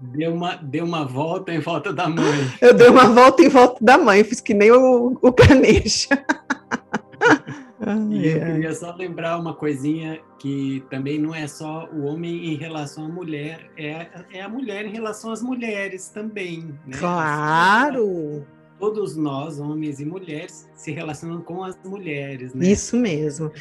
Deu 0.00 0.34
uma, 0.34 0.56
deu 0.56 0.84
uma 0.84 1.04
volta 1.04 1.52
em 1.52 1.60
volta 1.60 1.92
da 1.92 2.08
mãe. 2.08 2.50
Eu 2.60 2.72
dei 2.72 2.88
uma 2.88 3.06
volta 3.06 3.42
em 3.42 3.48
volta 3.48 3.76
da 3.80 3.98
mãe, 3.98 4.24
fiz 4.24 4.40
que 4.40 4.54
nem 4.54 4.70
o, 4.70 5.18
o 5.20 5.32
Ganesha. 5.32 6.24
e 7.96 8.26
eu 8.28 8.40
queria 8.40 8.74
só 8.74 8.94
lembrar 8.94 9.38
uma 9.38 9.54
coisinha 9.54 10.20
que 10.38 10.84
também 10.90 11.18
não 11.18 11.34
é 11.34 11.46
só 11.46 11.88
o 11.92 12.04
homem 12.04 12.52
em 12.52 12.56
relação 12.56 13.06
à 13.06 13.08
mulher, 13.08 13.70
é, 13.76 14.08
é 14.32 14.42
a 14.42 14.48
mulher 14.48 14.86
em 14.86 14.90
relação 14.90 15.32
às 15.32 15.42
mulheres 15.42 16.08
também. 16.08 16.74
Né? 16.86 16.96
Claro! 16.98 18.46
Todos 18.80 19.14
nós, 19.14 19.60
homens 19.60 20.00
e 20.00 20.06
mulheres, 20.06 20.68
se 20.74 20.90
relacionam 20.90 21.42
com 21.42 21.62
as 21.62 21.78
mulheres, 21.84 22.54
né? 22.54 22.66
Isso 22.66 22.96
mesmo. 22.96 23.52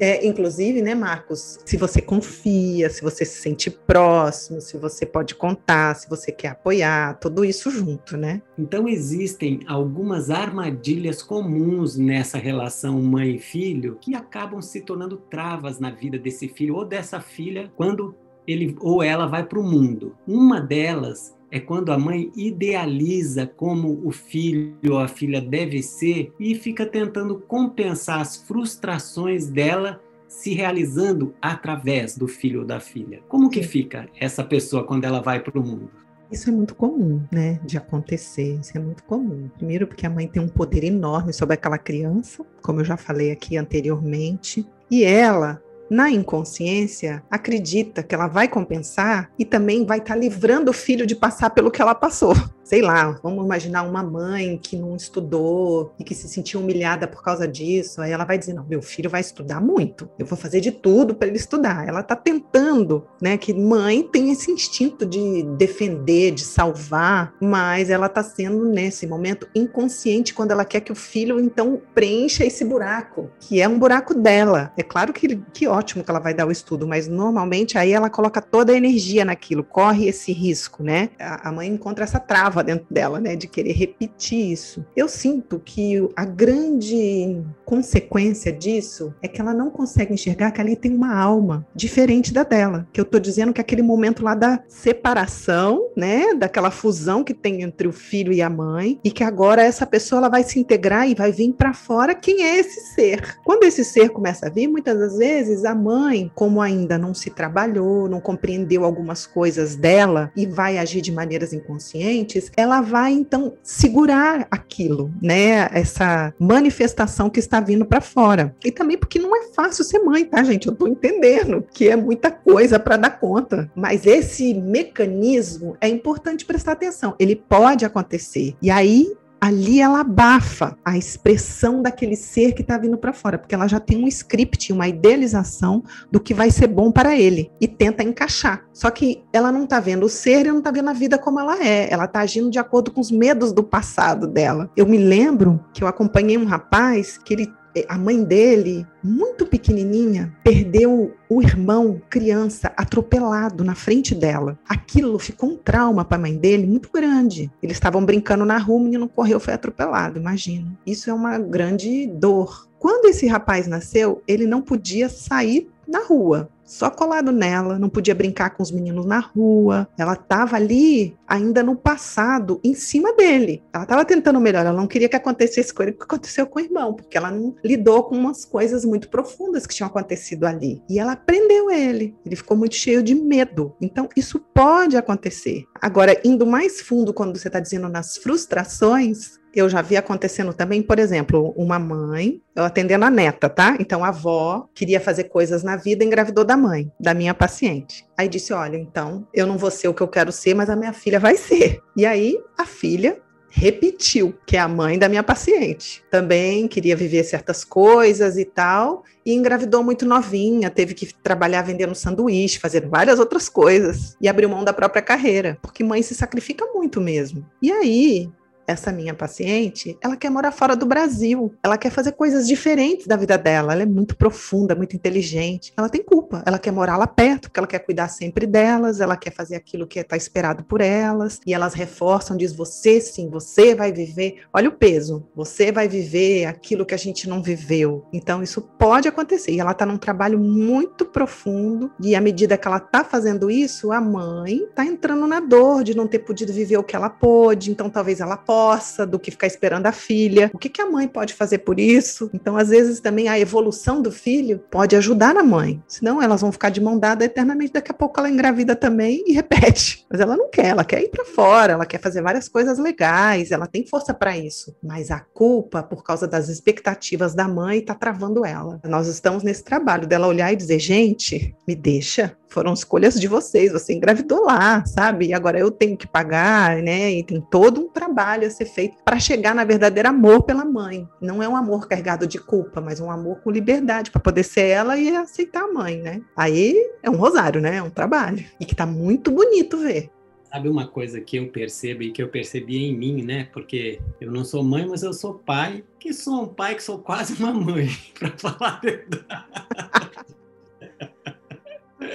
É, 0.00 0.26
inclusive, 0.26 0.82
né, 0.82 0.94
Marcos, 0.94 1.60
se 1.64 1.76
você 1.76 2.02
confia, 2.02 2.90
se 2.90 3.00
você 3.00 3.24
se 3.24 3.40
sente 3.40 3.70
próximo, 3.70 4.60
se 4.60 4.76
você 4.76 5.06
pode 5.06 5.36
contar, 5.36 5.94
se 5.94 6.10
você 6.10 6.32
quer 6.32 6.48
apoiar, 6.48 7.18
tudo 7.20 7.44
isso 7.44 7.70
junto, 7.70 8.16
né? 8.16 8.42
Então 8.58 8.88
existem 8.88 9.60
algumas 9.66 10.28
armadilhas 10.30 11.22
comuns 11.22 11.96
nessa 11.96 12.36
relação 12.36 13.00
mãe 13.00 13.38
filho 13.38 13.96
que 14.00 14.14
acabam 14.16 14.60
se 14.60 14.80
tornando 14.80 15.16
travas 15.16 15.78
na 15.78 15.90
vida 15.90 16.18
desse 16.18 16.48
filho 16.48 16.74
ou 16.74 16.84
dessa 16.84 17.20
filha 17.20 17.70
quando 17.76 18.14
ele 18.46 18.74
ou 18.80 19.02
ela 19.02 19.26
vai 19.26 19.44
para 19.46 19.60
o 19.60 19.62
mundo. 19.62 20.16
Uma 20.26 20.60
delas 20.60 21.38
é 21.50 21.58
quando 21.58 21.92
a 21.92 21.98
mãe 21.98 22.30
idealiza 22.36 23.46
como 23.46 24.00
o 24.04 24.10
filho 24.10 24.92
ou 24.92 24.98
a 24.98 25.08
filha 25.08 25.40
deve 25.40 25.82
ser 25.82 26.32
e 26.38 26.54
fica 26.54 26.86
tentando 26.86 27.38
compensar 27.40 28.20
as 28.20 28.36
frustrações 28.36 29.48
dela 29.48 30.00
se 30.28 30.54
realizando 30.54 31.34
através 31.42 32.16
do 32.16 32.28
filho 32.28 32.60
ou 32.60 32.66
da 32.66 32.78
filha. 32.78 33.20
Como 33.28 33.50
que 33.50 33.62
fica 33.62 34.08
essa 34.18 34.44
pessoa 34.44 34.84
quando 34.84 35.04
ela 35.04 35.20
vai 35.20 35.40
para 35.40 35.58
o 35.58 35.66
mundo? 35.66 35.90
Isso 36.30 36.48
é 36.48 36.52
muito 36.52 36.76
comum, 36.76 37.20
né, 37.32 37.58
de 37.64 37.76
acontecer. 37.76 38.60
Isso 38.60 38.78
é 38.78 38.80
muito 38.80 39.02
comum. 39.02 39.50
Primeiro, 39.56 39.88
porque 39.88 40.06
a 40.06 40.10
mãe 40.10 40.28
tem 40.28 40.40
um 40.40 40.48
poder 40.48 40.84
enorme 40.84 41.32
sobre 41.32 41.54
aquela 41.54 41.76
criança, 41.76 42.46
como 42.62 42.80
eu 42.80 42.84
já 42.84 42.96
falei 42.96 43.32
aqui 43.32 43.56
anteriormente, 43.56 44.64
e 44.88 45.02
ela 45.02 45.60
na 45.90 46.10
inconsciência, 46.10 47.22
acredita 47.30 48.02
que 48.02 48.14
ela 48.14 48.28
vai 48.28 48.46
compensar 48.46 49.30
e 49.38 49.44
também 49.44 49.84
vai 49.84 49.98
estar 49.98 50.14
tá 50.14 50.20
livrando 50.20 50.70
o 50.70 50.74
filho 50.74 51.04
de 51.04 51.16
passar 51.16 51.50
pelo 51.50 51.70
que 51.70 51.82
ela 51.82 51.94
passou 51.94 52.34
sei 52.70 52.82
lá, 52.82 53.18
vamos 53.20 53.44
imaginar 53.44 53.82
uma 53.82 54.00
mãe 54.00 54.56
que 54.56 54.76
não 54.76 54.94
estudou 54.94 55.92
e 55.98 56.04
que 56.04 56.14
se 56.14 56.28
sentiu 56.28 56.60
humilhada 56.60 57.08
por 57.08 57.20
causa 57.20 57.48
disso. 57.48 58.00
Aí 58.00 58.12
ela 58.12 58.24
vai 58.24 58.38
dizer: 58.38 58.52
Não, 58.52 58.64
meu 58.64 58.80
filho 58.80 59.10
vai 59.10 59.20
estudar 59.20 59.60
muito, 59.60 60.08
eu 60.16 60.24
vou 60.24 60.38
fazer 60.38 60.60
de 60.60 60.70
tudo 60.70 61.12
para 61.12 61.26
ele 61.26 61.36
estudar. 61.36 61.88
Ela 61.88 61.98
está 61.98 62.14
tentando, 62.14 63.04
né? 63.20 63.36
Que 63.36 63.52
mãe 63.52 64.04
tem 64.04 64.30
esse 64.30 64.52
instinto 64.52 65.04
de 65.04 65.42
defender, 65.58 66.30
de 66.30 66.44
salvar, 66.44 67.34
mas 67.40 67.90
ela 67.90 68.06
está 68.06 68.22
sendo, 68.22 68.64
nesse 68.66 69.04
momento, 69.04 69.48
inconsciente 69.52 70.32
quando 70.32 70.52
ela 70.52 70.64
quer 70.64 70.80
que 70.80 70.92
o 70.92 70.94
filho, 70.94 71.40
então, 71.40 71.82
preencha 71.92 72.44
esse 72.44 72.64
buraco, 72.64 73.28
que 73.40 73.60
é 73.60 73.66
um 73.66 73.80
buraco 73.80 74.14
dela. 74.14 74.72
É 74.76 74.84
claro 74.84 75.12
que, 75.12 75.42
que 75.52 75.66
ótimo 75.80 76.04
que 76.04 76.10
ela 76.10 76.20
vai 76.20 76.34
dar 76.34 76.46
o 76.46 76.52
estudo, 76.52 76.86
mas 76.86 77.08
normalmente 77.08 77.78
aí 77.78 77.92
ela 77.92 78.10
coloca 78.10 78.40
toda 78.40 78.72
a 78.72 78.76
energia 78.76 79.24
naquilo, 79.24 79.64
corre 79.64 80.08
esse 80.08 80.30
risco, 80.32 80.82
né? 80.82 81.10
A, 81.18 81.50
mãe 81.50 81.68
encontra 81.68 82.04
essa 82.04 82.20
trava 82.20 82.62
dentro 82.62 82.86
dela, 82.90 83.18
né, 83.18 83.34
de 83.34 83.48
querer 83.48 83.72
repetir 83.72 84.52
isso. 84.52 84.84
Eu 84.94 85.08
sinto 85.08 85.58
que 85.58 86.06
a 86.14 86.24
grande 86.24 87.42
consequência 87.64 88.52
disso 88.52 89.14
é 89.22 89.28
que 89.28 89.40
ela 89.40 89.54
não 89.54 89.70
consegue 89.70 90.12
enxergar 90.12 90.50
que 90.50 90.60
ali 90.60 90.76
tem 90.76 90.94
uma 90.94 91.14
alma 91.14 91.66
diferente 91.74 92.32
da 92.32 92.42
dela. 92.42 92.86
Que 92.92 93.00
eu 93.00 93.04
tô 93.04 93.18
dizendo 93.18 93.52
que 93.52 93.60
aquele 93.60 93.82
momento 93.82 94.22
lá 94.22 94.34
da 94.34 94.62
separação, 94.68 95.88
né, 95.96 96.34
daquela 96.34 96.70
fusão 96.70 97.24
que 97.24 97.32
tem 97.32 97.62
entre 97.62 97.88
o 97.88 97.92
filho 97.92 98.32
e 98.32 98.42
a 98.42 98.50
mãe, 98.50 99.00
e 99.02 99.10
que 99.10 99.24
agora 99.24 99.62
essa 99.62 99.86
pessoa 99.86 100.18
ela 100.18 100.28
vai 100.28 100.42
se 100.42 100.58
integrar 100.58 101.08
e 101.08 101.14
vai 101.14 101.32
vir 101.32 101.52
para 101.54 101.72
fora 101.72 102.14
quem 102.14 102.42
é 102.42 102.58
esse 102.58 102.94
ser. 102.94 103.38
Quando 103.44 103.64
esse 103.64 103.84
ser 103.84 104.10
começa 104.10 104.46
a 104.46 104.50
vir, 104.50 104.68
muitas 104.68 104.98
das 104.98 105.16
vezes 105.16 105.64
mãe, 105.74 106.30
como 106.34 106.60
ainda 106.60 106.98
não 106.98 107.14
se 107.14 107.30
trabalhou, 107.30 108.08
não 108.08 108.20
compreendeu 108.20 108.84
algumas 108.84 109.26
coisas 109.26 109.76
dela 109.76 110.30
e 110.36 110.46
vai 110.46 110.78
agir 110.78 111.00
de 111.00 111.12
maneiras 111.12 111.52
inconscientes, 111.52 112.50
ela 112.56 112.80
vai 112.80 113.12
então 113.12 113.54
segurar 113.62 114.46
aquilo, 114.50 115.12
né? 115.22 115.68
Essa 115.72 116.32
manifestação 116.38 117.30
que 117.30 117.40
está 117.40 117.60
vindo 117.60 117.84
para 117.84 118.00
fora. 118.00 118.54
E 118.64 118.70
também 118.70 118.98
porque 118.98 119.18
não 119.18 119.34
é 119.36 119.48
fácil 119.52 119.84
ser 119.84 120.00
mãe, 120.00 120.24
tá, 120.24 120.42
gente? 120.42 120.68
Eu 120.68 120.74
tô 120.74 120.86
entendendo 120.86 121.64
que 121.72 121.88
é 121.88 121.96
muita 121.96 122.30
coisa 122.30 122.78
para 122.78 122.96
dar 122.96 123.18
conta, 123.18 123.70
mas 123.74 124.06
esse 124.06 124.54
mecanismo 124.54 125.76
é 125.80 125.88
importante 125.88 126.44
prestar 126.44 126.72
atenção. 126.72 127.14
Ele 127.18 127.36
pode 127.36 127.84
acontecer. 127.84 128.54
E 128.60 128.70
aí 128.70 129.12
ali 129.40 129.80
ela 129.80 130.00
abafa 130.00 130.76
a 130.84 130.98
expressão 130.98 131.82
daquele 131.82 132.14
ser 132.14 132.52
que 132.52 132.62
está 132.62 132.76
vindo 132.76 132.98
para 132.98 133.12
fora, 133.12 133.38
porque 133.38 133.54
ela 133.54 133.66
já 133.66 133.80
tem 133.80 134.04
um 134.04 134.08
script, 134.08 134.72
uma 134.72 134.86
idealização 134.86 135.82
do 136.10 136.20
que 136.20 136.34
vai 136.34 136.50
ser 136.50 136.66
bom 136.66 136.92
para 136.92 137.16
ele 137.16 137.50
e 137.60 137.66
tenta 137.66 138.02
encaixar. 138.02 138.64
Só 138.72 138.90
que 138.90 139.24
ela 139.32 139.50
não 139.50 139.64
está 139.64 139.80
vendo 139.80 140.04
o 140.04 140.08
ser 140.08 140.46
e 140.46 140.50
não 140.50 140.58
está 140.58 140.70
vendo 140.70 140.90
a 140.90 140.94
vida 140.94 141.18
como 141.18 141.40
ela 141.40 141.64
é. 141.64 141.90
Ela 141.92 142.04
está 142.04 142.20
agindo 142.20 142.50
de 142.50 142.58
acordo 142.58 142.90
com 142.90 143.00
os 143.00 143.10
medos 143.10 143.52
do 143.52 143.62
passado 143.62 144.26
dela. 144.26 144.70
Eu 144.76 144.86
me 144.86 144.98
lembro 144.98 145.64
que 145.72 145.82
eu 145.82 145.88
acompanhei 145.88 146.36
um 146.36 146.44
rapaz 146.44 147.16
que 147.18 147.32
ele 147.32 147.59
a 147.88 147.96
mãe 147.96 148.22
dele, 148.22 148.86
muito 149.02 149.46
pequenininha, 149.46 150.34
perdeu 150.42 151.14
o 151.28 151.42
irmão, 151.42 152.00
criança, 152.08 152.72
atropelado 152.76 153.64
na 153.64 153.74
frente 153.74 154.14
dela. 154.14 154.58
Aquilo 154.68 155.18
ficou 155.18 155.50
um 155.50 155.56
trauma 155.56 156.04
para 156.04 156.16
a 156.16 156.20
mãe 156.20 156.36
dele 156.36 156.66
muito 156.66 156.90
grande. 156.92 157.50
Eles 157.62 157.76
estavam 157.76 158.04
brincando 158.04 158.44
na 158.44 158.58
rua, 158.58 158.80
o 158.80 158.84
menino 158.84 159.08
correu, 159.08 159.40
foi 159.40 159.54
atropelado, 159.54 160.18
imagina. 160.18 160.76
Isso 160.86 161.10
é 161.10 161.14
uma 161.14 161.38
grande 161.38 162.06
dor. 162.06 162.68
Quando 162.78 163.06
esse 163.06 163.26
rapaz 163.26 163.66
nasceu, 163.66 164.22
ele 164.26 164.46
não 164.46 164.62
podia 164.62 165.08
sair 165.08 165.70
na 165.86 166.04
rua 166.04 166.48
só 166.70 166.88
colado 166.88 167.32
nela, 167.32 167.80
não 167.80 167.88
podia 167.88 168.14
brincar 168.14 168.50
com 168.50 168.62
os 168.62 168.70
meninos 168.70 169.04
na 169.04 169.18
rua. 169.18 169.88
Ela 169.98 170.12
estava 170.12 170.54
ali 170.54 171.16
ainda 171.26 171.64
no 171.64 171.74
passado, 171.74 172.60
em 172.62 172.74
cima 172.74 173.12
dele. 173.12 173.60
Ela 173.72 173.82
estava 173.82 174.04
tentando 174.04 174.40
melhorar, 174.40 174.68
ela 174.68 174.80
não 174.80 174.86
queria 174.86 175.08
que 175.08 175.16
acontecesse 175.16 175.74
com 175.74 175.82
ele 175.82 175.92
o 175.92 175.94
que 175.94 176.04
aconteceu 176.04 176.46
com 176.46 176.60
o 176.60 176.62
irmão, 176.62 176.94
porque 176.94 177.18
ela 177.18 177.30
não 177.30 177.56
lidou 177.64 178.04
com 178.04 178.16
umas 178.16 178.44
coisas 178.44 178.84
muito 178.84 179.08
profundas 179.08 179.66
que 179.66 179.74
tinham 179.74 179.88
acontecido 179.88 180.44
ali. 180.44 180.80
E 180.88 181.00
ela 181.00 181.16
prendeu 181.16 181.72
ele. 181.72 182.16
Ele 182.24 182.36
ficou 182.36 182.56
muito 182.56 182.76
cheio 182.76 183.02
de 183.02 183.16
medo. 183.16 183.74
Então, 183.80 184.08
isso 184.16 184.38
pode 184.54 184.96
acontecer. 184.96 185.64
Agora, 185.82 186.20
indo 186.24 186.46
mais 186.46 186.80
fundo, 186.80 187.12
quando 187.12 187.36
você 187.36 187.48
está 187.48 187.58
dizendo 187.58 187.88
nas 187.88 188.16
frustrações, 188.16 189.39
eu 189.54 189.68
já 189.68 189.82
vi 189.82 189.96
acontecendo 189.96 190.52
também, 190.52 190.82
por 190.82 190.98
exemplo, 190.98 191.52
uma 191.56 191.78
mãe, 191.78 192.40
eu 192.54 192.64
atendendo 192.64 193.04
a 193.04 193.10
neta, 193.10 193.48
tá? 193.48 193.76
Então 193.80 194.04
a 194.04 194.08
avó 194.08 194.68
queria 194.74 195.00
fazer 195.00 195.24
coisas 195.24 195.62
na 195.62 195.76
vida, 195.76 196.04
engravidou 196.04 196.44
da 196.44 196.56
mãe, 196.56 196.90
da 196.98 197.14
minha 197.14 197.34
paciente. 197.34 198.06
Aí 198.16 198.28
disse: 198.28 198.52
Olha, 198.52 198.76
então 198.76 199.26
eu 199.34 199.46
não 199.46 199.58
vou 199.58 199.70
ser 199.70 199.88
o 199.88 199.94
que 199.94 200.02
eu 200.02 200.08
quero 200.08 200.32
ser, 200.32 200.54
mas 200.54 200.70
a 200.70 200.76
minha 200.76 200.92
filha 200.92 201.18
vai 201.18 201.36
ser. 201.36 201.80
E 201.96 202.06
aí 202.06 202.38
a 202.56 202.64
filha 202.64 203.20
repetiu, 203.50 204.32
que 204.46 204.56
é 204.56 204.60
a 204.60 204.68
mãe 204.68 204.98
da 204.98 205.08
minha 205.08 205.22
paciente. 205.22 206.02
Também 206.08 206.68
queria 206.68 206.94
viver 206.94 207.24
certas 207.24 207.64
coisas 207.64 208.38
e 208.38 208.44
tal, 208.44 209.02
e 209.26 209.34
engravidou 209.34 209.82
muito 209.82 210.06
novinha, 210.06 210.70
teve 210.70 210.94
que 210.94 211.12
trabalhar 211.12 211.62
vendendo 211.62 211.94
sanduíche, 211.94 212.60
fazer 212.60 212.88
várias 212.88 213.18
outras 213.18 213.48
coisas, 213.48 214.16
e 214.20 214.28
abriu 214.28 214.48
mão 214.48 214.64
da 214.64 214.72
própria 214.72 215.02
carreira, 215.02 215.58
porque 215.60 215.82
mãe 215.82 216.00
se 216.02 216.14
sacrifica 216.14 216.64
muito 216.72 217.00
mesmo. 217.00 217.44
E 217.60 217.72
aí, 217.72 218.30
essa 218.70 218.92
minha 218.92 219.12
paciente, 219.12 219.98
ela 220.00 220.16
quer 220.16 220.30
morar 220.30 220.52
fora 220.52 220.76
do 220.76 220.86
Brasil. 220.86 221.54
Ela 221.62 221.76
quer 221.76 221.90
fazer 221.90 222.12
coisas 222.12 222.46
diferentes 222.46 223.06
da 223.06 223.16
vida 223.16 223.36
dela. 223.36 223.72
Ela 223.72 223.82
é 223.82 223.86
muito 223.86 224.16
profunda, 224.16 224.74
muito 224.74 224.94
inteligente. 224.94 225.72
Ela 225.76 225.88
tem 225.88 226.02
culpa. 226.02 226.42
Ela 226.46 226.58
quer 226.58 226.70
morar 226.70 226.96
lá 226.96 227.06
perto, 227.06 227.48
porque 227.48 227.58
ela 227.58 227.66
quer 227.66 227.80
cuidar 227.80 228.08
sempre 228.08 228.46
delas. 228.46 229.00
Ela 229.00 229.16
quer 229.16 229.32
fazer 229.32 229.56
aquilo 229.56 229.86
que 229.86 229.98
está 229.98 230.16
esperado 230.16 230.64
por 230.64 230.80
elas. 230.80 231.40
E 231.46 231.52
elas 231.52 231.74
reforçam, 231.74 232.36
diz 232.36 232.52
você 232.52 233.00
sim, 233.00 233.28
você 233.28 233.74
vai 233.74 233.92
viver. 233.92 234.42
Olha 234.52 234.68
o 234.68 234.72
peso. 234.72 235.26
Você 235.34 235.72
vai 235.72 235.88
viver 235.88 236.46
aquilo 236.46 236.86
que 236.86 236.94
a 236.94 236.98
gente 236.98 237.28
não 237.28 237.42
viveu. 237.42 238.06
Então 238.12 238.42
isso 238.42 238.62
pode 238.62 239.08
acontecer. 239.08 239.52
E 239.52 239.60
ela 239.60 239.72
está 239.72 239.84
num 239.84 239.98
trabalho 239.98 240.38
muito 240.38 241.04
profundo. 241.04 241.90
E 242.00 242.14
à 242.14 242.20
medida 242.20 242.56
que 242.56 242.68
ela 242.68 242.78
está 242.78 243.02
fazendo 243.04 243.50
isso, 243.50 243.92
a 243.92 244.00
mãe 244.00 244.58
está 244.58 244.84
entrando 244.84 245.26
na 245.26 245.40
dor 245.40 245.82
de 245.82 245.96
não 245.96 246.06
ter 246.06 246.20
podido 246.20 246.52
viver 246.52 246.76
o 246.76 246.84
que 246.84 246.94
ela 246.94 247.10
pôde. 247.10 247.70
Então 247.70 247.90
talvez 247.90 248.20
ela 248.20 248.36
possa 248.36 248.59
possa, 248.60 249.06
do 249.06 249.18
que 249.18 249.30
ficar 249.30 249.46
esperando 249.46 249.86
a 249.86 249.92
filha. 249.92 250.50
O 250.52 250.58
que, 250.58 250.68
que 250.68 250.82
a 250.82 250.90
mãe 250.90 251.08
pode 251.08 251.32
fazer 251.32 251.58
por 251.58 251.80
isso? 251.80 252.28
Então, 252.34 252.58
às 252.58 252.68
vezes, 252.68 253.00
também 253.00 253.26
a 253.26 253.38
evolução 253.38 254.02
do 254.02 254.12
filho 254.12 254.62
pode 254.70 254.94
ajudar 254.96 255.34
a 255.34 255.42
mãe. 255.42 255.82
Senão, 255.88 256.20
elas 256.20 256.42
vão 256.42 256.52
ficar 256.52 256.68
de 256.68 256.78
mão 256.78 256.98
dada 256.98 257.24
eternamente. 257.24 257.72
Daqui 257.72 257.90
a 257.90 257.94
pouco 257.94 258.20
ela 258.20 258.28
engravida 258.28 258.76
também 258.76 259.24
e 259.26 259.32
repete. 259.32 260.04
Mas 260.10 260.20
ela 260.20 260.36
não 260.36 260.50
quer, 260.50 260.66
ela 260.66 260.84
quer 260.84 261.02
ir 261.02 261.08
para 261.08 261.24
fora, 261.24 261.72
ela 261.72 261.86
quer 261.86 262.00
fazer 262.00 262.20
várias 262.20 262.48
coisas 262.48 262.78
legais, 262.78 263.50
ela 263.50 263.66
tem 263.66 263.86
força 263.86 264.12
para 264.12 264.36
isso. 264.36 264.76
Mas 264.82 265.10
a 265.10 265.20
culpa, 265.20 265.82
por 265.82 266.04
causa 266.04 266.28
das 266.28 266.50
expectativas 266.50 267.34
da 267.34 267.48
mãe, 267.48 267.78
está 267.78 267.94
travando 267.94 268.44
ela. 268.44 268.78
Nós 268.84 269.06
estamos 269.06 269.42
nesse 269.42 269.64
trabalho 269.64 270.06
dela 270.06 270.26
olhar 270.26 270.52
e 270.52 270.56
dizer: 270.56 270.78
gente, 270.78 271.56
me 271.66 271.74
deixa, 271.74 272.36
foram 272.50 272.74
escolhas 272.74 273.18
de 273.18 273.28
vocês, 273.28 273.72
você 273.72 273.94
engravidou 273.94 274.44
lá, 274.44 274.84
sabe? 274.84 275.28
E 275.28 275.32
agora 275.32 275.58
eu 275.58 275.70
tenho 275.70 275.96
que 275.96 276.06
pagar, 276.06 276.82
né? 276.82 277.12
E 277.12 277.22
tem 277.22 277.40
todo 277.40 277.80
um 277.80 277.88
trabalho 277.88 278.46
a 278.46 278.50
ser 278.50 278.66
feito 278.66 278.96
para 279.04 279.18
chegar 279.18 279.54
na 279.54 279.64
verdadeiro 279.64 280.08
amor 280.08 280.42
pela 280.42 280.64
mãe. 280.64 281.08
Não 281.20 281.42
é 281.42 281.48
um 281.48 281.56
amor 281.56 281.88
carregado 281.88 282.26
de 282.26 282.38
culpa, 282.38 282.80
mas 282.80 283.00
um 283.00 283.10
amor 283.10 283.40
com 283.40 283.50
liberdade 283.50 284.10
para 284.10 284.20
poder 284.20 284.42
ser 284.42 284.66
ela 284.66 284.98
e 284.98 285.14
aceitar 285.14 285.62
a 285.62 285.72
mãe, 285.72 285.98
né? 285.98 286.20
Aí 286.36 286.76
é 287.02 287.08
um 287.08 287.16
rosário, 287.16 287.60
né? 287.60 287.76
É 287.76 287.82
um 287.82 287.90
trabalho. 287.90 288.44
E 288.58 288.66
que 288.66 288.74
tá 288.74 288.84
muito 288.84 289.30
bonito 289.30 289.78
ver. 289.78 290.10
Sabe 290.50 290.68
uma 290.68 290.88
coisa 290.88 291.20
que 291.20 291.36
eu 291.36 291.48
percebo 291.48 292.02
e 292.02 292.10
que 292.10 292.20
eu 292.20 292.28
percebi 292.28 292.84
em 292.84 292.96
mim, 292.96 293.22
né? 293.22 293.48
Porque 293.52 294.00
eu 294.20 294.32
não 294.32 294.44
sou 294.44 294.64
mãe, 294.64 294.84
mas 294.88 295.04
eu 295.04 295.12
sou 295.12 295.34
pai, 295.34 295.84
que 296.00 296.12
sou 296.12 296.42
um 296.42 296.48
pai 296.48 296.74
que 296.74 296.82
sou 296.82 296.98
quase 296.98 297.34
uma 297.34 297.52
mãe, 297.52 297.88
para 298.18 298.36
falar 298.36 298.78
a 298.78 298.80
verdade. 298.80 300.39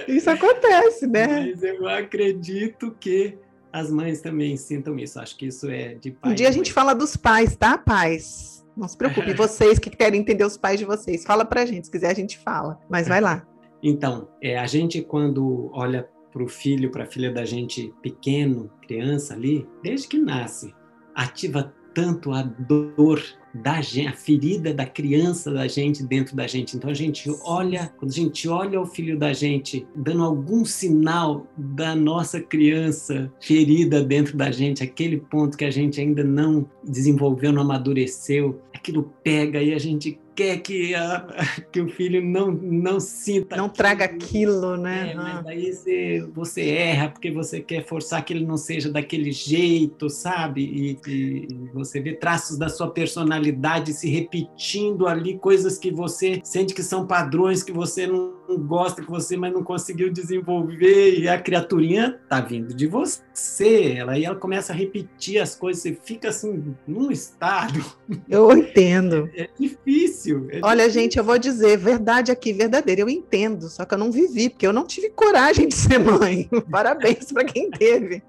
Isso 0.08 0.30
acontece, 0.30 1.08
né? 1.08 1.48
Mas 1.48 1.64
eu 1.64 1.88
acredito 1.88 2.96
que 3.00 3.38
as 3.72 3.92
mães 3.92 4.22
também 4.22 4.56
sintam 4.56 4.98
isso. 4.98 5.20
Acho 5.20 5.36
que 5.36 5.48
isso 5.48 5.70
é 5.70 5.96
de 5.96 6.12
pai. 6.12 6.32
Um 6.32 6.36
dia 6.36 6.48
a 6.48 6.52
gente 6.52 6.72
fala 6.72 6.94
dos 6.94 7.18
pais, 7.18 7.56
tá, 7.56 7.78
pais? 7.78 8.66
Não 8.76 8.88
se 8.88 8.98
preocupe, 8.98 9.34
vocês 9.36 9.80
que 9.80 9.90
querem 9.90 10.22
entender 10.22 10.46
os 10.46 10.58
pais 10.58 10.80
de 10.80 10.86
vocês, 10.86 11.24
fala 11.24 11.44
pra 11.46 11.66
gente, 11.66 11.86
se 11.86 11.92
quiser 11.92 12.12
a 12.12 12.16
gente 12.16 12.38
fala, 12.38 12.80
mas 12.90 13.08
vai 13.08 13.22
lá. 13.22 13.46
Então, 13.88 14.30
é, 14.42 14.58
a 14.58 14.66
gente 14.66 15.04
quando 15.04 15.70
olha 15.72 16.10
para 16.34 16.42
o 16.42 16.48
filho, 16.48 16.90
para 16.90 17.04
a 17.04 17.06
filha 17.06 17.32
da 17.32 17.46
gente 17.46 17.94
pequeno, 18.02 18.72
criança 18.82 19.36
ali, 19.36 19.68
desde 19.84 20.08
que 20.08 20.18
nasce, 20.18 20.74
ativa 21.14 21.72
tanto 21.94 22.32
a 22.32 22.42
dor 22.42 23.22
da 23.64 23.82
gente, 23.82 24.08
a 24.08 24.14
ferida 24.14 24.74
da 24.74 24.86
criança 24.86 25.52
da 25.52 25.68
gente 25.68 26.04
dentro 26.04 26.36
da 26.36 26.46
gente. 26.46 26.76
Então 26.76 26.90
a 26.90 26.94
gente 26.94 27.30
olha, 27.44 27.92
quando 27.98 28.12
a 28.12 28.16
gente 28.16 28.48
olha 28.50 28.82
o 28.82 28.86
filho 28.86 29.18
da 29.18 29.32
gente 29.32 29.88
dando 29.96 30.24
algum 30.24 30.66
sinal 30.66 31.48
da 31.58 31.96
nossa 31.96 32.42
criança 32.42 33.32
ferida 33.40 34.04
dentro 34.04 34.36
da 34.36 34.52
gente, 34.52 34.84
aquele 34.84 35.18
ponto 35.18 35.58
que 35.58 35.66
a 35.66 35.72
gente 35.72 36.02
ainda 36.02 36.24
não 36.24 36.70
desenvolveu, 36.84 37.54
não 37.54 37.62
amadureceu, 37.62 38.62
aquilo 38.74 39.14
pega 39.24 39.62
e 39.62 39.74
a 39.74 39.80
gente 39.80 40.20
quer 40.36 40.58
que, 40.58 40.94
a, 40.94 41.26
que 41.72 41.80
o 41.80 41.88
filho 41.88 42.24
não, 42.24 42.52
não 42.52 43.00
sinta. 43.00 43.56
Não 43.56 43.66
aquilo. 43.66 43.78
traga 43.78 44.06
aquilo, 44.06 44.76
né? 44.76 45.12
É, 45.12 45.16
mas 45.16 45.44
daí 45.44 45.74
você, 45.74 46.30
você 46.34 46.70
erra 46.70 47.10
porque 47.10 47.32
você 47.32 47.62
quer 47.62 47.86
forçar 47.86 48.24
que 48.24 48.34
ele 48.34 48.46
não 48.46 48.58
seja 48.58 48.92
daquele 48.92 49.32
jeito, 49.32 50.10
sabe? 50.10 50.62
E, 50.62 51.10
e, 51.10 51.48
você 51.74 52.02
vê 52.02 52.14
traços 52.14 52.58
da 52.58 52.68
sua 52.68 52.90
personalidade 52.90 53.45
se 53.94 54.10
repetindo 54.10 55.08
ali, 55.08 55.38
coisas 55.38 55.78
que 55.78 55.92
você 55.92 56.42
sente 56.44 56.74
que 56.74 56.84
são 56.84 57.06
padrões 57.06 57.64
que 57.64 57.72
você 57.72 58.08
não 58.08 58.34
gosta, 58.58 59.02
que 59.02 59.10
você 59.10 59.36
mas 59.38 59.54
não 59.54 59.64
conseguiu 59.64 60.12
desenvolver. 60.12 61.20
E 61.20 61.28
a 61.28 61.40
criaturinha 61.40 62.20
tá 62.30 62.40
vindo 62.42 62.74
de 62.74 62.88
você. 62.88 63.96
Ela, 63.98 64.18
e 64.18 64.26
ela 64.26 64.36
começa 64.36 64.72
a 64.72 64.76
repetir 64.76 65.40
as 65.40 65.56
coisas, 65.56 65.82
você 65.82 65.98
fica 66.04 66.30
assim, 66.30 66.76
num 66.88 67.12
estado. 67.12 67.84
Eu 68.30 68.52
entendo. 68.52 69.30
É 69.36 69.50
difícil. 69.60 70.48
É 70.50 70.60
Olha, 70.64 70.84
difícil. 70.84 71.02
gente, 71.02 71.18
eu 71.18 71.24
vou 71.24 71.38
dizer, 71.38 71.78
verdade 71.78 72.32
aqui, 72.32 72.54
verdadeira. 72.54 73.02
Eu 73.02 73.10
entendo, 73.10 73.68
só 73.70 73.84
que 73.86 73.94
eu 73.94 73.98
não 73.98 74.12
vivi, 74.12 74.50
porque 74.50 74.66
eu 74.66 74.72
não 74.72 74.86
tive 74.86 75.10
coragem 75.10 75.68
de 75.68 75.76
ser 75.76 76.00
mãe. 76.00 76.50
Parabéns 76.72 77.32
para 77.32 77.44
quem 77.44 77.70
teve. 77.70 78.24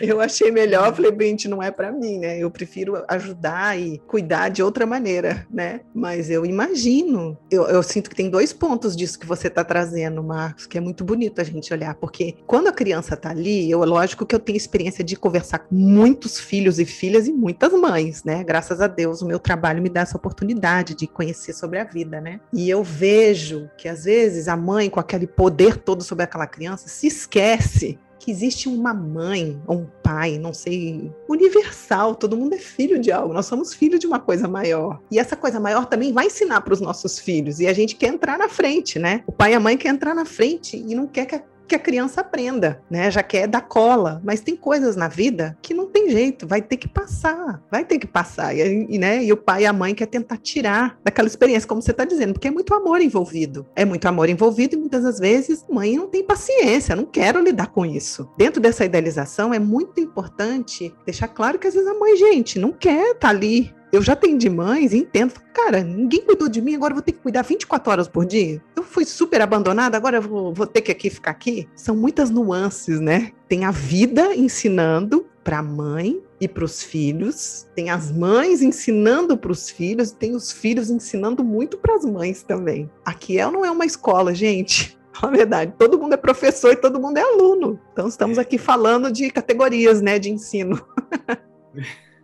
Eu 0.00 0.20
achei 0.20 0.50
melhor, 0.50 0.94
falei, 0.94 1.12
gente, 1.18 1.48
não 1.48 1.62
é 1.62 1.70
para 1.70 1.92
mim, 1.92 2.18
né? 2.18 2.38
Eu 2.38 2.50
prefiro 2.50 3.02
ajudar 3.08 3.78
e 3.78 3.98
cuidar 4.06 4.48
de 4.48 4.62
outra 4.62 4.86
maneira, 4.86 5.46
né? 5.50 5.80
Mas 5.94 6.30
eu 6.30 6.44
imagino, 6.44 7.36
eu, 7.50 7.64
eu 7.64 7.82
sinto 7.82 8.10
que 8.10 8.16
tem 8.16 8.30
dois 8.30 8.52
pontos 8.52 8.96
disso 8.96 9.18
que 9.18 9.26
você 9.26 9.43
está 9.48 9.64
trazendo, 9.64 10.22
Marcos, 10.22 10.66
que 10.66 10.78
é 10.78 10.80
muito 10.80 11.04
bonito 11.04 11.40
a 11.40 11.44
gente 11.44 11.72
olhar, 11.72 11.94
porque 11.94 12.36
quando 12.46 12.68
a 12.68 12.72
criança 12.72 13.14
está 13.14 13.30
ali, 13.30 13.70
eu, 13.70 13.84
lógico 13.84 14.26
que 14.26 14.34
eu 14.34 14.38
tenho 14.38 14.56
experiência 14.56 15.04
de 15.04 15.16
conversar 15.16 15.60
com 15.60 15.74
muitos 15.74 16.38
filhos 16.38 16.78
e 16.78 16.84
filhas 16.84 17.26
e 17.26 17.32
muitas 17.32 17.72
mães, 17.72 18.24
né? 18.24 18.42
Graças 18.44 18.80
a 18.80 18.86
Deus, 18.86 19.22
o 19.22 19.26
meu 19.26 19.38
trabalho 19.38 19.82
me 19.82 19.88
dá 19.88 20.00
essa 20.00 20.16
oportunidade 20.16 20.94
de 20.94 21.06
conhecer 21.06 21.52
sobre 21.52 21.78
a 21.78 21.84
vida, 21.84 22.20
né? 22.20 22.40
E 22.52 22.68
eu 22.68 22.82
vejo 22.82 23.70
que 23.76 23.88
às 23.88 24.04
vezes 24.04 24.48
a 24.48 24.56
mãe, 24.56 24.90
com 24.90 25.00
aquele 25.00 25.26
poder 25.26 25.76
todo 25.76 26.02
sobre 26.02 26.24
aquela 26.24 26.46
criança, 26.46 26.88
se 26.88 27.06
esquece 27.06 27.98
que 28.18 28.30
existe 28.30 28.68
uma 28.68 28.94
mãe 28.94 29.60
ou 29.66 29.78
um 29.78 29.86
pai, 30.02 30.38
não 30.38 30.52
sei, 30.52 31.12
universal, 31.28 32.14
todo 32.14 32.36
mundo 32.36 32.54
é 32.54 32.58
filho 32.58 32.98
de 32.98 33.12
algo, 33.12 33.34
nós 33.34 33.46
somos 33.46 33.74
filho 33.74 33.98
de 33.98 34.06
uma 34.06 34.18
coisa 34.18 34.48
maior. 34.48 35.00
E 35.10 35.18
essa 35.18 35.36
coisa 35.36 35.60
maior 35.60 35.86
também 35.86 36.12
vai 36.12 36.26
ensinar 36.26 36.60
para 36.60 36.74
os 36.74 36.80
nossos 36.80 37.18
filhos, 37.18 37.60
e 37.60 37.66
a 37.66 37.72
gente 37.72 37.96
quer 37.96 38.08
entrar 38.08 38.38
na 38.38 38.48
frente, 38.48 38.98
né? 38.98 39.22
O 39.26 39.32
pai 39.32 39.52
e 39.52 39.54
a 39.54 39.60
mãe 39.60 39.76
quer 39.76 39.88
entrar 39.88 40.14
na 40.14 40.24
frente 40.24 40.76
e 40.76 40.94
não 40.94 41.06
quer 41.06 41.26
que 41.26 41.34
a 41.34 41.42
que 41.66 41.74
a 41.74 41.78
criança 41.78 42.20
aprenda, 42.20 42.82
né? 42.90 43.10
Já 43.10 43.22
quer 43.22 43.46
dar 43.46 43.62
cola, 43.62 44.20
mas 44.24 44.40
tem 44.40 44.56
coisas 44.56 44.96
na 44.96 45.08
vida 45.08 45.56
que 45.62 45.74
não 45.74 45.86
tem 45.86 46.10
jeito, 46.10 46.46
vai 46.46 46.62
ter 46.62 46.76
que 46.76 46.88
passar, 46.88 47.62
vai 47.70 47.84
ter 47.84 47.98
que 47.98 48.06
passar. 48.06 48.54
E, 48.54 48.86
e 48.88 48.98
né? 48.98 49.24
e 49.24 49.32
o 49.32 49.36
pai 49.36 49.62
e 49.62 49.66
a 49.66 49.72
mãe 49.72 49.94
quer 49.94 50.06
tentar 50.06 50.36
tirar 50.36 50.98
daquela 51.02 51.28
experiência, 51.28 51.68
como 51.68 51.82
você 51.82 51.90
está 51.90 52.04
dizendo, 52.04 52.34
porque 52.34 52.48
é 52.48 52.50
muito 52.50 52.74
amor 52.74 53.00
envolvido. 53.00 53.66
É 53.74 53.84
muito 53.84 54.06
amor 54.06 54.28
envolvido 54.28 54.74
e 54.74 54.78
muitas 54.78 55.02
das 55.02 55.18
vezes 55.18 55.64
mãe 55.70 55.96
não 55.96 56.08
tem 56.08 56.24
paciência, 56.24 56.96
não 56.96 57.04
quero 57.04 57.42
lidar 57.42 57.68
com 57.68 57.84
isso. 57.84 58.28
Dentro 58.36 58.60
dessa 58.60 58.84
idealização 58.84 59.52
é 59.52 59.58
muito 59.58 60.00
importante 60.00 60.94
deixar 61.04 61.28
claro 61.28 61.58
que 61.58 61.66
às 61.66 61.74
vezes 61.74 61.88
a 61.88 61.94
mãe, 61.94 62.16
gente, 62.16 62.58
não 62.58 62.72
quer 62.72 63.12
estar 63.12 63.20
tá 63.20 63.28
ali 63.28 63.74
eu 63.94 64.02
já 64.02 64.14
atendi 64.14 64.50
mães 64.50 64.92
e 64.92 64.98
entendo. 64.98 65.34
Cara, 65.52 65.82
ninguém 65.82 66.22
cuidou 66.22 66.48
de 66.48 66.60
mim, 66.60 66.74
agora 66.74 66.92
eu 66.92 66.96
vou 66.96 67.02
ter 67.02 67.12
que 67.12 67.20
cuidar 67.20 67.42
24 67.42 67.92
horas 67.92 68.08
por 68.08 68.26
dia. 68.26 68.62
Eu 68.74 68.82
fui 68.82 69.04
super 69.04 69.40
abandonada, 69.40 69.96
agora 69.96 70.18
eu 70.18 70.22
vou, 70.22 70.52
vou 70.52 70.66
ter 70.66 70.80
que 70.80 70.90
aqui 70.90 71.08
ficar 71.08 71.30
aqui. 71.30 71.68
São 71.74 71.96
muitas 71.96 72.30
nuances, 72.30 73.00
né? 73.00 73.32
Tem 73.48 73.64
a 73.64 73.70
vida 73.70 74.34
ensinando 74.34 75.26
para 75.42 75.58
a 75.58 75.62
mãe 75.62 76.22
e 76.40 76.48
para 76.48 76.64
os 76.64 76.82
filhos, 76.82 77.68
tem 77.74 77.90
as 77.90 78.10
mães 78.10 78.62
ensinando 78.62 79.36
para 79.36 79.52
os 79.52 79.68
filhos, 79.68 80.10
tem 80.10 80.34
os 80.34 80.50
filhos 80.50 80.90
ensinando 80.90 81.44
muito 81.44 81.76
para 81.76 81.94
as 81.94 82.04
mães 82.04 82.42
também. 82.42 82.90
Aqui 83.04 83.38
é 83.38 83.50
não 83.50 83.64
é 83.64 83.70
uma 83.70 83.84
escola, 83.84 84.34
gente. 84.34 84.98
Na 85.22 85.30
verdade, 85.30 85.72
todo 85.78 85.98
mundo 85.98 86.14
é 86.14 86.16
professor 86.16 86.72
e 86.72 86.76
todo 86.76 86.98
mundo 86.98 87.18
é 87.18 87.22
aluno. 87.22 87.78
Então 87.92 88.08
estamos 88.08 88.38
aqui 88.38 88.58
falando 88.58 89.12
de 89.12 89.30
categorias, 89.30 90.00
né, 90.00 90.18
de 90.18 90.30
ensino. 90.30 90.84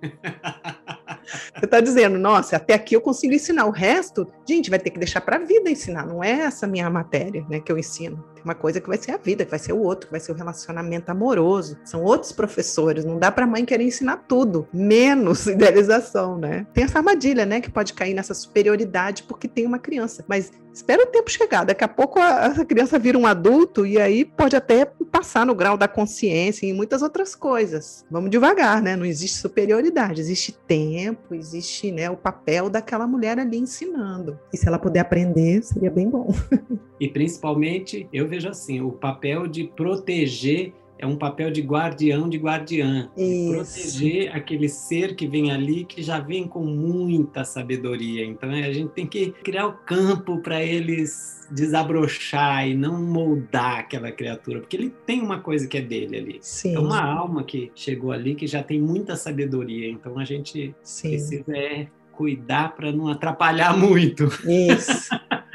Você 1.57 1.64
está 1.64 1.81
dizendo, 1.81 2.19
nossa, 2.19 2.57
até 2.57 2.75
aqui 2.75 2.95
eu 2.95 3.01
consigo 3.01 3.33
ensinar, 3.33 3.66
o 3.66 3.71
resto, 3.71 4.27
gente, 4.49 4.71
vai 4.71 4.79
ter 4.79 4.90
que 4.90 4.99
deixar 4.99 5.21
para 5.21 5.37
a 5.37 5.40
vida 5.40 5.71
ensinar, 5.71 6.07
não 6.07 6.23
é 6.23 6.31
essa 6.40 6.66
minha 6.66 6.88
matéria 6.90 7.45
né, 7.49 7.61
que 7.61 7.71
eu 7.71 7.79
ensino. 7.79 8.25
Uma 8.44 8.55
coisa 8.55 8.81
que 8.81 8.88
vai 8.88 8.98
ser 8.98 9.12
a 9.12 9.16
vida, 9.16 9.44
que 9.44 9.50
vai 9.50 9.59
ser 9.59 9.72
o 9.72 9.81
outro, 9.81 10.07
que 10.07 10.12
vai 10.12 10.20
ser 10.20 10.33
o 10.33 10.35
relacionamento 10.35 11.11
amoroso. 11.11 11.79
São 11.85 12.03
outros 12.03 12.33
professores, 12.33 13.05
não 13.05 13.18
dá 13.18 13.31
para 13.31 13.46
mãe 13.46 13.64
querer 13.64 13.85
ensinar 13.85 14.24
tudo, 14.29 14.66
menos 14.72 15.46
idealização, 15.48 16.38
né? 16.38 16.66
Tem 16.72 16.85
essa 16.85 16.98
armadilha, 16.98 17.44
né, 17.44 17.61
que 17.61 17.70
pode 17.70 17.92
cair 17.92 18.14
nessa 18.14 18.35
superioridade 18.35 19.22
porque 19.24 19.48
tem 19.48 19.66
uma 19.66 19.79
criança, 19.79 20.24
mas 20.29 20.50
espera 20.72 21.03
o 21.03 21.07
tempo 21.07 21.31
chegar, 21.31 21.64
daqui 21.64 21.85
a 21.85 21.88
pouco 21.88 22.18
a 22.20 22.64
criança 22.64 22.98
vira 22.98 23.18
um 23.18 23.26
adulto 23.26 23.85
e 23.85 23.98
aí 23.98 24.24
pode 24.24 24.55
até 24.57 24.85
passar 25.11 25.44
no 25.44 25.55
grau 25.55 25.76
da 25.76 25.88
consciência 25.88 26.66
e 26.66 26.72
muitas 26.72 27.03
outras 27.03 27.35
coisas. 27.35 28.05
Vamos 28.11 28.31
devagar, 28.31 28.81
né? 28.81 28.96
Não 28.96 29.05
existe 29.05 29.38
superioridade, 29.38 30.20
existe 30.20 30.53
tempo, 30.66 31.35
existe, 31.35 31.90
né, 31.90 32.09
o 32.09 32.16
papel 32.16 32.70
daquela 32.70 33.07
mulher 33.07 33.38
ali 33.38 33.59
ensinando. 33.59 34.38
E 34.53 34.57
se 34.57 34.66
ela 34.66 34.79
puder 34.79 35.00
aprender, 35.00 35.62
seria 35.62 35.90
bem 35.90 36.09
bom. 36.09 36.33
E 37.00 37.09
principalmente, 37.09 38.07
eu 38.12 38.29
vejo 38.31 38.49
assim, 38.49 38.81
o 38.81 38.93
papel 38.93 39.47
de 39.47 39.64
proteger 39.64 40.73
é 41.01 41.07
um 41.07 41.16
papel 41.16 41.51
de 41.51 41.62
guardião 41.62 42.29
de 42.29 42.37
guardiã. 42.37 43.11
De 43.16 43.49
proteger 43.51 44.37
aquele 44.37 44.69
ser 44.69 45.16
que 45.16 45.27
vem 45.27 45.51
ali, 45.51 45.85
que 45.87 46.03
já 46.03 46.21
vem 46.21 46.47
com 46.47 46.62
muita 46.62 47.43
sabedoria. 47.43 48.25
Então 48.25 48.51
a 48.51 48.71
gente 48.71 48.90
tem 48.90 49.07
que 49.07 49.33
criar 49.43 49.66
o 49.66 49.73
campo 49.73 50.38
para 50.43 50.62
eles 50.62 51.49
desabrochar 51.51 52.69
e 52.69 52.75
não 52.75 53.03
moldar 53.03 53.79
aquela 53.79 54.12
criatura, 54.12 54.61
porque 54.61 54.77
ele 54.77 54.95
tem 55.07 55.23
uma 55.23 55.40
coisa 55.40 55.66
que 55.66 55.79
é 55.79 55.81
dele 55.81 56.16
ali. 56.19 56.38
Sim. 56.43 56.75
É 56.75 56.79
uma 56.79 57.03
alma 57.03 57.43
que 57.45 57.73
chegou 57.75 58.12
ali 58.12 58.35
que 58.35 58.47
já 58.47 58.62
tem 58.62 58.79
muita 58.79 59.16
sabedoria. 59.16 59.88
Então 59.88 60.19
a 60.19 60.25
gente 60.25 60.75
Sim. 60.83 61.09
precisa 61.09 61.57
é 61.57 61.88
cuidar 62.12 62.77
para 62.77 62.93
não 62.93 63.09
atrapalhar 63.09 63.73
muito. 63.79 64.25
Isso. 64.47 65.09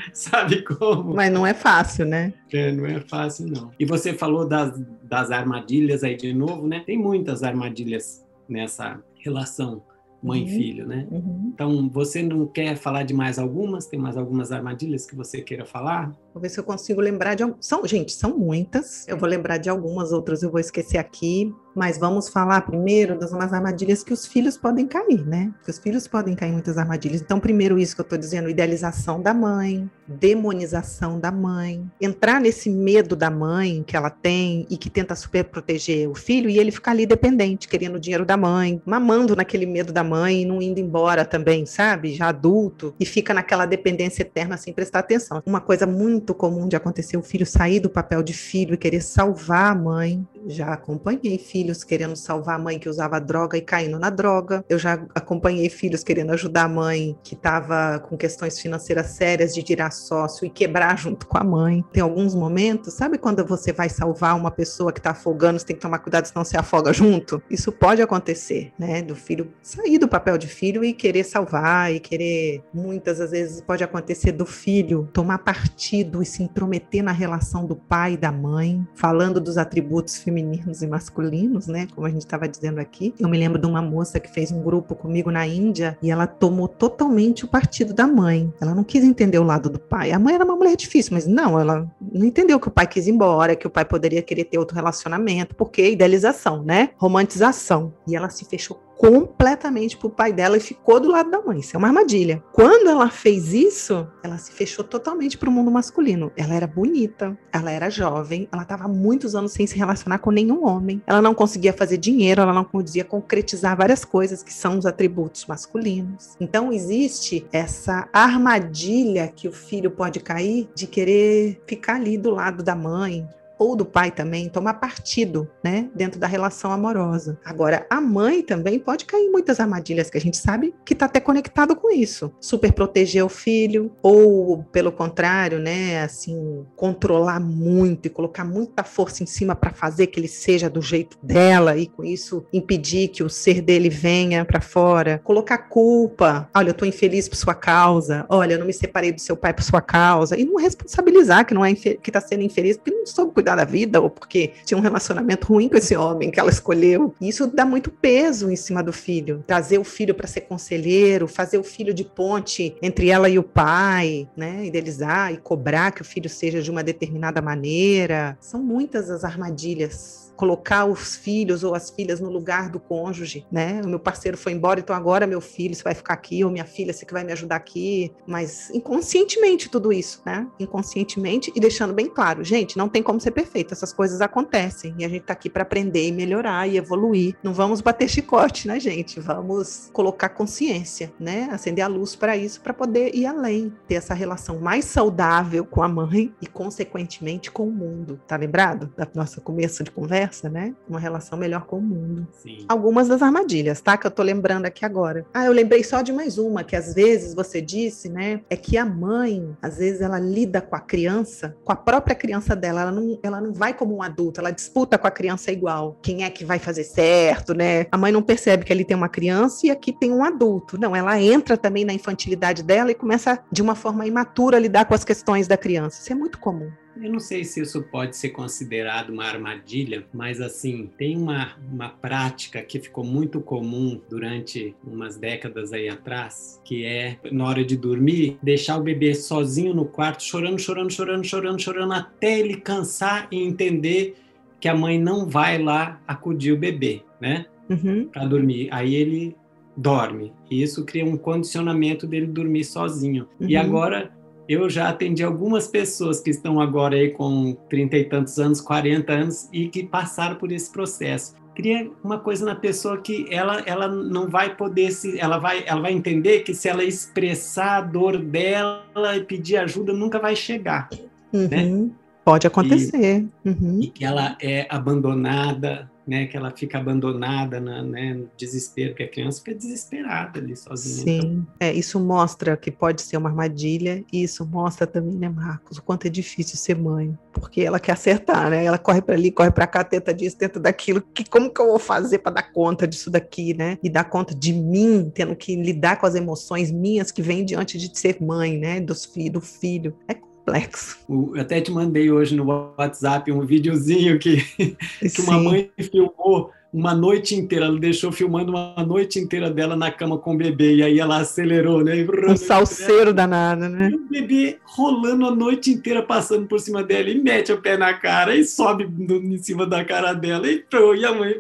Sabe 0.14 0.62
como? 0.64 1.14
Mas 1.14 1.32
não 1.32 1.46
é 1.46 1.54
fácil, 1.54 2.06
né? 2.06 2.34
É, 2.52 2.72
não 2.72 2.86
é 2.86 3.00
fácil, 3.00 3.48
não. 3.48 3.72
E 3.80 3.86
você 3.86 4.14
falou 4.14 4.48
das, 4.48 4.80
das 5.04 5.32
armadilhas 5.32 6.04
aí 6.04 6.16
de 6.16 6.34
novo, 6.34 6.68
né? 6.68 6.82
Tem 6.86 6.98
muitas 6.98 7.44
armadilhas 7.44 8.26
nessa 8.48 9.02
relação 9.24 9.82
mãe 10.26 10.42
uhum. 10.42 10.48
filho, 10.48 10.88
né? 10.88 11.08
Uhum. 11.12 11.52
Então, 11.54 11.90
você 11.90 12.24
não 12.24 12.48
quer 12.48 12.76
falar 12.76 13.04
de 13.04 13.14
mais 13.14 13.38
algumas? 13.38 13.86
Tem 13.86 14.00
mais 14.00 14.18
algumas 14.18 14.52
armadilhas 14.52 15.06
que 15.06 15.16
você 15.16 15.42
queira 15.42 15.66
falar? 15.66 16.16
Vou 16.34 16.42
ver 16.42 16.50
se 16.50 16.60
eu 16.60 16.64
consigo 16.64 17.00
lembrar 17.00 17.36
de 17.36 17.44
são 17.60 17.86
Gente, 17.86 18.12
são 18.12 18.36
muitas. 18.36 19.08
Eu 19.08 19.18
vou 19.18 19.30
lembrar 19.30 19.58
de 19.58 19.70
algumas, 19.70 20.12
outras 20.12 20.42
eu 20.42 20.50
vou 20.50 20.60
esquecer 20.60 20.98
aqui. 20.98 21.54
Mas 21.76 21.98
vamos 21.98 22.30
falar 22.30 22.62
primeiro 22.62 23.20
das 23.20 23.34
umas 23.34 23.52
armadilhas 23.52 24.02
que 24.02 24.14
os 24.14 24.26
filhos 24.26 24.58
podem 24.58 24.88
cair, 24.88 25.26
né? 25.28 25.52
Que 25.64 25.70
os 25.70 25.78
filhos 25.78 26.08
podem 26.08 26.34
cair 26.34 26.50
em 26.50 26.54
muitas 26.54 26.78
armadilhas. 26.78 27.22
Então, 27.22 27.40
primeiro 27.40 27.78
isso 27.78 27.94
que 27.94 28.02
eu 28.02 28.06
estou 28.06 28.18
dizendo, 28.18 28.50
idealização 28.50 29.22
da 29.22 29.34
mãe, 29.34 29.90
demonização 30.08 31.20
da 31.20 31.32
mãe, 31.32 31.84
entrar 32.00 32.40
nesse 32.40 32.70
medo 32.70 33.16
da 33.16 33.30
mãe 33.30 33.84
que 33.86 33.98
ela 33.98 34.10
tem 34.10 34.66
e 34.70 34.78
que 34.78 34.90
tenta 34.90 35.16
super 35.16 35.44
proteger 35.44 36.08
o 36.10 36.16
filho 36.16 36.50
e 36.50 36.58
ele 36.58 36.72
ficar 36.72 36.92
ali 36.92 37.06
dependente, 37.06 37.68
querendo 37.68 37.96
o 37.96 38.00
dinheiro 38.00 38.26
da 38.26 38.38
mãe, 38.38 38.82
mamando 38.86 39.36
naquele 39.36 39.66
medo 39.66 39.92
da 39.92 40.04
mãe 40.04 40.42
e 40.42 40.46
não 40.46 40.62
indo 40.62 40.80
embora 40.80 41.26
também, 41.26 41.66
sabe? 41.66 42.14
Já 42.14 42.30
adulto 42.30 42.94
e 43.00 43.06
fica 43.06 43.34
naquela 43.34 43.66
dependência 43.66 44.22
eterna 44.22 44.56
sem 44.56 44.74
prestar 44.74 45.00
atenção. 45.00 45.44
Uma 45.46 45.60
coisa 45.60 45.86
muito 45.86 46.34
comum 46.34 46.68
de 46.68 46.76
acontecer 46.76 47.18
o 47.18 47.24
filho 47.24 47.46
sair 47.46 47.80
do 47.80 47.90
papel 47.90 48.24
de 48.24 48.34
filho 48.34 48.76
e 48.76 48.78
querer 48.78 49.02
salvar 49.02 49.72
a 49.72 49.76
mãe 49.76 50.26
Já 50.48 50.74
acompanhei 50.74 51.38
filhos 51.66 51.84
querendo 51.84 52.16
salvar 52.16 52.56
a 52.58 52.60
mãe 52.60 52.78
que 52.78 52.88
usava 52.88 53.20
droga 53.20 53.58
e 53.58 53.62
caindo 53.62 53.98
na 53.98 54.12
droga. 54.12 54.64
Eu 54.70 54.78
já 54.78 54.94
acompanhei 55.16 55.68
filhos 55.68 56.04
querendo 56.04 56.32
ajudar 56.32 56.66
a 56.66 56.70
mãe 56.70 57.18
que 57.24 57.34
estava 57.34 58.00
com 58.00 58.16
questões 58.16 58.60
financeiras 58.60 59.08
sérias 59.08 59.54
de 59.54 59.64
tirar 59.64 59.92
sócio 59.92 60.46
e 60.46 60.50
quebrar 60.50 60.96
junto 60.98 61.26
com 61.26 61.38
a 61.38 61.44
mãe. 61.44 61.84
Tem 61.92 62.04
alguns 62.04 62.36
momentos, 62.36 62.94
sabe 62.94 63.18
quando 63.18 63.44
você 63.46 63.74
vai 63.74 63.90
salvar 63.90 64.36
uma 64.36 64.52
pessoa 64.52 64.94
que 64.94 65.00
está 65.00 65.12
afogando, 65.12 65.60
você 65.60 65.66
tem 65.66 65.76
que 65.76 65.82
tomar 65.82 66.00
cuidado 66.00 66.28
senão 66.28 66.46
você 66.46 66.58
afoga 66.58 66.94
junto? 66.94 67.42
Isso 67.50 67.72
pode 67.72 68.02
acontecer, 68.02 68.72
né? 68.78 69.02
Do 69.02 69.16
filho 69.16 69.52
sair 69.62 69.98
do 69.98 70.08
papel 70.08 70.38
de 70.38 70.48
filho 70.48 70.84
e 70.84 70.94
querer 70.94 71.24
salvar 71.24 71.92
e 71.92 72.00
querer 72.00 72.64
muitas 72.72 73.20
às 73.20 73.32
vezes 73.32 73.62
pode 73.62 73.84
acontecer 73.84 74.32
do 74.34 74.46
filho 74.46 75.10
tomar 75.12 75.40
partido 75.40 76.22
e 76.22 76.26
se 76.26 76.44
intrometer 76.44 77.04
na 77.04 77.12
relação 77.12 77.66
do 77.66 77.76
pai 77.76 78.14
e 78.14 78.18
da 78.18 78.32
mãe, 78.32 78.86
falando 78.94 79.42
dos 79.42 79.58
atributos 79.58 80.18
femininos 80.18 80.82
e 80.82 80.88
masculinos, 80.88 81.55
né? 81.68 81.88
Como 81.94 82.06
a 82.06 82.10
gente 82.10 82.22
estava 82.22 82.48
dizendo 82.48 82.80
aqui. 82.80 83.14
Eu 83.20 83.30
me 83.30 83.38
lembro 83.38 83.60
de 83.60 83.66
uma 83.68 83.82
moça 83.82 84.20
que 84.20 84.30
fez 84.30 84.52
um 84.52 84.62
grupo 84.62 84.96
comigo 84.96 85.32
na 85.32 85.48
Índia 85.48 85.98
e 86.02 86.12
ela 86.12 86.28
tomou 86.28 86.68
totalmente 86.68 87.46
o 87.46 87.48
partido 87.48 87.94
da 87.94 88.06
mãe. 88.08 88.54
Ela 88.60 88.76
não 88.76 88.84
quis 88.84 89.04
entender 89.04 89.40
o 89.40 89.44
lado 89.44 89.70
do 89.70 89.80
pai. 89.80 90.12
A 90.12 90.20
mãe 90.20 90.36
era 90.36 90.44
uma 90.44 90.56
mulher 90.56 90.76
difícil, 90.76 91.14
mas 91.14 91.26
não, 91.26 91.60
ela 91.60 91.90
não 92.02 92.26
entendeu 92.26 92.60
que 92.60 92.68
o 92.68 92.72
pai 92.72 92.88
quis 92.88 93.08
ir 93.08 93.12
embora, 93.12 93.56
que 93.56 93.68
o 93.68 93.70
pai 93.70 93.86
poderia 93.86 94.22
querer 94.22 94.46
ter 94.46 94.58
outro 94.58 94.76
relacionamento, 94.76 95.56
porque 95.56 95.90
idealização, 95.90 96.64
né? 96.64 96.90
Romantização. 96.98 97.94
E 98.08 98.16
ela 98.16 98.30
se 98.30 98.46
fechou 98.46 98.80
completamente 98.98 99.98
pro 99.98 100.10
pai 100.10 100.32
dela 100.32 100.58
e 100.58 100.60
ficou 100.60 101.00
do 101.00 101.10
lado 101.10 101.30
da 101.30 101.42
mãe. 101.42 101.60
Isso 101.60 101.76
é 101.76 101.78
uma 101.78 101.88
armadilha. 101.88 102.44
Quando 102.52 102.90
ela 102.90 103.10
fez 103.10 103.54
isso, 103.54 104.08
ela 104.24 104.38
se 104.38 104.52
fechou 104.52 104.84
totalmente 104.84 105.38
pro 105.38 105.52
mundo 105.52 105.70
masculino. 105.72 106.32
Ela 106.36 106.54
era 106.56 106.68
bonita, 106.68 107.38
ela 107.52 107.72
era 107.72 107.90
jovem, 107.90 108.48
ela 108.52 108.64
estava 108.64 108.88
muitos 108.88 109.36
anos 109.36 109.52
sem 109.52 109.68
se 109.68 109.78
relacionar 109.78 110.20
com 110.20 110.32
nenhum 110.32 110.66
homem. 110.66 111.02
Ela 111.06 111.22
não 111.22 111.34
conseguia 111.34 111.74
fazer 111.74 111.98
dinheiro, 111.98 112.42
ela 112.42 112.54
não 112.54 112.64
conseguia 112.64 113.06
concretizar 113.06 113.76
várias 113.78 114.06
coisas 114.06 114.42
que 114.42 114.54
são 114.54 114.78
os 114.78 114.86
atributos 114.86 115.46
masculinos. 115.46 116.36
Então 116.40 116.72
existe 116.72 117.46
essa 117.52 118.08
armadilha 118.12 119.28
que 119.28 119.48
o 119.48 119.52
filho 119.52 119.92
pode 119.92 120.20
cair 120.20 120.70
de 120.76 120.88
querer 120.88 121.62
ficar 121.68 121.96
ali 121.96 122.18
do 122.18 122.32
lado 122.32 122.64
da 122.64 122.76
mãe, 122.76 123.28
ou 123.58 123.76
do 123.76 123.86
pai 123.86 124.12
também 124.12 124.50
tomar 124.50 124.76
partido, 124.76 125.50
né, 125.64 125.90
dentro 125.96 126.20
da 126.20 126.28
relação 126.28 126.72
amorosa. 126.72 127.40
Agora, 127.44 127.86
a 127.90 128.02
mãe 128.02 128.42
também 128.42 128.80
pode 128.80 129.06
cair 129.06 129.24
em 129.24 129.32
muitas 129.32 129.60
armadilhas 129.60 130.10
que 130.10 130.18
a 130.18 130.22
gente 130.22 130.38
sabe 130.38 130.74
que 130.86 130.94
está 130.94 131.06
até 131.06 131.20
conectado 131.20 131.76
com 131.76 131.92
isso. 131.92 132.32
Super 132.40 132.74
proteger 132.74 133.24
o 133.24 133.30
filho, 133.30 133.92
ou 134.02 134.64
pelo 134.72 134.92
contrário, 134.92 135.60
né, 135.60 136.02
assim, 136.02 136.66
controlar 136.76 137.40
muito 137.40 138.08
e 138.08 138.10
colocar 138.10 138.44
muita 138.44 138.84
força 138.84 139.24
em 139.24 139.26
cima 139.26 139.56
para 139.56 139.72
fazer 139.72 140.08
que 140.08 140.20
ele 140.20 140.28
seja 140.28 140.70
do 140.70 140.82
jeito 140.82 141.18
dela 141.22 141.78
e 141.78 141.88
com 141.88 142.04
isso 142.04 142.46
impedir 142.52 143.10
que 143.10 143.24
o 143.24 143.30
ser 143.30 143.62
dele 143.62 143.90
venha 143.90 144.46
para 144.46 144.62
fora. 144.62 145.20
Colocar 145.24 145.58
culpa. 145.58 146.50
Olha, 146.56 146.70
eu 146.70 146.74
tô 146.74 146.86
infeliz 146.86 147.28
por 147.30 147.36
sua 147.36 147.54
causa. 147.54 148.26
Olha, 148.30 148.54
eu 148.54 148.60
não 148.60 148.66
me 148.66 148.74
separei 148.74 149.12
do 149.12 149.22
seu 149.22 149.36
pai 149.36 149.54
por 149.54 149.64
sua 149.64 149.82
causa. 149.82 150.38
E 150.40 150.46
não 150.46 150.56
responsabilizar 150.56 151.46
que 151.46 151.54
não 151.54 151.64
é 151.64 151.74
que 151.74 152.12
tá 152.12 152.22
sendo 152.22 152.44
infeliz 152.44 152.78
porque 152.78 152.92
não 152.92 153.06
soube 153.06 153.34
cuidar 153.46 153.56
da 153.56 153.64
vida 153.64 154.02
ou 154.02 154.10
porque 154.10 154.54
tinha 154.66 154.78
um 154.78 154.82
relacionamento 154.82 155.48
ruim 155.48 155.70
com 155.70 155.78
esse 155.78 155.96
homem 155.96 156.32
que 156.32 156.40
ela 156.40 156.50
escolheu. 156.50 157.14
Isso 157.22 157.46
dá 157.46 157.64
muito 157.64 157.92
peso 157.92 158.50
em 158.50 158.56
cima 158.56 158.82
do 158.82 158.92
filho. 158.92 159.44
Trazer 159.46 159.78
o 159.78 159.84
filho 159.84 160.16
para 160.16 160.26
ser 160.28 160.42
conselheiro, 160.42 161.28
fazer 161.28 161.60
o 161.60 161.64
filho 161.64 161.94
de 161.94 162.04
ponte 162.04 162.76
entre 162.82 163.10
ela 163.10 163.30
e 163.30 163.38
o 163.38 163.44
pai, 163.44 164.28
né? 164.36 164.66
Idealizar 164.66 165.32
e 165.32 165.38
cobrar 165.38 165.92
que 165.92 166.02
o 166.02 166.06
filho 166.06 166.30
seja 166.30 166.62
de 166.62 166.72
uma 166.72 166.84
determinada 166.84 167.42
maneira. 167.42 168.36
São 168.42 168.62
muitas 168.64 169.12
as 169.12 169.24
armadilhas 169.24 170.26
colocar 170.36 170.86
os 170.86 171.16
filhos 171.16 171.64
ou 171.64 171.74
as 171.74 171.90
filhas 171.90 172.20
no 172.20 172.30
lugar 172.30 172.70
do 172.70 172.80
cônjuge, 172.80 173.46
né? 173.52 173.82
O 173.84 173.88
meu 173.88 174.00
parceiro 174.00 174.38
foi 174.38 174.52
embora, 174.52 174.80
então 174.80 174.96
agora 174.96 175.26
meu 175.26 175.42
filho, 175.42 175.74
você 175.74 175.84
vai 175.84 175.96
ficar 175.96 176.14
aqui, 176.14 176.44
ou 176.44 176.52
minha 176.52 176.66
filha, 176.66 176.94
você 176.94 177.06
que 177.06 177.14
vai 177.14 177.24
me 177.24 177.32
ajudar 177.32 177.56
aqui. 177.56 178.12
Mas 178.28 178.70
inconscientemente 178.72 179.70
tudo 179.70 179.92
isso, 179.92 180.22
né? 180.26 180.48
Inconscientemente 180.60 181.52
e 181.56 181.60
deixando 181.60 181.94
bem 181.94 182.08
claro, 182.08 182.44
gente, 182.44 182.78
não 182.78 182.90
tem 182.90 183.02
como 183.02 183.20
ser 183.20 183.32
perfeito, 183.36 183.74
essas 183.74 183.94
coisas 183.94 184.22
acontecem 184.22 184.96
e 184.98 185.06
a 185.06 185.10
gente 185.10 185.24
tá 185.24 185.34
aqui 185.34 185.50
para 185.50 185.62
aprender 185.64 186.08
e 186.08 186.12
melhorar 186.12 186.68
e 186.68 186.78
evoluir. 186.78 187.36
Não 187.44 187.54
vamos 187.54 187.82
bater 187.82 188.10
chicote, 188.10 188.68
né, 188.68 188.80
gente? 188.80 189.20
Vamos 189.20 189.90
colocar 189.94 190.30
consciência, 190.30 191.14
né? 191.20 191.50
Acender 191.52 191.84
a 191.84 191.88
luz 191.88 192.16
para 192.16 192.36
isso, 192.36 192.62
para 192.62 192.74
poder 192.74 193.14
ir 193.14 193.26
além, 193.26 193.72
ter 193.88 193.96
essa 193.96 194.14
relação 194.14 194.60
mais 194.60 194.86
saudável 194.86 195.66
com 195.66 195.84
a 195.84 195.88
mãe 195.88 196.34
e, 196.42 196.48
consequentemente, 196.48 197.52
com 197.52 197.68
o 197.68 197.72
mundo. 197.72 198.20
Tá 198.26 198.38
lembrado 198.38 198.92
da 198.98 199.08
nossa 199.14 199.40
começo 199.40 199.84
de 199.84 199.92
conversa? 199.92 200.16
conversa, 200.16 200.50
né? 200.50 200.74
Uma 200.88 201.00
relação 201.00 201.38
melhor 201.38 201.66
com 201.66 201.78
o 201.78 201.82
mundo. 201.82 202.28
Sim. 202.32 202.66
Algumas 202.70 203.08
das 203.08 203.22
armadilhas, 203.22 203.82
tá? 203.82 203.98
Que 203.98 204.08
eu 204.08 204.12
tô 204.12 204.24
lembrando 204.24 204.66
aqui 204.66 204.86
agora. 204.86 205.26
Ah, 205.34 205.46
eu 205.46 205.52
lembrei 205.52 205.84
só 205.84 206.02
de 206.02 206.14
mais 206.14 206.38
uma, 206.38 206.64
que 206.64 206.76
às 206.76 206.94
vezes 206.94 207.34
você 207.34 207.60
disse, 207.60 208.08
né? 208.08 208.42
É 208.50 208.56
que 208.56 208.78
a 208.78 208.86
mãe, 208.86 209.56
às 209.62 209.78
vezes, 209.78 210.02
ela 210.02 210.20
lida 210.20 210.62
com 210.62 210.76
a 210.76 210.80
criança, 210.80 211.56
com 211.64 211.72
a 211.72 211.76
própria 211.76 212.16
criança 212.16 212.56
dela. 212.56 212.82
Ela 212.82 212.92
não, 212.92 213.20
ela 213.26 213.42
não 213.42 213.54
vai 213.54 213.74
como 213.74 213.96
um 213.96 214.02
adulto, 214.02 214.40
ela 214.40 214.52
disputa 214.52 214.98
com 214.98 215.08
a 215.08 215.12
criança 215.12 215.52
igual. 215.52 215.98
Quem 216.02 216.24
é 216.24 216.30
que 216.30 216.46
vai 216.46 216.60
fazer 216.60 216.84
certo, 216.84 217.54
né? 217.54 217.88
A 217.92 217.98
mãe 217.98 218.12
não 218.12 218.22
percebe 218.22 218.66
que 218.66 218.74
ali 218.74 218.86
tem 218.86 218.96
uma 218.96 219.10
criança 219.10 219.68
e 219.68 219.72
aqui 219.72 219.92
tem 219.92 220.12
um 220.12 220.24
adulto. 220.24 220.80
Não, 220.80 220.96
ela 220.96 221.20
entra 221.22 221.58
também 221.58 221.86
na 221.86 221.94
infantilidade 221.94 222.64
dela 222.64 222.92
e 222.92 222.96
começa, 222.96 223.44
de 223.52 223.62
uma 223.62 223.76
forma 223.76 224.06
imatura, 224.06 224.58
a 224.58 224.60
lidar 224.60 224.86
com 224.86 224.94
as 224.94 225.04
questões 225.04 225.48
da 225.48 225.58
criança. 225.58 226.02
Isso 226.02 226.12
é 226.12 226.16
muito 226.16 226.40
comum. 226.40 226.72
Eu 227.02 227.12
não 227.12 227.20
sei 227.20 227.44
se 227.44 227.62
isso 227.62 227.84
pode 227.84 228.16
ser 228.16 228.30
considerado 228.30 229.10
uma 229.10 229.26
armadilha, 229.26 230.06
mas 230.14 230.40
assim, 230.40 230.90
tem 230.98 231.18
uma, 231.18 231.56
uma 231.72 231.90
prática 231.90 232.62
que 232.62 232.80
ficou 232.80 233.04
muito 233.04 233.42
comum 233.42 234.00
durante 234.10 234.76
umas 234.86 235.18
décadas 235.18 235.74
aí 235.74 235.90
atrás, 235.90 236.62
que 236.64 236.86
é, 236.86 237.18
na 237.32 237.46
hora 237.46 237.66
de 237.66 237.76
dormir, 237.76 238.38
deixar 238.42 238.78
o 238.78 238.84
bebê 238.84 239.14
sozinho 239.14 239.74
no 239.74 239.86
quarto, 239.86 240.24
chorando, 240.24 240.60
chorando, 240.60 240.92
chorando, 240.92 241.26
chorando, 241.26 241.62
chorando, 241.62 241.94
até 241.94 242.40
ele 242.40 242.58
cansar 242.58 243.28
e 243.32 243.42
entender 243.44 244.16
que 244.60 244.70
a 244.70 244.76
mãe 244.76 245.00
não 245.00 245.28
vai 245.28 245.62
lá 245.62 246.02
acudir 246.08 246.52
o 246.52 246.58
bebê, 246.58 247.04
né? 247.20 247.46
Uhum. 247.70 248.08
Para 248.12 248.26
dormir. 248.26 248.70
Aí 248.72 248.96
ele 248.96 249.36
dorme. 249.76 250.34
E 250.50 250.62
isso 250.62 250.86
cria 250.86 251.06
um 251.06 251.18
condicionamento 251.18 252.08
dele 252.08 252.28
dormir 252.28 252.64
sozinho. 252.64 253.28
Uhum. 253.40 253.50
E 253.50 253.56
agora 253.56 254.12
eu 254.48 254.70
já 254.70 254.90
atendi 254.90 255.24
algumas 255.24 255.68
pessoas 255.68 256.20
que 256.20 256.30
estão 256.30 256.60
agora 256.60 256.96
aí 256.96 257.12
com 257.12 257.54
trinta 257.70 257.98
e 257.98 258.06
tantos 258.06 258.38
anos, 258.38 258.62
40 258.62 259.12
anos 259.12 259.50
e 259.52 259.68
que 259.68 259.84
passaram 259.84 260.36
por 260.36 260.52
esse 260.52 260.72
processo. 260.72 261.36
Cria 261.56 261.90
uma 262.04 262.20
coisa 262.20 262.46
na 262.46 262.56
pessoa 262.56 262.98
que 262.98 263.26
ela, 263.32 263.62
ela 263.66 263.88
não 263.88 264.30
vai 264.30 264.56
poder 264.56 264.92
se, 264.92 265.20
ela 265.20 265.38
vai, 265.38 265.64
ela 265.66 265.82
vai 265.82 265.94
entender 265.94 266.42
que 266.42 266.54
se 266.54 266.68
ela 266.68 266.84
expressar 266.84 267.78
a 267.78 267.82
dor 267.82 268.18
dela 268.18 269.16
e 269.16 269.24
pedir 269.24 269.58
ajuda 269.58 269.94
nunca 269.94 270.20
vai 270.20 270.36
chegar, 270.36 270.90
uhum. 271.32 271.48
né? 271.48 271.90
Pode 272.26 272.46
acontecer. 272.46 273.26
E, 273.46 273.50
uhum. 273.50 273.80
e 273.82 273.88
que 273.88 274.04
ela 274.04 274.36
é 274.42 274.68
abandonada, 274.70 275.90
né, 276.08 276.28
que 276.28 276.38
ela 276.38 276.52
fica 276.52 276.78
abandonada 276.78 277.60
na, 277.60 277.82
né, 277.82 278.14
no 278.14 278.30
desespero, 278.38 278.94
que 278.94 279.04
a 279.04 279.08
criança 279.08 279.40
fica 279.40 279.56
desesperada 279.56 280.40
ali 280.40 280.56
sozinha. 280.56 281.04
Sim, 281.04 281.18
então. 281.18 281.48
é, 281.60 281.74
isso 281.74 282.00
mostra 282.00 282.56
que 282.56 282.72
pode 282.72 283.02
ser 283.02 283.18
uma 283.18 283.30
armadilha, 283.30 284.04
e 284.12 284.24
isso 284.24 284.46
mostra 284.46 284.86
também, 284.86 285.16
né, 285.16 285.30
Marcos, 285.30 285.78
o 285.78 285.84
quanto 285.84 286.06
é 286.06 286.10
difícil 286.10 286.58
ser 286.58 286.76
mãe, 286.76 287.18
porque 287.34 287.62
ela 287.62 287.80
quer 287.80 287.94
acertar, 287.94 288.50
né? 288.50 288.64
Ela 288.64 288.78
corre 288.78 289.02
para 289.02 289.16
ali, 289.16 289.32
corre 289.32 289.52
para 289.52 289.68
cá, 289.68 289.84
tenta 289.84 290.14
disso, 290.14 290.38
tenta 290.38 290.60
daquilo. 290.60 291.02
Que 291.02 291.30
como 291.30 291.54
que 291.54 291.60
eu 291.62 291.68
vou 291.68 291.80
fazer 291.80 292.20
para 292.20 292.34
dar 292.34 292.54
conta 292.54 292.88
disso 292.88 293.10
daqui, 293.10 293.54
né? 293.54 293.78
E 293.84 293.90
dar 293.90 294.06
conta 294.06 294.34
de 294.34 294.54
mim, 294.54 295.12
tendo 295.14 295.36
que 295.36 295.56
lidar 295.56 296.00
com 296.00 296.06
as 296.06 296.16
emoções 296.16 296.72
minhas 296.72 297.12
que 297.12 297.22
vêm 297.22 297.44
diante 297.44 297.78
de 297.78 297.98
ser 297.98 298.22
mãe, 298.22 298.58
né? 298.58 298.80
Dos 298.80 299.06
filhos, 299.06 299.34
do 299.34 299.42
filho. 299.42 299.96
É 300.08 300.16
complexo. 300.46 300.98
Eu 301.10 301.42
até 301.42 301.60
te 301.60 301.72
mandei 301.72 302.12
hoje 302.12 302.36
no 302.36 302.46
WhatsApp 302.78 303.32
um 303.32 303.46
videozinho 303.46 304.20
que, 304.20 304.38
que 305.02 305.22
uma 305.22 305.40
mãe 305.40 305.72
filmou 305.92 306.52
uma 306.72 306.94
noite 306.94 307.34
inteira, 307.36 307.68
ela 307.68 307.80
deixou 307.80 308.12
filmando 308.12 308.52
uma 308.52 308.84
noite 308.86 309.18
inteira 309.18 309.50
dela 309.50 309.78
na 309.78 309.90
cama 309.90 310.18
com 310.18 310.34
o 310.34 310.38
bebê, 310.38 310.76
e 310.76 310.84
aí 310.84 311.00
ela 311.00 311.20
acelerou, 311.20 311.82
né? 311.82 312.06
Um 312.28 312.36
salseiro 312.36 313.14
danado, 313.14 313.70
né? 313.70 313.90
E 313.90 313.96
o 313.96 314.10
bebê 314.10 314.60
rolando 314.66 315.26
a 315.26 315.32
noite 315.34 315.72
inteira, 315.72 316.04
passando 316.04 316.46
por 316.48 316.60
cima 316.60 316.84
dela, 316.84 317.10
e 317.10 317.16
mete 317.16 317.54
o 317.54 317.62
pé 317.62 317.78
na 317.78 317.94
cara, 317.94 318.36
e 318.36 318.44
sobe 318.44 318.84
em 318.84 319.38
cima 319.38 319.66
da 319.66 319.86
cara 319.86 320.12
dela, 320.12 320.50
e, 320.50 320.66
e 320.98 321.06
a 321.06 321.14
mãe... 321.14 321.40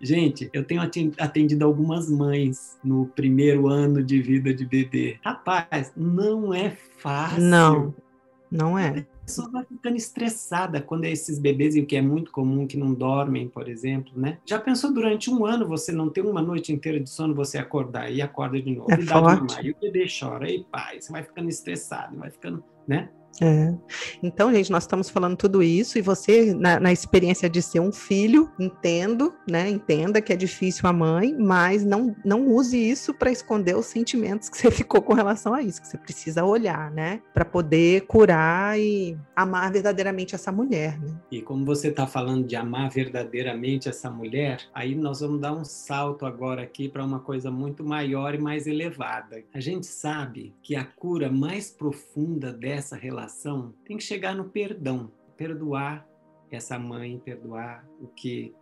Gente, 0.00 0.48
eu 0.52 0.64
tenho 0.64 0.80
atendido 1.18 1.64
algumas 1.64 2.10
mães 2.10 2.78
no 2.82 3.06
primeiro 3.06 3.68
ano 3.68 4.02
de 4.02 4.22
vida 4.22 4.54
de 4.54 4.64
bebê. 4.64 5.18
Rapaz, 5.22 5.92
não 5.94 6.54
é 6.54 6.70
fácil. 6.70 7.42
Não, 7.42 7.94
não 8.50 8.78
é. 8.78 9.06
A 9.22 9.24
pessoa 9.30 9.50
vai 9.50 9.64
ficando 9.64 9.96
estressada 9.96 10.80
quando 10.80 11.04
é 11.04 11.10
esses 11.10 11.38
bebês, 11.38 11.76
e 11.76 11.80
o 11.80 11.86
que 11.86 11.96
é 11.96 12.02
muito 12.02 12.32
comum, 12.32 12.66
que 12.66 12.76
não 12.76 12.92
dormem, 12.92 13.46
por 13.48 13.68
exemplo, 13.68 14.12
né? 14.16 14.38
Já 14.44 14.58
pensou 14.58 14.92
durante 14.92 15.30
um 15.30 15.44
ano 15.44 15.68
você 15.68 15.92
não 15.92 16.08
ter 16.08 16.22
uma 16.22 16.42
noite 16.42 16.72
inteira 16.72 16.98
de 16.98 17.08
sono, 17.08 17.34
você 17.34 17.58
acordar 17.58 18.10
e 18.10 18.20
acorda 18.20 18.60
de 18.60 18.74
novo, 18.74 18.90
é 18.90 19.00
e, 19.00 19.04
dá 19.04 19.60
e 19.62 19.70
o 19.70 19.76
bebê 19.80 20.06
chora, 20.08 20.50
e 20.50 20.64
pai, 20.64 21.00
você 21.00 21.12
vai 21.12 21.22
ficando 21.22 21.48
estressado, 21.48 22.16
vai 22.16 22.30
ficando, 22.30 22.64
né? 22.88 23.10
É. 23.40 23.74
Então, 24.22 24.52
gente, 24.52 24.70
nós 24.70 24.82
estamos 24.82 25.08
falando 25.08 25.34
tudo 25.34 25.62
isso 25.62 25.98
e 25.98 26.02
você, 26.02 26.52
na, 26.52 26.78
na, 26.78 26.92
experiência 26.92 27.48
de 27.48 27.62
ser 27.62 27.80
um 27.80 27.90
filho, 27.90 28.50
entendo, 28.58 29.34
né? 29.48 29.68
Entenda 29.70 30.20
que 30.20 30.30
é 30.30 30.36
difícil 30.36 30.86
a 30.86 30.92
mãe, 30.92 31.34
mas 31.38 31.82
não, 31.82 32.14
não 32.22 32.46
use 32.46 32.76
isso 32.76 33.14
para 33.14 33.30
esconder 33.30 33.74
os 33.74 33.86
sentimentos 33.86 34.50
que 34.50 34.58
você 34.58 34.70
ficou 34.70 35.00
com 35.00 35.14
relação 35.14 35.54
a 35.54 35.62
isso, 35.62 35.80
que 35.80 35.88
você 35.88 35.96
precisa 35.96 36.44
olhar, 36.44 36.90
né? 36.90 37.22
Para 37.32 37.44
poder 37.44 38.02
curar 38.02 38.78
e 38.78 39.16
amar 39.34 39.72
verdadeiramente 39.72 40.34
essa 40.34 40.52
mulher, 40.52 41.00
né? 41.00 41.16
E 41.30 41.40
como 41.40 41.64
você 41.64 41.88
está 41.88 42.06
falando 42.06 42.46
de 42.46 42.56
amar 42.56 42.90
verdadeiramente 42.90 43.88
essa 43.88 44.10
mulher, 44.10 44.60
aí 44.74 44.94
nós 44.94 45.20
vamos 45.20 45.40
dar 45.40 45.52
um 45.52 45.64
salto 45.64 46.26
agora 46.26 46.62
aqui 46.62 46.90
para 46.90 47.02
uma 47.02 47.20
coisa 47.20 47.50
muito 47.50 47.82
maior 47.82 48.34
e 48.34 48.38
mais 48.38 48.66
elevada. 48.66 49.42
A 49.54 49.60
gente 49.60 49.86
sabe 49.86 50.54
que 50.62 50.76
a 50.76 50.84
cura 50.84 51.30
mais 51.30 51.70
profunda 51.70 52.52
dessa 52.52 52.96
relação 52.96 53.29
tem 53.84 53.96
que 53.96 54.02
chegar 54.02 54.34
no 54.34 54.48
perdão, 54.48 55.10
perdoar 55.36 56.06
essa 56.50 56.78
mãe, 56.78 57.18
perdoar 57.18 57.86
o 58.00 58.08
que 58.08 58.54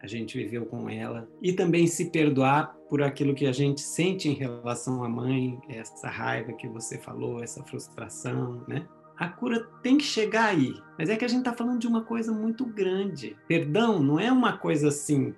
a 0.00 0.06
gente 0.06 0.36
viveu 0.36 0.66
com 0.66 0.90
ela 0.90 1.28
e 1.40 1.52
também 1.52 1.86
se 1.86 2.10
perdoar 2.10 2.74
por 2.88 3.02
aquilo 3.02 3.34
que 3.34 3.46
a 3.46 3.52
gente 3.52 3.80
sente 3.80 4.28
em 4.28 4.34
relação 4.34 5.04
à 5.04 5.08
mãe, 5.08 5.58
essa 5.68 6.08
raiva 6.08 6.52
que 6.52 6.68
você 6.68 6.98
falou, 6.98 7.42
essa 7.42 7.62
frustração, 7.62 8.64
né? 8.66 8.86
A 9.16 9.28
cura 9.28 9.64
tem 9.82 9.96
que 9.96 10.04
chegar 10.04 10.46
aí, 10.46 10.74
mas 10.98 11.08
é 11.08 11.16
que 11.16 11.24
a 11.24 11.28
gente 11.28 11.40
está 11.40 11.52
falando 11.52 11.78
de 11.78 11.86
uma 11.86 12.02
coisa 12.02 12.32
muito 12.32 12.66
grande. 12.66 13.36
Perdão 13.46 14.02
não 14.02 14.18
é 14.18 14.32
uma 14.32 14.56
coisa 14.56 14.88
assim, 14.88 15.32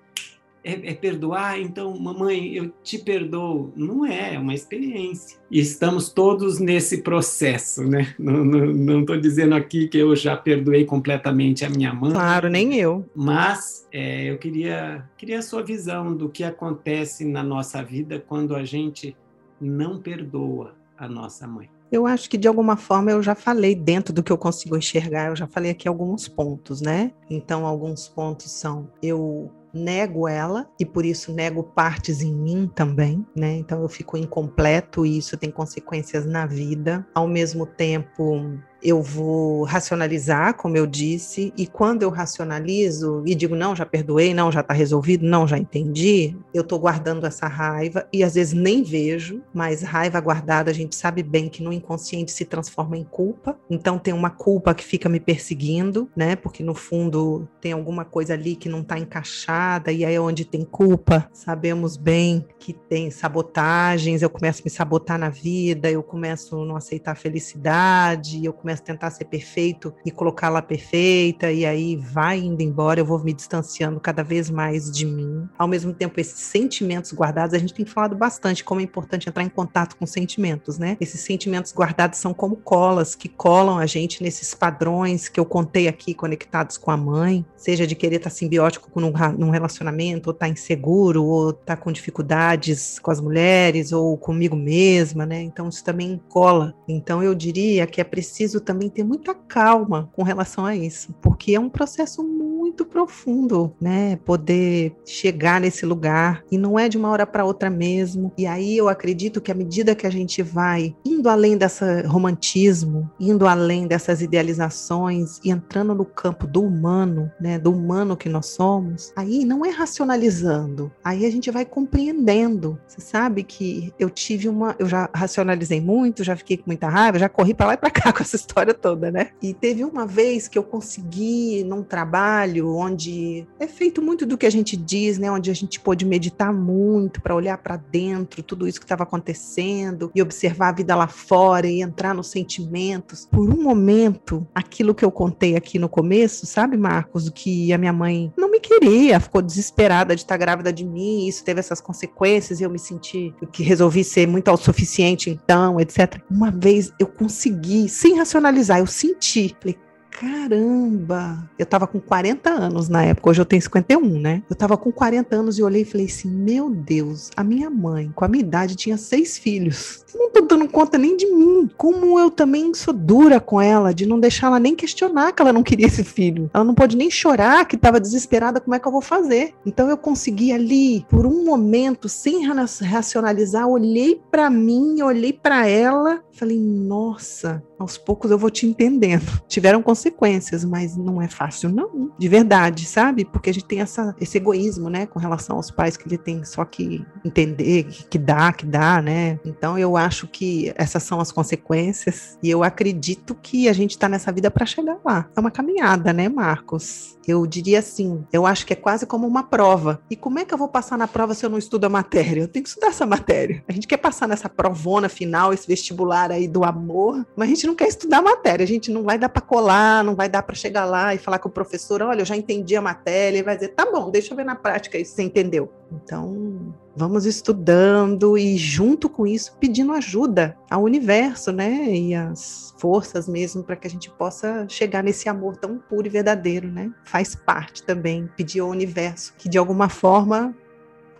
é, 0.64 0.90
é, 0.90 0.94
perdoar, 0.94 1.60
então, 1.60 1.94
mamãe, 2.00 2.54
eu 2.54 2.72
te 2.82 2.98
perdoo. 2.98 3.70
Não 3.76 4.06
é, 4.06 4.34
é 4.34 4.38
uma 4.38 4.54
experiência. 4.54 5.38
E 5.50 5.60
estamos 5.60 6.08
todos 6.08 6.58
nesse 6.58 7.02
processo, 7.02 7.84
né? 7.84 8.14
Não 8.18 9.00
estou 9.00 9.20
dizendo 9.20 9.54
aqui 9.54 9.86
que 9.86 9.98
eu 9.98 10.16
já 10.16 10.34
perdoei 10.34 10.86
completamente 10.86 11.66
a 11.66 11.68
minha 11.68 11.92
mãe. 11.92 12.12
Claro, 12.12 12.48
nem 12.48 12.74
eu. 12.76 13.04
Mas 13.14 13.86
é, 13.92 14.30
eu 14.30 14.38
queria, 14.38 15.04
queria 15.18 15.40
a 15.40 15.42
sua 15.42 15.62
visão 15.62 16.16
do 16.16 16.30
que 16.30 16.42
acontece 16.42 17.26
na 17.26 17.42
nossa 17.42 17.82
vida 17.82 18.24
quando 18.26 18.56
a 18.56 18.64
gente 18.64 19.14
não 19.60 20.00
perdoa 20.00 20.74
a 20.96 21.06
nossa 21.06 21.46
mãe. 21.46 21.68
Eu 21.92 22.06
acho 22.06 22.28
que 22.28 22.38
de 22.38 22.48
alguma 22.48 22.76
forma 22.76 23.10
eu 23.10 23.22
já 23.22 23.34
falei 23.34 23.74
dentro 23.74 24.12
do 24.12 24.22
que 24.22 24.32
eu 24.32 24.38
consigo 24.38 24.76
enxergar, 24.76 25.28
eu 25.28 25.36
já 25.36 25.46
falei 25.46 25.70
aqui 25.70 25.86
alguns 25.86 26.26
pontos, 26.26 26.80
né? 26.80 27.12
Então, 27.30 27.66
alguns 27.66 28.08
pontos 28.08 28.50
são 28.50 28.90
eu 29.02 29.52
nego 29.74 30.28
ela 30.28 30.68
e 30.78 30.86
por 30.86 31.04
isso 31.04 31.32
nego 31.32 31.62
partes 31.62 32.22
em 32.22 32.32
mim 32.32 32.70
também, 32.72 33.26
né? 33.36 33.56
Então 33.56 33.82
eu 33.82 33.88
fico 33.88 34.16
incompleto 34.16 35.04
e 35.04 35.18
isso 35.18 35.36
tem 35.36 35.50
consequências 35.50 36.24
na 36.24 36.46
vida. 36.46 37.06
Ao 37.14 37.26
mesmo 37.26 37.66
tempo, 37.66 38.58
eu 38.84 39.00
vou 39.00 39.64
racionalizar, 39.64 40.54
como 40.54 40.76
eu 40.76 40.86
disse, 40.86 41.54
e 41.56 41.66
quando 41.66 42.02
eu 42.02 42.10
racionalizo 42.10 43.22
e 43.24 43.34
digo, 43.34 43.56
não, 43.56 43.74
já 43.74 43.86
perdoei, 43.86 44.34
não, 44.34 44.52
já 44.52 44.60
está 44.60 44.74
resolvido, 44.74 45.24
não, 45.24 45.48
já 45.48 45.56
entendi, 45.56 46.36
eu 46.52 46.60
estou 46.60 46.78
guardando 46.78 47.26
essa 47.26 47.46
raiva 47.46 48.06
e 48.12 48.22
às 48.22 48.34
vezes 48.34 48.52
nem 48.52 48.82
vejo, 48.82 49.40
mas 49.54 49.82
raiva 49.82 50.20
guardada 50.20 50.70
a 50.70 50.74
gente 50.74 50.94
sabe 50.94 51.22
bem 51.22 51.48
que 51.48 51.62
no 51.62 51.72
inconsciente 51.72 52.30
se 52.30 52.44
transforma 52.44 52.98
em 52.98 53.04
culpa, 53.04 53.58
então 53.70 53.98
tem 53.98 54.12
uma 54.12 54.28
culpa 54.28 54.74
que 54.74 54.84
fica 54.84 55.08
me 55.08 55.18
perseguindo, 55.18 56.10
né? 56.14 56.36
Porque 56.36 56.62
no 56.62 56.74
fundo 56.74 57.48
tem 57.62 57.72
alguma 57.72 58.04
coisa 58.04 58.34
ali 58.34 58.54
que 58.54 58.68
não 58.68 58.80
está 58.80 58.98
encaixada, 58.98 59.90
e 59.92 60.04
aí 60.04 60.14
é 60.14 60.20
onde 60.20 60.44
tem 60.44 60.62
culpa, 60.62 61.26
sabemos 61.32 61.96
bem 61.96 62.44
que 62.58 62.74
tem 62.74 63.10
sabotagens, 63.10 64.20
eu 64.20 64.28
começo 64.28 64.60
a 64.60 64.64
me 64.64 64.70
sabotar 64.70 65.18
na 65.18 65.30
vida, 65.30 65.90
eu 65.90 66.02
começo 66.02 66.60
a 66.60 66.66
não 66.66 66.76
aceitar 66.76 67.12
a 67.12 67.14
felicidade, 67.14 68.44
eu 68.44 68.52
começo 68.52 68.73
tentar 68.80 69.10
ser 69.10 69.26
perfeito 69.26 69.94
e 70.04 70.10
colocar 70.10 70.48
lá 70.48 70.62
perfeita, 70.62 71.50
e 71.50 71.64
aí 71.64 71.96
vai 71.96 72.38
indo 72.38 72.62
embora, 72.62 73.00
eu 73.00 73.04
vou 73.04 73.22
me 73.22 73.32
distanciando 73.32 74.00
cada 74.00 74.22
vez 74.22 74.50
mais 74.50 74.90
de 74.90 75.06
mim. 75.06 75.48
Ao 75.58 75.68
mesmo 75.68 75.92
tempo, 75.92 76.20
esses 76.20 76.40
sentimentos 76.40 77.12
guardados, 77.12 77.54
a 77.54 77.58
gente 77.58 77.74
tem 77.74 77.84
falado 77.84 78.16
bastante 78.16 78.64
como 78.64 78.80
é 78.80 78.84
importante 78.84 79.28
entrar 79.28 79.42
em 79.42 79.48
contato 79.48 79.96
com 79.96 80.06
sentimentos, 80.06 80.78
né? 80.78 80.96
Esses 81.00 81.20
sentimentos 81.20 81.72
guardados 81.72 82.18
são 82.18 82.34
como 82.34 82.56
colas 82.56 83.14
que 83.14 83.28
colam 83.28 83.78
a 83.78 83.86
gente 83.86 84.22
nesses 84.22 84.54
padrões 84.54 85.28
que 85.28 85.38
eu 85.38 85.44
contei 85.44 85.88
aqui, 85.88 86.14
conectados 86.14 86.76
com 86.76 86.90
a 86.90 86.96
mãe, 86.96 87.44
seja 87.56 87.86
de 87.86 87.94
querer 87.94 88.16
estar 88.16 88.30
simbiótico 88.30 89.00
num, 89.00 89.12
num 89.38 89.50
relacionamento, 89.50 90.28
ou 90.28 90.34
estar 90.34 90.48
inseguro, 90.48 91.24
ou 91.24 91.50
estar 91.50 91.76
com 91.76 91.92
dificuldades 91.92 92.98
com 92.98 93.10
as 93.10 93.20
mulheres, 93.20 93.92
ou 93.92 94.16
comigo 94.16 94.56
mesma, 94.56 95.26
né? 95.26 95.42
Então, 95.42 95.68
isso 95.68 95.84
também 95.84 96.20
cola. 96.28 96.74
Então, 96.88 97.22
eu 97.22 97.34
diria 97.34 97.86
que 97.86 98.00
é 98.00 98.04
preciso 98.04 98.60
também 98.64 98.88
ter 98.88 99.04
muita 99.04 99.34
calma 99.34 100.08
com 100.12 100.22
relação 100.22 100.64
a 100.64 100.74
isso, 100.74 101.14
porque 101.20 101.54
é 101.54 101.60
um 101.60 101.68
processo 101.68 102.24
muito 102.24 102.84
profundo, 102.84 103.74
né? 103.80 104.16
Poder 104.24 104.96
chegar 105.04 105.60
nesse 105.60 105.84
lugar 105.86 106.42
e 106.50 106.58
não 106.58 106.78
é 106.78 106.88
de 106.88 106.96
uma 106.96 107.10
hora 107.10 107.26
para 107.26 107.44
outra 107.44 107.68
mesmo. 107.68 108.32
E 108.36 108.46
aí 108.46 108.76
eu 108.76 108.88
acredito 108.88 109.40
que 109.40 109.52
à 109.52 109.54
medida 109.54 109.94
que 109.94 110.06
a 110.06 110.10
gente 110.10 110.42
vai 110.42 110.96
indo 111.04 111.28
além 111.28 111.56
dessa 111.56 112.06
romantismo, 112.06 113.10
indo 113.20 113.46
além 113.46 113.86
dessas 113.86 114.22
idealizações 114.22 115.38
e 115.44 115.50
entrando 115.50 115.94
no 115.94 116.04
campo 116.04 116.46
do 116.46 116.62
humano, 116.62 117.30
né? 117.40 117.58
Do 117.58 117.70
humano 117.70 118.16
que 118.16 118.28
nós 118.28 118.46
somos, 118.46 119.12
aí 119.14 119.44
não 119.44 119.64
é 119.64 119.70
racionalizando, 119.70 120.90
aí 121.04 121.26
a 121.26 121.30
gente 121.30 121.50
vai 121.50 121.64
compreendendo. 121.64 122.78
Você 122.86 123.00
sabe 123.00 123.42
que 123.42 123.92
eu 123.98 124.08
tive 124.08 124.48
uma, 124.48 124.74
eu 124.78 124.86
já 124.86 125.10
racionalizei 125.14 125.80
muito, 125.80 126.24
já 126.24 126.34
fiquei 126.34 126.56
com 126.56 126.64
muita 126.66 126.88
raiva, 126.88 127.18
já 127.18 127.28
corri 127.28 127.52
para 127.52 127.66
lá 127.66 127.74
e 127.74 127.76
para 127.76 127.90
cá 127.90 128.10
com 128.12 128.22
essa 128.22 128.36
história 128.36 128.53
toda, 128.74 129.10
né? 129.10 129.30
E 129.42 129.54
teve 129.54 129.84
uma 129.84 130.06
vez 130.06 130.46
que 130.46 130.58
eu 130.58 130.62
consegui, 130.62 131.64
num 131.64 131.82
trabalho 131.82 132.76
onde 132.76 133.46
é 133.58 133.66
feito 133.66 134.02
muito 134.02 134.26
do 134.26 134.36
que 134.36 134.46
a 134.46 134.50
gente 134.50 134.76
diz, 134.76 135.18
né? 135.18 135.30
Onde 135.30 135.50
a 135.50 135.54
gente 135.54 135.80
pôde 135.80 136.04
meditar 136.04 136.52
muito 136.52 137.20
para 137.20 137.34
olhar 137.34 137.58
para 137.58 137.76
dentro, 137.76 138.42
tudo 138.42 138.68
isso 138.68 138.78
que 138.78 138.84
estava 138.84 139.02
acontecendo 139.02 140.10
e 140.14 140.22
observar 140.22 140.68
a 140.68 140.72
vida 140.72 140.94
lá 140.94 141.08
fora 141.08 141.66
e 141.66 141.80
entrar 141.80 142.14
nos 142.14 142.28
sentimentos. 142.28 143.26
Por 143.30 143.50
um 143.50 143.62
momento, 143.62 144.46
aquilo 144.54 144.94
que 144.94 145.04
eu 145.04 145.10
contei 145.10 145.56
aqui 145.56 145.78
no 145.78 145.88
começo, 145.88 146.46
sabe, 146.46 146.76
Marcos, 146.76 147.30
que 147.30 147.72
a 147.72 147.78
minha 147.78 147.92
mãe 147.92 148.32
não 148.36 148.50
me 148.50 148.60
queria, 148.60 149.18
ficou 149.18 149.40
desesperada 149.40 150.14
de 150.14 150.22
estar 150.22 150.36
grávida 150.36 150.72
de 150.72 150.84
mim, 150.84 151.26
isso 151.26 151.44
teve 151.44 151.60
essas 151.60 151.80
consequências 151.80 152.60
e 152.60 152.62
eu 152.62 152.70
me 152.70 152.78
senti 152.78 153.34
que 153.52 153.62
resolvi 153.62 154.04
ser 154.04 154.26
muito 154.26 154.48
autossuficiente 154.48 155.30
então, 155.30 155.80
etc. 155.80 156.20
Uma 156.30 156.50
vez 156.50 156.92
eu 156.98 157.06
consegui, 157.06 157.88
sem 157.88 158.16
raciocinar, 158.16 158.33
racionalizar, 158.34 158.80
eu 158.80 158.86
senti. 158.86 159.54
Falei, 159.60 159.78
caramba, 160.10 161.50
eu 161.58 161.66
tava 161.66 161.86
com 161.86 162.00
40 162.00 162.50
anos 162.50 162.88
na 162.88 163.04
época, 163.04 163.30
hoje 163.30 163.40
eu 163.40 163.44
tenho 163.44 163.62
51, 163.62 164.20
né? 164.20 164.42
Eu 164.48 164.56
tava 164.56 164.76
com 164.76 164.92
40 164.92 165.34
anos 165.34 165.58
e 165.58 165.62
olhei 165.62 165.82
e 165.82 165.84
falei 165.84 166.06
assim: 166.06 166.28
meu 166.28 166.70
Deus, 166.70 167.30
a 167.36 167.42
minha 167.42 167.68
mãe, 167.68 168.10
com 168.14 168.24
a 168.24 168.28
minha 168.28 168.42
idade, 168.42 168.76
tinha 168.76 168.96
seis 168.96 169.36
filhos. 169.38 170.04
Não 170.14 170.30
tô 170.30 170.42
dando 170.42 170.68
conta 170.68 170.96
nem 170.96 171.16
de 171.16 171.26
mim. 171.26 171.68
Como 171.76 172.18
eu 172.18 172.30
também 172.30 172.72
sou 172.74 172.94
dura 172.94 173.40
com 173.40 173.60
ela, 173.60 173.92
de 173.92 174.06
não 174.06 174.20
deixar 174.20 174.46
ela 174.46 174.60
nem 174.60 174.76
questionar 174.76 175.32
que 175.32 175.42
ela 175.42 175.52
não 175.52 175.62
queria 175.62 175.86
esse 175.86 176.04
filho. 176.04 176.48
Ela 176.54 176.64
não 176.64 176.74
pode 176.74 176.96
nem 176.96 177.10
chorar, 177.10 177.66
que 177.66 177.76
tava 177.76 178.00
desesperada, 178.00 178.60
como 178.60 178.74
é 178.74 178.78
que 178.78 178.86
eu 178.86 178.92
vou 178.92 179.00
fazer? 179.00 179.52
Então 179.66 179.90
eu 179.90 179.96
consegui 179.96 180.52
ali, 180.52 181.04
por 181.08 181.26
um 181.26 181.44
momento, 181.44 182.08
sem 182.08 182.46
racionalizar, 182.46 183.66
olhei 183.66 184.20
para 184.30 184.48
mim, 184.48 185.02
olhei 185.02 185.32
para 185.32 185.66
ela, 185.66 186.22
falei: 186.32 186.58
nossa, 186.58 187.62
aos 187.78 187.98
poucos 187.98 188.30
eu 188.30 188.38
vou 188.38 188.50
te 188.50 188.66
entendendo. 188.66 189.24
Tiveram 189.48 189.82
consequências, 189.82 190.64
mas 190.64 190.96
não 190.96 191.20
é 191.20 191.28
fácil, 191.28 191.70
não. 191.70 192.12
De 192.18 192.28
verdade, 192.28 192.86
sabe? 192.86 193.24
Porque 193.24 193.50
a 193.50 193.54
gente 193.54 193.66
tem 193.66 193.80
essa, 193.80 194.14
esse 194.20 194.38
egoísmo, 194.38 194.88
né, 194.88 195.06
com 195.06 195.18
relação 195.18 195.56
aos 195.56 195.70
pais 195.70 195.96
que 195.96 196.06
ele 196.06 196.18
tem 196.18 196.44
só 196.44 196.64
que 196.64 197.04
entender 197.24 197.84
que, 198.08 198.18
dá, 198.18 198.52
que 198.52 198.66
dá, 198.66 199.02
né? 199.02 199.38
Então 199.44 199.78
eu 199.78 199.96
acho 199.96 200.26
que 200.28 200.72
essas 200.76 201.02
são 201.02 201.20
as 201.20 201.32
consequências 201.32 202.38
e 202.42 202.50
eu 202.50 202.62
acredito 202.62 203.34
que 203.34 203.68
a 203.68 203.72
gente 203.72 203.92
está 203.92 204.08
nessa 204.08 204.32
vida 204.32 204.50
para 204.50 204.66
chegar 204.66 204.98
lá. 205.04 205.28
É 205.36 205.40
uma 205.40 205.50
caminhada, 205.50 206.12
né, 206.12 206.28
Marcos? 206.28 207.18
Eu 207.26 207.46
diria 207.46 207.78
assim, 207.78 208.24
eu 208.32 208.46
acho 208.46 208.66
que 208.66 208.72
é 208.72 208.76
quase 208.76 209.06
como 209.06 209.26
uma 209.26 209.42
prova. 209.42 210.00
E 210.10 210.16
como 210.16 210.38
é 210.38 210.44
que 210.44 210.52
eu 210.52 210.58
vou 210.58 210.68
passar 210.68 210.98
na 210.98 211.08
prova 211.08 211.34
se 211.34 211.44
eu 211.44 211.50
não 211.50 211.58
estudo 211.58 211.84
a 211.86 211.88
matéria? 211.88 212.42
Eu 212.42 212.48
tenho 212.48 212.62
que 212.62 212.68
estudar 212.68 212.88
essa 212.88 213.06
matéria. 213.06 213.64
A 213.66 213.72
gente 213.72 213.86
quer 213.86 213.96
passar 213.96 214.28
nessa 214.28 214.48
provona 214.48 215.08
final, 215.08 215.52
esse 215.52 215.66
vestibular 215.66 216.30
aí 216.30 216.46
do 216.46 216.64
amor, 216.64 217.26
mas 217.36 217.48
a 217.48 217.54
gente 217.54 217.63
não 217.66 217.74
quer 217.74 217.88
estudar 217.88 218.22
matéria. 218.22 218.64
A 218.64 218.66
gente 218.66 218.90
não 218.90 219.02
vai 219.02 219.18
dar 219.18 219.28
para 219.28 219.42
colar, 219.42 220.02
não 220.04 220.14
vai 220.14 220.28
dar 220.28 220.42
para 220.42 220.54
chegar 220.54 220.84
lá 220.84 221.14
e 221.14 221.18
falar 221.18 221.38
com 221.38 221.48
o 221.48 221.52
professor, 221.52 222.02
olha, 222.02 222.22
eu 222.22 222.26
já 222.26 222.36
entendi 222.36 222.76
a 222.76 222.82
matéria, 222.82 223.38
e 223.38 223.42
vai 223.42 223.54
dizer, 223.56 223.68
tá 223.68 223.90
bom, 223.90 224.10
deixa 224.10 224.32
eu 224.32 224.36
ver 224.36 224.44
na 224.44 224.54
prática 224.54 224.98
isso, 224.98 225.14
você 225.14 225.22
entendeu. 225.22 225.70
Então, 225.92 226.74
vamos 226.96 227.26
estudando 227.26 228.36
e 228.36 228.56
junto 228.56 229.08
com 229.08 229.26
isso 229.26 229.56
pedindo 229.60 229.92
ajuda 229.92 230.56
ao 230.70 230.82
universo, 230.82 231.52
né? 231.52 231.94
E 231.94 232.14
as 232.14 232.74
forças 232.78 233.28
mesmo 233.28 233.62
para 233.62 233.76
que 233.76 233.86
a 233.86 233.90
gente 233.90 234.10
possa 234.10 234.66
chegar 234.68 235.02
nesse 235.02 235.28
amor 235.28 235.56
tão 235.56 235.78
puro 235.78 236.06
e 236.06 236.10
verdadeiro, 236.10 236.68
né? 236.68 236.90
Faz 237.04 237.34
parte 237.34 237.82
também 237.82 238.28
pedir 238.36 238.60
ao 238.60 238.68
universo 238.68 239.34
que 239.38 239.48
de 239.48 239.58
alguma 239.58 239.88
forma 239.88 240.54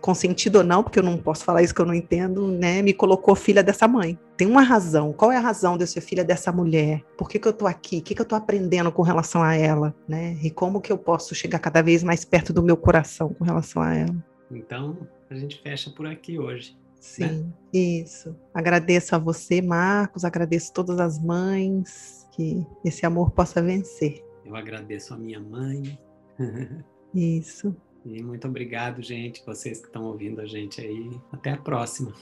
consentido 0.01 0.57
ou 0.57 0.63
não, 0.63 0.83
porque 0.83 0.99
eu 0.99 1.03
não 1.03 1.17
posso 1.17 1.43
falar 1.43 1.63
isso 1.63 1.73
que 1.73 1.81
eu 1.81 1.85
não 1.85 1.93
entendo, 1.93 2.47
né? 2.47 2.81
Me 2.81 2.93
colocou 2.93 3.35
filha 3.35 3.63
dessa 3.63 3.87
mãe. 3.87 4.17
Tem 4.37 4.47
uma 4.47 4.61
razão. 4.61 5.13
Qual 5.13 5.31
é 5.31 5.37
a 5.37 5.41
razão 5.41 5.77
de 5.77 5.83
eu 5.83 5.87
ser 5.87 6.01
filha 6.01 6.23
dessa 6.23 6.51
mulher? 6.51 7.03
Por 7.17 7.29
que, 7.29 7.39
que 7.39 7.47
eu 7.47 7.53
tô 7.53 7.65
aqui? 7.65 7.97
O 7.97 8.01
que, 8.01 8.13
que 8.15 8.21
eu 8.21 8.25
tô 8.25 8.35
aprendendo 8.35 8.91
com 8.91 9.01
relação 9.01 9.41
a 9.41 9.55
ela, 9.55 9.95
né? 10.07 10.37
E 10.43 10.51
como 10.51 10.81
que 10.81 10.91
eu 10.91 10.97
posso 10.97 11.33
chegar 11.33 11.59
cada 11.59 11.81
vez 11.81 12.03
mais 12.03 12.23
perto 12.23 12.53
do 12.53 12.61
meu 12.61 12.77
coração 12.77 13.33
com 13.33 13.43
relação 13.43 13.81
a 13.81 13.95
ela? 13.95 14.15
Então, 14.51 14.97
a 15.29 15.35
gente 15.35 15.61
fecha 15.61 15.89
por 15.89 16.05
aqui 16.05 16.37
hoje. 16.37 16.77
Sim, 16.99 17.23
né? 17.23 17.45
isso. 17.73 18.35
Agradeço 18.53 19.15
a 19.15 19.19
você, 19.19 19.61
Marcos, 19.61 20.25
agradeço 20.25 20.73
todas 20.73 20.99
as 20.99 21.19
mães, 21.19 22.27
que 22.31 22.65
esse 22.83 23.05
amor 23.05 23.31
possa 23.31 23.61
vencer. 23.61 24.23
Eu 24.43 24.55
agradeço 24.55 25.13
a 25.13 25.17
minha 25.17 25.39
mãe. 25.39 25.97
Isso. 27.13 27.75
E 28.05 28.21
muito 28.21 28.47
obrigado, 28.47 29.01
gente, 29.01 29.43
vocês 29.43 29.79
que 29.79 29.87
estão 29.87 30.03
ouvindo 30.05 30.39
a 30.39 30.45
gente 30.45 30.79
aí. 30.79 31.09
Até 31.31 31.51
a 31.51 31.57
próxima. 31.57 32.13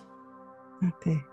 Até. 0.81 1.32